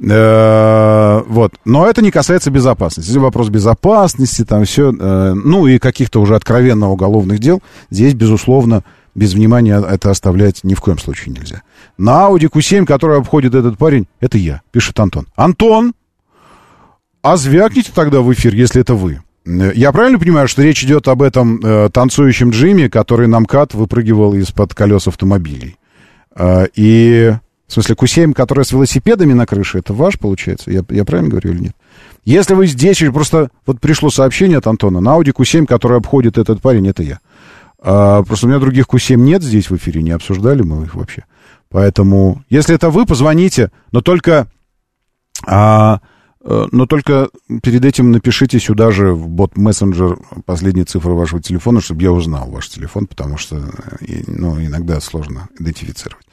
[0.00, 1.54] Э, вот.
[1.64, 3.08] Но это не касается безопасности.
[3.08, 7.62] Здесь вопрос безопасности, там все, э, ну и каких-то уже откровенно уголовных дел.
[7.90, 8.82] Здесь, безусловно,
[9.14, 11.62] без внимания это оставлять ни в коем случае нельзя.
[11.98, 15.26] На Audi Q7, который обходит этот парень, это я, пишет Антон.
[15.36, 15.92] Антон,
[17.22, 19.20] а звякните тогда в эфир, если это вы.
[19.44, 24.34] Я правильно понимаю, что речь идет об этом э, танцующем Джимми, который на МКАД выпрыгивал
[24.34, 25.76] из-под колес автомобилей?
[26.36, 27.32] Э, и,
[27.66, 30.70] в смысле, Q7, который с велосипедами на крыше, это ваш, получается?
[30.70, 31.76] Я, я правильно говорю или нет?
[32.24, 36.60] Если вы здесь, просто вот пришло сообщение от Антона, на Audi Q7, который обходит этот
[36.60, 37.18] парень, это я.
[37.84, 41.24] А, просто у меня других Q7 нет здесь в эфире, не обсуждали мы их вообще.
[41.68, 44.46] Поэтому, если это вы, позвоните, но только...
[45.44, 46.00] А,
[46.44, 47.30] э, но только
[47.62, 52.48] перед этим напишите сюда же в бот мессенджер последние цифры вашего телефона, чтобы я узнал
[52.48, 56.26] ваш телефон, потому что э, ну, иногда сложно идентифицировать.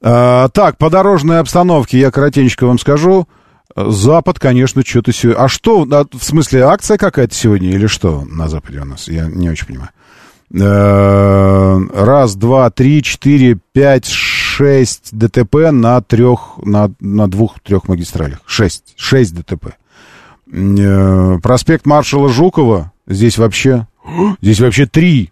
[0.00, 3.28] А, так, по дорожной обстановке я коротенько вам скажу.
[3.76, 5.40] Запад, конечно, что-то сегодня...
[5.40, 9.06] А что, а, в смысле, акция какая-то сегодня или что на Западе у нас?
[9.06, 9.90] Я не очень понимаю.
[10.52, 18.40] Э, раз, два, три, четыре, пять, шесть ДТП на трех, на, на двух-трех магистралях.
[18.46, 18.94] Шесть.
[18.96, 19.76] Шесть ДТП.
[20.52, 22.92] Э, проспект маршала Жукова.
[23.06, 23.86] Здесь вообще...
[24.42, 25.30] Здесь вообще три.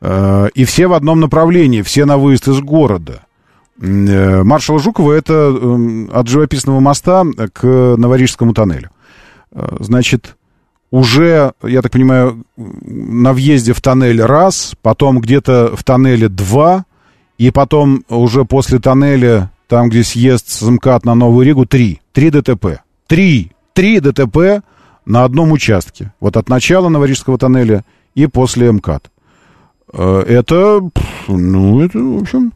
[0.00, 1.82] Э, и все в одном направлении.
[1.82, 3.22] Все на выезд из города.
[3.76, 8.90] Маршала Жукова это эм, от живописного моста к Новорижскому тоннелю.
[9.52, 10.36] Значит,
[10.90, 16.84] уже, я так понимаю, на въезде в тоннель раз, потом где-то в тоннеле два,
[17.38, 22.00] и потом уже после тоннеля, там, где съезд с МКАД на Новую Ригу, три.
[22.12, 22.80] Три ДТП.
[23.06, 23.52] Три.
[23.72, 24.62] Три ДТП
[25.06, 26.12] на одном участке.
[26.20, 27.84] Вот от начала Новорижского тоннеля
[28.14, 29.10] и после МКАД.
[29.92, 30.80] Э, это,
[31.28, 32.52] ну, это, в общем,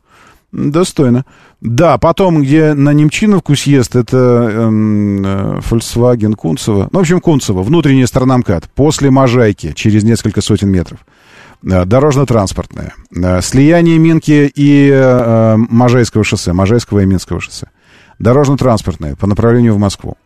[0.55, 1.25] достойно.
[1.61, 6.89] Да, потом, где на Немчиновку съезд, это эм, э, Volkswagen Кунцево.
[6.93, 11.01] Ну, в общем, Кунцево, внутренняя сторона МКАД, после Можайки, через несколько сотен метров.
[11.65, 12.95] Э, дорожно-транспортная.
[13.15, 17.69] Э, слияние Минки и э, Можайского шоссе, Можайского и Минского шоссе.
[18.19, 20.17] Дорожно-транспортная по направлению в Москву.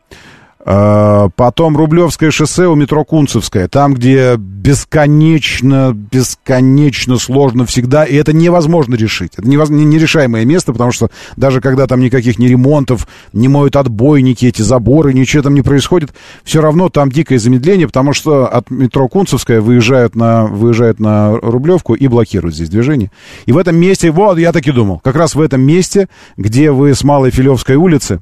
[0.65, 8.33] А, потом Рублевское шоссе у метро Кунцевское, там, где бесконечно, бесконечно сложно всегда, и это
[8.33, 9.33] невозможно решить.
[9.37, 9.71] Это невоз...
[9.71, 15.15] нерешаемое место, потому что даже когда там никаких не ремонтов, не моют отбойники, эти заборы,
[15.15, 16.13] ничего там не происходит,
[16.43, 21.95] все равно там дикое замедление, потому что от метро Кунцевское выезжают на, выезжают на Рублевку
[21.95, 23.13] и блокируют здесь движение.
[23.47, 26.73] И в этом месте, вот, я так и думал, как раз в этом месте, где
[26.73, 28.21] вы с Малой Филевской улицы,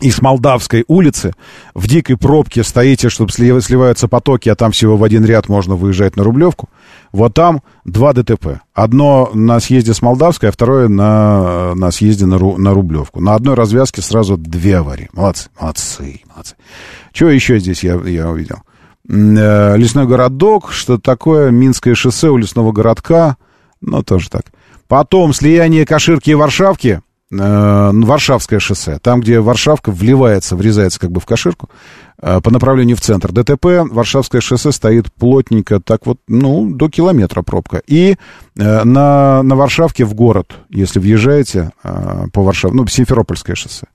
[0.00, 1.32] и с Молдавской улицы
[1.74, 6.16] в дикой пробке стоите, чтобы сливаются потоки, а там всего в один ряд можно выезжать
[6.16, 6.68] на Рублевку.
[7.12, 8.60] Вот там два ДТП.
[8.74, 13.20] Одно на съезде с Молдавской, а второе на, на съезде на, Ру, на Рублевку.
[13.20, 15.08] На одной развязке сразу две аварии.
[15.12, 16.54] Молодцы, молодцы, молодцы.
[17.12, 18.58] Что еще здесь я, я увидел?
[19.08, 23.36] Э, лесной городок, что такое, Минское шоссе у лесного городка,
[23.80, 24.46] ну, тоже так.
[24.86, 27.00] Потом слияние Каширки и Варшавки,
[27.30, 31.68] Варшавское шоссе, там, где Варшавка вливается, врезается как бы в Каширку,
[32.20, 37.42] э, по направлению в центр ДТП, Варшавское шоссе стоит плотненько, так вот, ну, до километра
[37.42, 37.82] пробка.
[37.86, 38.16] И
[38.56, 43.88] э, на, на Варшавке в город, если въезжаете э, по Варшаве, ну, Симферопольское шоссе,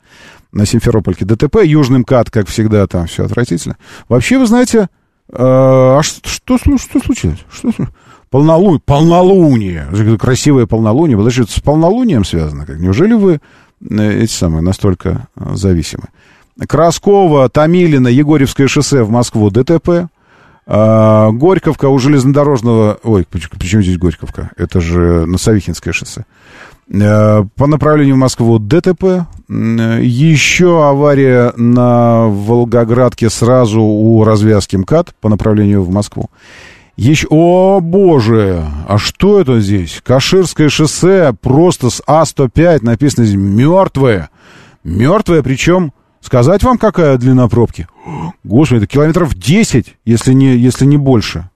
[0.51, 3.77] на Симферопольке ДТП, Южный МКАД, как всегда, там все отвратительно.
[4.10, 4.89] Вообще, вы знаете,
[5.30, 7.39] э, а что, что, что случилось?
[7.51, 7.89] Что случилось?
[8.34, 12.65] Полнолуние, полнолуние, красивое полнолуние, подожди, с полнолунием связано?
[12.65, 12.80] Как?
[12.80, 13.41] Неужели вы
[13.88, 16.05] э, эти самые настолько э, зависимы?
[16.68, 20.10] Краскова, Томилина, Егорьевское шоссе в Москву, ДТП.
[20.65, 22.97] А, Горьковка у железнодорожного...
[23.03, 24.49] Ой, почему здесь Горьковка?
[24.57, 26.26] Это же Носовихинское шоссе.
[26.91, 29.27] А, по направлению в Москву ДТП.
[29.47, 36.31] Еще авария на Волгоградке сразу у развязки МКАД по направлению в Москву.
[36.95, 37.27] Еще...
[37.29, 38.65] О, боже!
[38.87, 40.01] А что это здесь?
[40.03, 44.29] Каширское шоссе просто с А105 написано здесь мертвое.
[44.83, 45.91] Мертвое, причем...
[46.21, 47.85] Сказать вам, какая длина пробки?
[48.45, 51.49] Господи, это километров 10, если не, если не больше.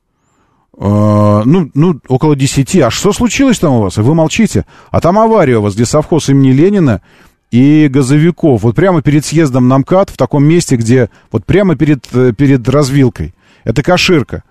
[0.76, 2.76] Uh, ну, ну, около 10.
[2.82, 3.96] А что случилось там у вас?
[3.96, 4.66] Вы молчите.
[4.92, 7.02] А там авария у вас, где совхоз имени Ленина
[7.50, 8.62] и газовиков.
[8.62, 12.68] Вот прямо перед съездом на МКАД, в таком месте, где вот прямо перед, э, перед
[12.68, 13.34] развилкой.
[13.64, 14.44] Это Каширка.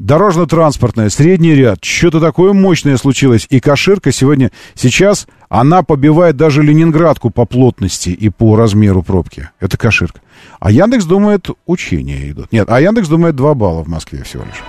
[0.00, 1.84] Дорожно-транспортная, средний ряд.
[1.84, 3.46] Что-то такое мощное случилось.
[3.48, 9.50] И Каширка сегодня, сейчас, она побивает даже Ленинградку по плотности и по размеру пробки.
[9.60, 10.20] Это Каширка.
[10.58, 12.50] А Яндекс думает, учения идут.
[12.50, 14.62] Нет, а Яндекс думает 2 балла в Москве всего лишь.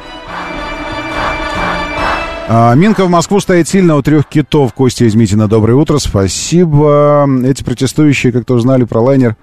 [2.47, 4.73] А, Минка в Москву стоит сильно у трех китов.
[4.75, 7.27] Костя Измитина, доброе утро, спасибо.
[7.43, 9.35] Эти протестующие как-то узнали про лайнер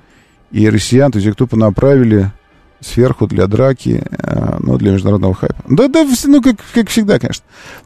[0.53, 2.31] и россиян, то есть кто понаправили
[2.83, 5.63] сверху для драки, э, ну, для международного хайпа.
[5.69, 7.45] Да, да, ну, как, как всегда, конечно.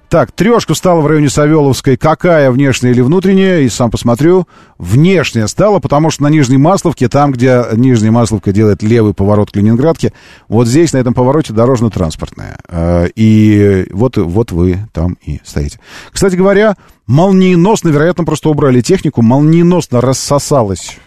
[0.09, 1.97] Так, трешка стала в районе Савеловской.
[1.97, 3.61] Какая, внешняя или внутренняя?
[3.61, 4.47] И сам посмотрю.
[4.79, 9.57] Внешняя стала, потому что на Нижней Масловке, там, где Нижняя Масловка делает левый поворот к
[9.57, 10.13] Ленинградке,
[10.49, 12.59] вот здесь, на этом повороте, дорожно-транспортная.
[12.69, 15.81] Э, и вот, вот вы там и стоите.
[16.13, 20.99] Кстати говоря, молниеносно, вероятно, просто убрали технику, молниеносно рассосалась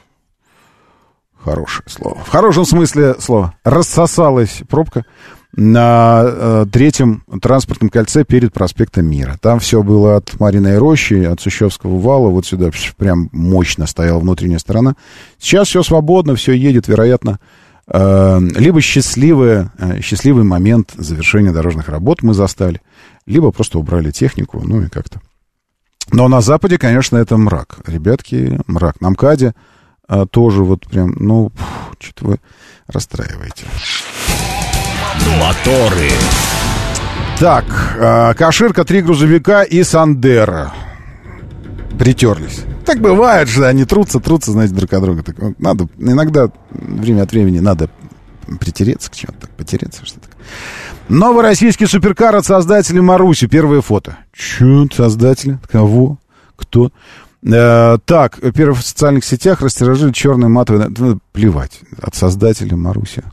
[1.49, 2.17] Хорошее слово.
[2.23, 3.55] В хорошем смысле слова.
[3.63, 5.05] Рассосалась пробка
[5.55, 9.37] на э, третьем транспортном кольце перед проспектом Мира.
[9.41, 14.59] Там все было от Мариной рощи, от Сущевского вала, вот сюда прям мощно стояла внутренняя
[14.59, 14.95] сторона.
[15.39, 17.39] Сейчас все свободно, все едет, вероятно.
[17.87, 22.79] Э, либо счастливый, э, счастливый момент завершения дорожных работ мы застали,
[23.25, 25.19] либо просто убрали технику, ну и как-то.
[26.11, 27.79] Но на Западе, конечно, это мрак.
[27.87, 29.01] Ребятки, мрак.
[29.01, 29.53] На МКАДе
[30.09, 31.51] а, тоже вот прям, ну,
[31.99, 32.39] что-то вы
[32.87, 33.65] расстраиваете.
[35.39, 36.09] Моторы.
[37.39, 37.65] Так,
[37.97, 40.73] э, Каширка, три грузовика и Сандера
[41.99, 42.61] притерлись.
[42.85, 45.21] Так бывает же, они трутся, трутся, знаете, друг от друга.
[45.21, 47.89] Так, вот надо, иногда, время от времени надо
[48.59, 50.27] притереться к чему-то, так, потереться, что-то.
[51.07, 53.45] Новый российский суперкар от создателя Маруси.
[53.45, 54.17] Первое фото.
[54.33, 55.59] Чё, создатели?
[55.71, 56.17] Кого?
[56.55, 56.91] Кто?
[57.43, 60.87] Э, так, первый в социальных сетях растиражили черный матовый...
[60.97, 61.81] Ну, плевать.
[62.01, 63.23] От создателя Маруси.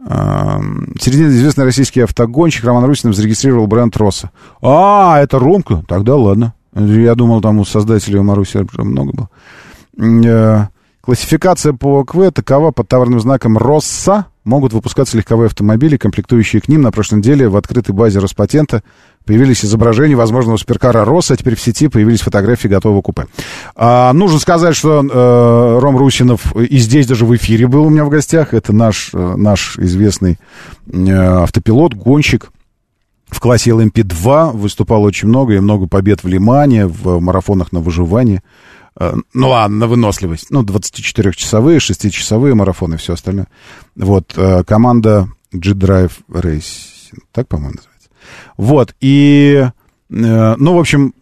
[0.00, 4.30] Э, в середине известный российский автогонщик Роман Русинов зарегистрировал бренд Роса.
[4.62, 5.82] А, это Ромка?
[5.86, 6.54] Тогда ладно.
[6.74, 10.70] Я думал, там у создателей Маруси много было.
[11.08, 16.82] Классификация по ОКВ такова под товарным знаком «Росса» могут выпускаться легковые автомобили, комплектующие к ним.
[16.82, 18.82] На прошлой неделе в открытой базе Роспатента
[19.24, 23.26] появились изображения возможного суперкара «Росса», а теперь в сети появились фотографии готового купе.
[23.74, 28.04] А, нужно сказать, что э, Ром Русинов и здесь даже в эфире был у меня
[28.04, 28.52] в гостях.
[28.52, 30.38] Это наш, э, наш известный
[30.92, 32.50] э, автопилот, гонщик,
[33.30, 38.42] в классе LMP2 выступал очень много, и много побед в Лимане, в марафонах на выживание.
[38.98, 40.50] Э, ну ладно, на выносливость.
[40.50, 43.46] Ну, 24-часовые, 6-часовые марафоны и все остальное.
[43.96, 47.20] Вот, э, команда G-Drive Racing.
[47.32, 48.08] Так, по-моему, называется.
[48.56, 49.68] Вот, и...
[50.10, 51.14] Э, ну, в общем,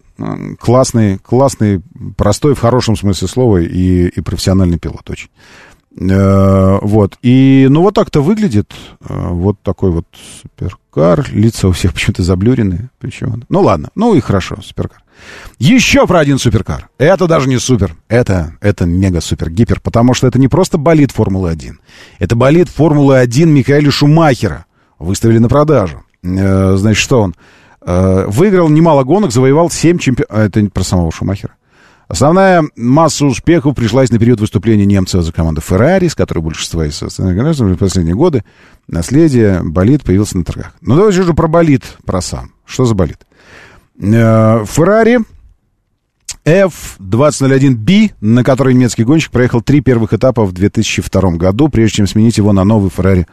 [0.59, 1.83] классный, классный,
[2.17, 5.29] простой в хорошем смысле слова и, и профессиональный пилот очень.
[5.99, 7.19] Вот.
[7.23, 8.73] И, ну, вот так-то выглядит.
[9.01, 10.07] Вот такой вот
[10.43, 11.27] суперкар.
[11.33, 12.91] Лица у всех почему-то заблюрены.
[12.99, 13.45] Причем.
[13.49, 13.91] Ну, ладно.
[13.95, 15.03] Ну и хорошо, суперкар.
[15.59, 16.89] Еще про один суперкар.
[16.99, 17.97] Это даже не супер.
[18.09, 21.77] Это, это мега-супер-гипер, потому что это не просто болит Формулы-1.
[22.19, 24.67] Это болит Формулы-1 Михаэля Шумахера.
[24.99, 26.05] Выставили на продажу.
[26.23, 27.35] Э, значит, что он?
[27.81, 30.37] Э, выиграл немало гонок, завоевал 7 чемпионов...
[30.37, 31.55] Это не про самого Шумахера.
[32.09, 37.01] Основная масса успехов пришлась на период выступления немца за команду Ferrari, с которой большинство из
[37.03, 38.45] в последние годы
[38.87, 40.73] наследие болит появился на торгах.
[40.81, 42.53] Ну, давайте же про болит, про сам.
[42.65, 43.19] Что за болит?
[43.99, 45.21] Феррари
[46.45, 52.39] F2001B, на который немецкий гонщик проехал три первых этапа в 2002 году, прежде чем сменить
[52.39, 53.27] его на новый Ferrari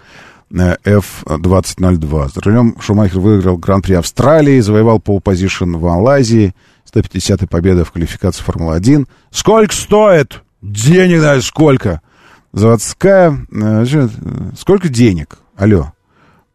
[0.51, 2.33] F2002.
[2.33, 6.55] За рулем Шумахер выиграл Гран-при Австралии, завоевал пол-позишн в Малайзии,
[6.91, 9.07] 150-я победа в квалификации Формулы-1.
[9.31, 10.41] Сколько стоит?
[10.61, 12.01] Денег, да, сколько?
[12.51, 13.37] Заводская...
[13.51, 13.85] Э,
[14.57, 15.37] сколько денег?
[15.55, 15.91] Алло.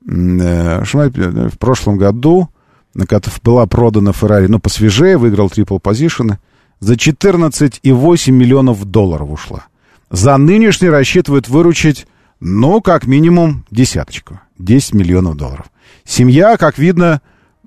[0.09, 2.49] Э, Шумахер в прошлом году
[2.95, 6.39] на которой была продана Феррари, но посвежее, выиграл трипл позишены,
[6.81, 9.67] за 14,8 миллионов долларов ушла.
[10.11, 12.07] За нынешний рассчитывают выручить,
[12.41, 14.41] ну, как минимум, десяточку.
[14.59, 15.67] 10 миллионов долларов.
[16.05, 17.21] Семья, как видно,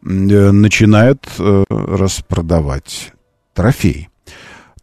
[0.03, 3.13] э, начинает э, распродавать
[3.53, 4.09] трофеи.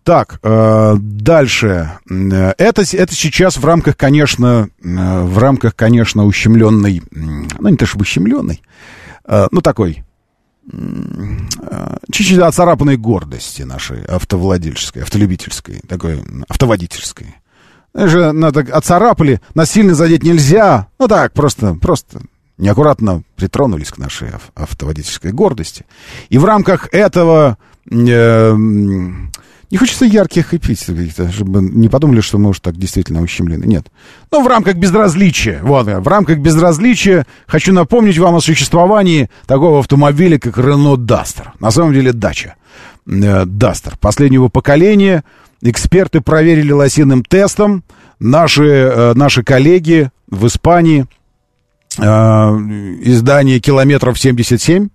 [0.04, 1.90] Так, э, дальше.
[2.08, 8.62] Это, это сейчас в рамках, конечно, в рамках, конечно, ущемленной, ну, не то чтобы ущемленной,
[9.26, 10.04] ну, такой
[12.10, 17.36] чуть-чуть оцарапанной гордости нашей автовладельческой, автолюбительской, такой автоводительской.
[17.94, 20.88] Же надо оцарапали, насильно задеть нельзя.
[20.98, 22.20] Ну так, просто, просто
[22.58, 25.86] неаккуратно притронулись к нашей автоводительской гордости.
[26.28, 27.56] И в рамках этого
[27.90, 28.56] э,
[29.70, 33.64] не хочется ярких эпитетов, чтобы не подумали, что мы уж так действительно ущемлены.
[33.64, 33.86] Нет.
[34.30, 40.38] Но в рамках безразличия, вот, в рамках безразличия хочу напомнить вам о существовании такого автомобиля,
[40.38, 41.48] как Renault Duster.
[41.60, 42.54] На самом деле дача.
[43.06, 43.94] Э, Duster.
[44.00, 45.22] Последнего поколения.
[45.60, 47.84] Эксперты проверили лосиным тестом.
[48.20, 51.06] Наши, э, наши коллеги в Испании,
[51.98, 54.88] э, издание «Километров 77»,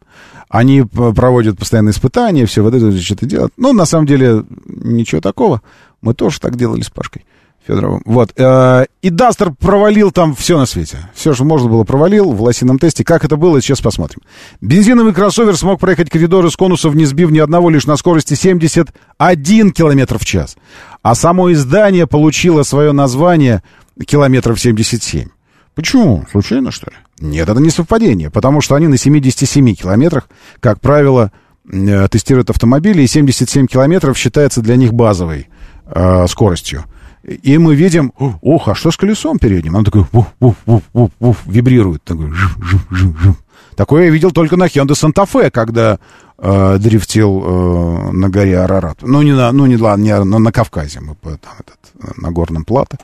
[0.54, 3.54] они проводят постоянные испытания, все вот это что-то делают.
[3.58, 5.64] Ну, на самом деле, ничего такого.
[6.04, 7.26] Мы тоже так делали с Пашкой
[7.66, 8.04] Федоровым.
[8.06, 8.34] Вот.
[8.38, 11.10] Э, и Дастер провалил там все на свете.
[11.16, 13.04] Все, что можно было, провалил в лосином тесте.
[13.04, 14.22] Как это было, сейчас посмотрим.
[14.62, 19.72] Бензиновый кроссовер смог проехать коридоры с конусов, не сбив ни одного лишь на скорости 71
[19.72, 20.56] км в час.
[21.02, 23.64] А само издание получило свое название
[24.06, 25.30] километров 77.
[25.76, 26.26] Почему?
[26.30, 26.98] Случайно, что ли?
[27.20, 30.28] Нет, это не совпадение, потому что они на 77 километрах,
[30.60, 31.32] как правило,
[31.72, 35.48] э, тестируют автомобили, и 77 километров считается для них базовой
[35.86, 36.84] э, скоростью.
[37.24, 39.76] И мы видим, ох, а что с колесом передним?
[39.76, 42.04] Он такой, вуф, вуф, вуф, вуф, вуф, вибрирует.
[42.04, 43.36] Такой, жив, жив, жив, жив.
[43.76, 46.00] Такое я видел только на Hyundai Santa Fe, когда
[46.38, 48.98] э, дрифтил э, на горе Арарат.
[49.02, 52.66] Ну, не на, ну, не, ладно, не, но на Кавказе, мы там, этот, на горном
[52.66, 52.98] плато.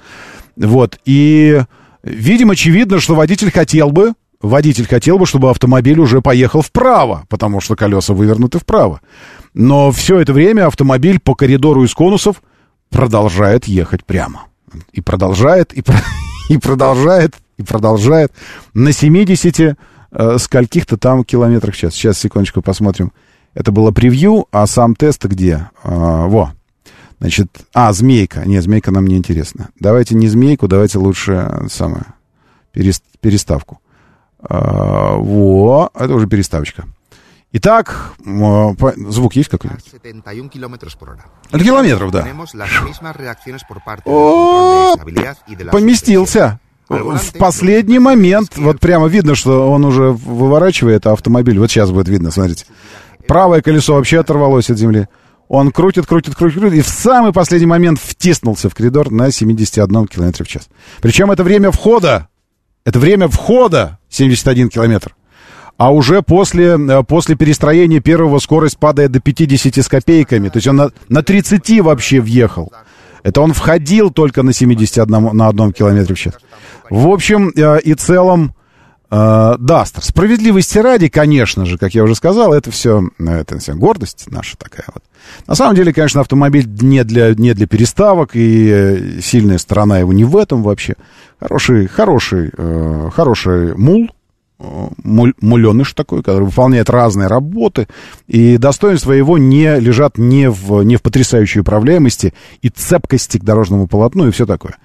[0.58, 1.62] Вот, и
[2.04, 7.60] Видимо, очевидно, что водитель хотел бы, водитель хотел бы, чтобы автомобиль уже поехал вправо, потому
[7.62, 9.02] что колеса вывернуты вправо.
[9.54, 12.42] Но все это время автомобиль по коридору из конусов
[12.90, 14.46] продолжает ехать прямо.
[14.92, 16.02] И продолжает, и, про-
[16.50, 18.32] и продолжает, и продолжает.
[18.74, 21.94] На 70 э, скольких-то там километрах в час.
[21.94, 23.12] Сейчас, секундочку, посмотрим.
[23.54, 25.70] Это было превью, а сам тест где?
[25.84, 26.54] А, во.
[27.20, 28.46] Значит, а, змейка.
[28.46, 29.70] Нет, змейка нам не интересна.
[29.80, 32.06] Давайте не змейку, давайте лучше э, самое,
[32.74, 33.80] перес- переставку.
[34.42, 36.86] А, во, это уже переставочка.
[37.52, 39.84] Итак, звук есть какой-нибудь?
[39.92, 41.22] 71 kilómetros por hora.
[41.52, 42.22] Это километров, да.
[44.06, 44.96] О,
[45.72, 46.60] поместился.
[46.88, 51.60] В последний момент, вот прямо видно, что он уже выворачивает автомобиль.
[51.60, 52.66] Вот сейчас будет видно, смотрите.
[53.28, 55.08] Правое колесо вообще оторвалось от земли.
[55.50, 60.06] Он крутит, крутит, крутит, крутит, и в самый последний момент втиснулся в коридор на 71
[60.06, 60.70] км в час.
[61.02, 62.28] Причем это время входа.
[62.86, 65.16] Это время входа 71 километр.
[65.78, 70.50] А уже после, э, после перестроения первого скорость падает до 50 с копейками.
[70.50, 72.72] То есть он на, на 30 вообще въехал.
[73.24, 76.34] Это он входил только на 71 на одном километре в час.
[76.92, 78.54] В общем э, и целом,
[79.10, 80.04] Дастер.
[80.04, 84.86] Справедливости ради, конечно же, как я уже сказал, это все, это все гордость наша такая
[84.94, 85.04] вот.
[85.48, 90.14] На самом деле, конечно, автомобиль не для, не для переставок, и э, сильная сторона его
[90.14, 90.96] не в этом вообще.
[91.40, 94.19] Хороший, хороший, э, хороший мул, э,
[94.60, 97.88] муленыш такой, который выполняет разные работы,
[98.28, 103.88] и достоинства его не лежат не в, не в потрясающей управляемости и цепкости к дорожному
[103.88, 104.76] полотну и все такое.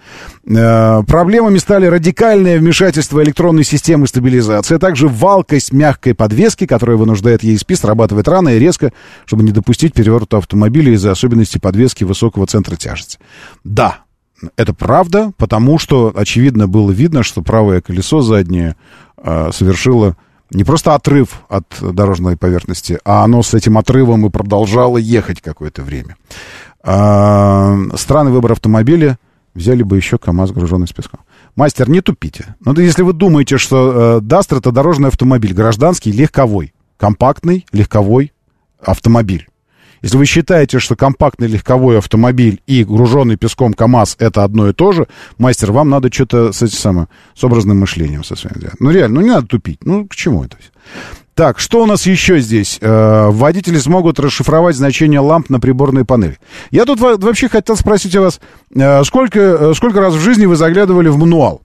[0.46, 7.42] Э, проблемами стали радикальное вмешательство электронной системы стабилизации, а также валкость мягкой подвески, которая вынуждает
[7.42, 8.92] ESP срабатывать рано и резко,
[9.26, 13.18] чтобы не допустить переворота автомобиля из-за особенностей подвески высокого центра тяжести.
[13.64, 14.04] Да,
[14.56, 18.76] это правда, потому что, очевидно, было видно, что правое колесо заднее
[19.24, 20.16] совершило
[20.50, 25.82] не просто отрыв от дорожной поверхности, а оно с этим отрывом и продолжало ехать какое-то
[25.82, 26.16] время.
[26.82, 29.18] А, странный выбор автомобиля.
[29.54, 31.20] Взяли бы еще КАМАЗ, груженный с песком.
[31.54, 32.56] Мастер, не тупите.
[32.64, 38.32] Ну, да если вы думаете, что э, Дастер это дорожный автомобиль, гражданский, легковой, компактный, легковой
[38.82, 39.46] автомобиль.
[40.04, 44.92] Если вы считаете, что компактный легковой автомобиль и груженный песком КАМАЗ это одно и то
[44.92, 45.08] же,
[45.38, 48.78] мастер, вам надо что-то с этим самым, с образным мышлением со своим делать.
[48.80, 49.78] Ну, реально, ну не надо тупить.
[49.82, 50.68] Ну, к чему это все?
[51.32, 52.76] Так, что у нас еще здесь?
[52.82, 56.38] Э, водители смогут расшифровать значение ламп на приборной панели.
[56.70, 58.40] Я тут во- вообще хотел спросить у вас,
[58.74, 61.62] э, сколько, э, сколько раз в жизни вы заглядывали в мануал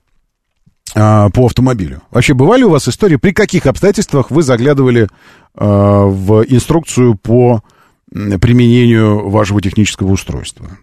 [0.94, 2.00] по автомобилю?
[2.10, 5.08] Вообще, бывали у вас истории, при каких обстоятельствах вы заглядывали
[5.54, 7.62] в инструкцию по
[8.10, 10.78] применению вашего технического устройства?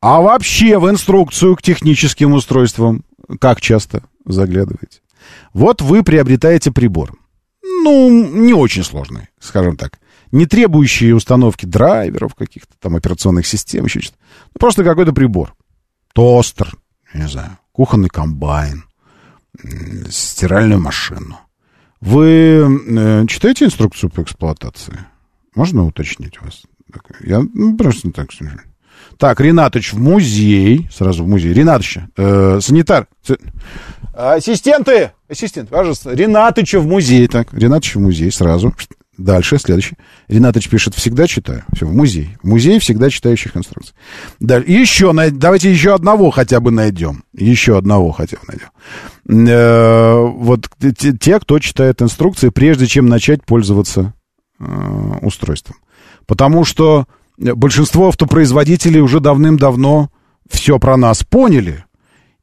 [0.00, 3.04] А вообще в инструкцию к техническим устройствам
[3.40, 5.00] как часто заглядываете?
[5.52, 7.14] Вот вы приобретаете прибор.
[7.62, 9.98] Ну, не очень сложный, скажем так.
[10.30, 14.18] Не требующий установки драйверов, каких-то там операционных систем, еще что-то.
[14.52, 15.54] Ну, просто какой-то прибор.
[16.12, 16.74] Тостер,
[17.14, 18.84] не знаю, кухонный комбайн,
[20.10, 21.38] стиральную машину.
[22.00, 22.26] Вы
[22.68, 25.06] э, читаете инструкцию по эксплуатации?
[25.54, 26.62] Можно уточнить вас?
[27.20, 28.58] Я ну, просто так скажу.
[29.18, 30.88] Так, Ренатыч в музей.
[30.92, 31.52] Сразу в музей.
[31.52, 33.06] Ренатыч, э, санитар.
[34.12, 35.12] Ассистенты!
[35.28, 36.12] Ассистент, пожалуйста.
[36.14, 37.26] Ренатыча в музей.
[37.28, 38.74] Так, Ренатыч в музей сразу.
[39.16, 39.96] Дальше, следующий.
[40.26, 41.64] Ренатыч пишет, всегда читаю.
[41.72, 42.36] Все, в музей.
[42.42, 43.94] В музей всегда читающих инструкций.
[44.40, 44.80] Далее.
[44.80, 47.24] Еще, давайте еще одного хотя бы найдем.
[47.32, 49.48] Еще одного хотя бы найдем.
[49.48, 50.68] Э, вот
[51.20, 54.14] те, кто читает инструкции, прежде чем начать пользоваться
[55.22, 55.76] устройством.
[56.26, 57.06] Потому что
[57.38, 60.10] большинство автопроизводителей уже давным-давно
[60.48, 61.84] все про нас поняли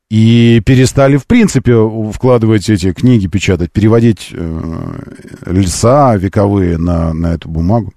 [0.09, 1.73] и перестали, в принципе,
[2.11, 4.99] вкладывать эти книги, печатать, переводить э,
[5.45, 7.93] леса вековые на, на эту бумагу.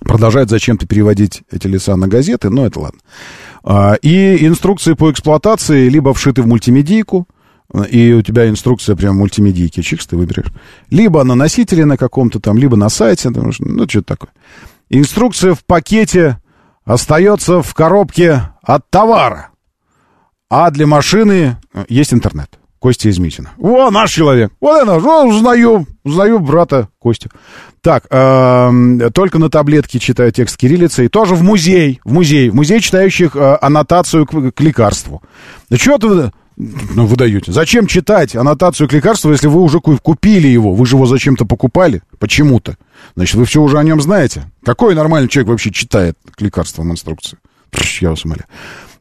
[0.00, 3.00] Продолжают зачем-то переводить эти леса на газеты, но это ладно.
[3.64, 7.26] А, и инструкции по эксплуатации либо вшиты в мультимедийку,
[7.88, 10.52] и у тебя инструкция прям мультимедийки, чикс, ты выберешь.
[10.90, 14.30] Либо на носителе на каком-то там, либо на сайте, потому что, ну, что-то такое.
[14.90, 16.38] Инструкция в пакете
[16.84, 19.48] остается в коробке от товара.
[20.50, 22.58] А для машины э, есть интернет.
[22.78, 23.52] Костя из Митина.
[23.58, 24.52] О, наш человек.
[24.60, 27.30] Вот это, узнаю, узнаю брата Костю.
[27.80, 31.08] Так, эм, только на таблетке читаю текст кириллицей.
[31.08, 35.22] Тоже в музей, в музей, в музей читающих э, аннотацию к, к лекарству.
[35.70, 37.52] Да что ты ну, вы даете?
[37.52, 40.74] Зачем читать аннотацию к лекарству, если вы уже ку- купили его?
[40.74, 42.02] Вы же его зачем-то покупали?
[42.18, 42.76] Почему-то.
[43.16, 44.50] Значит, вы все уже о нем знаете.
[44.64, 47.40] Какой нормальный человек вообще читает к лекарствам инструкцию?
[47.70, 48.46] Пш, я вас умоляю.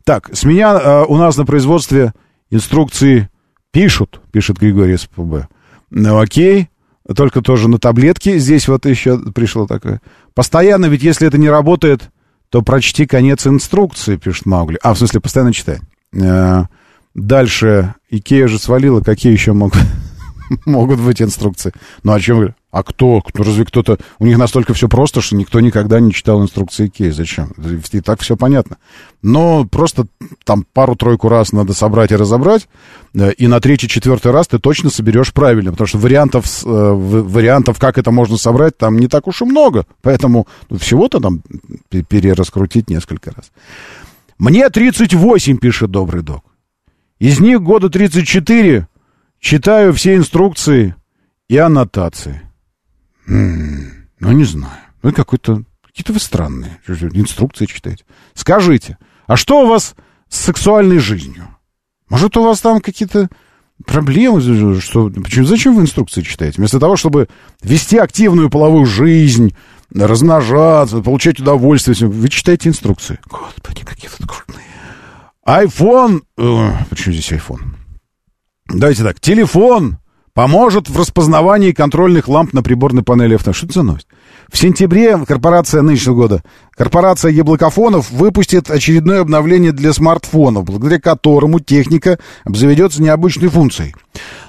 [0.04, 2.14] Так, с меня э, у нас на производстве
[2.50, 3.30] инструкции
[3.72, 5.48] пишут, пишет Григорий СПБ.
[5.92, 6.70] Ну, окей,
[7.16, 8.40] только тоже на таблетке.
[8.40, 10.02] Здесь вот еще пришло такое.
[10.34, 12.10] Постоянно, ведь если это не работает,
[12.50, 14.80] то прочти конец инструкции, пишет Маугли.
[14.82, 15.80] А, в смысле, постоянно читай.
[17.14, 17.96] Дальше.
[18.10, 19.02] Икея же свалила.
[19.02, 19.80] Какие еще могут,
[20.66, 21.72] могут быть инструкции?
[22.04, 22.56] Ну, о чем говорю?
[22.72, 23.22] А кто?
[23.22, 23.44] кто?
[23.44, 24.00] Разве кто-то...
[24.18, 27.12] У них настолько все просто, что никто никогда не читал инструкции Икеи.
[27.12, 27.52] Зачем?
[27.92, 28.78] И так все понятно.
[29.22, 30.08] Но просто
[30.44, 32.68] там пару-тройку раз надо собрать и разобрать,
[33.14, 38.00] э, и на третий-четвертый раз ты точно соберешь правильно, потому что вариантов, э, вариантов, как
[38.00, 39.86] это можно собрать, там не так уж и много.
[40.02, 41.44] Поэтому всего-то там
[41.90, 43.52] пе- перераскрутить несколько раз.
[44.40, 46.44] Мне 38, пишет добрый док.
[47.20, 48.88] Из них года 34
[49.40, 50.96] читаю все инструкции
[51.48, 52.42] и аннотации.
[53.28, 54.80] М, ну, не знаю.
[55.02, 55.64] Ну, какой-то...
[55.86, 56.80] Какие-то вы странные.
[56.88, 58.04] Инструкции читаете.
[58.34, 59.96] Скажите, а что у вас
[60.28, 61.48] с сексуальной жизнью?
[62.10, 63.30] Может, у вас там какие-то
[63.86, 64.42] проблемы?
[64.82, 66.58] Что, почему, зачем вы инструкции читаете?
[66.58, 67.28] Вместо того, чтобы
[67.62, 69.56] вести активную половую жизнь,
[69.94, 73.20] размножаться, получать удовольствие, вы читаете инструкции.
[73.30, 74.66] Господи, какие вы крутые.
[75.48, 76.22] iPhone...
[76.38, 77.62] э, почему здесь iPhone?
[78.68, 79.20] Давайте так.
[79.20, 79.98] Телефон
[80.34, 83.54] поможет в распознавании контрольных ламп на приборной панели авто.
[83.54, 84.08] Что это за новость?
[84.52, 92.20] В сентябре корпорация нынешнего года, корпорация яблокофонов выпустит очередное обновление для смартфонов, благодаря которому техника
[92.44, 93.96] обзаведется необычной функцией.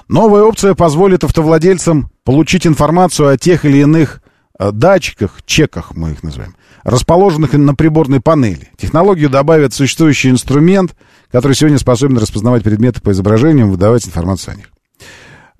[0.07, 4.21] Новая опция позволит автовладельцам получить информацию о тех или иных
[4.59, 8.69] датчиках, чеках мы их называем, расположенных на приборной панели.
[8.77, 10.95] Технологию добавят существующий инструмент,
[11.31, 14.71] который сегодня способен распознавать предметы по изображениям, выдавать информацию о них.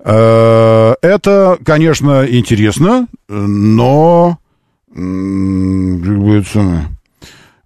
[0.04, 4.38] Э, Это, конечно, интересно, но...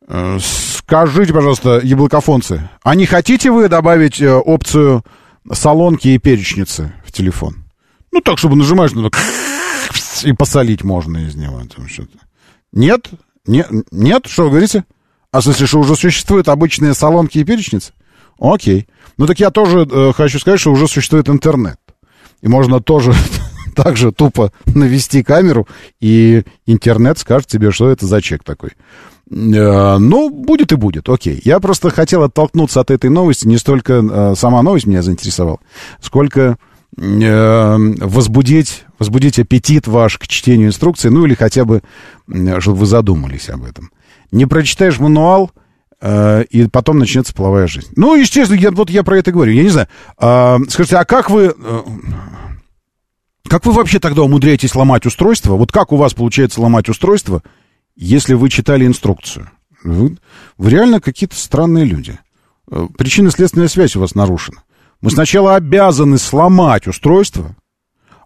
[0.09, 5.05] э, Скажите, пожалуйста, яблокофонцы, а не хотите вы добавить э, опцию
[5.53, 7.65] солонки и перечницы в телефон?
[8.11, 9.21] Ну, так, чтобы нажимаешь, ну, так,
[10.25, 11.61] и посолить можно из него.
[12.73, 13.09] Нет?
[13.47, 14.27] Не- Нет?
[14.27, 14.85] Что вы говорите?
[15.33, 17.93] А в смысле, что уже существуют обычные солонки и перечницы?
[18.39, 18.89] Окей.
[19.17, 21.79] Ну, так я тоже э, хочу сказать, что уже существует интернет.
[22.43, 23.13] И можно тоже
[23.77, 25.69] так же тупо навести камеру,
[26.01, 28.71] и интернет скажет тебе, что это за чек такой.
[29.31, 31.41] Э, Ну, будет и будет, окей.
[31.45, 33.47] Я просто хотел оттолкнуться от этой новости.
[33.47, 35.59] Не столько э, сама новость меня заинтересовала,
[36.01, 36.57] сколько
[36.97, 41.83] возбудить, возбудить аппетит ваш к чтению инструкции, ну или хотя бы,
[42.29, 43.91] э, чтобы вы задумались об этом.
[44.33, 45.51] Не прочитаешь мануал,
[46.01, 47.93] э, и потом начнется половая жизнь.
[47.97, 49.53] Ну, естественно, я, вот я про это говорю.
[49.53, 49.89] Я не знаю.
[50.19, 51.55] А, скажите, а как вы...
[51.57, 51.81] э,
[53.49, 55.55] как вы вообще тогда умудряетесь ломать устройство?
[55.55, 57.43] Вот как у вас получается ломать устройство,
[57.97, 59.51] если вы читали инструкцию?
[59.83, 60.19] Вы,
[60.59, 62.19] вы реально какие-то странные люди.
[62.71, 64.63] Э, Причинно-следственная связь у вас нарушена.
[65.01, 67.57] Мы сначала обязаны сломать устройство,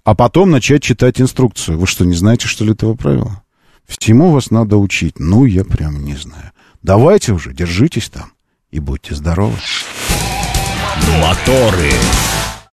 [0.02, 1.78] а потом начать читать инструкцию.
[1.78, 3.42] Вы что, не знаете, что ли, этого правила?
[3.86, 5.18] Всему вас надо учить.
[5.18, 6.52] Ну, я прям не знаю.
[6.82, 8.32] Давайте уже, держитесь там
[8.70, 9.56] и будьте здоровы.
[11.20, 11.92] Моторы.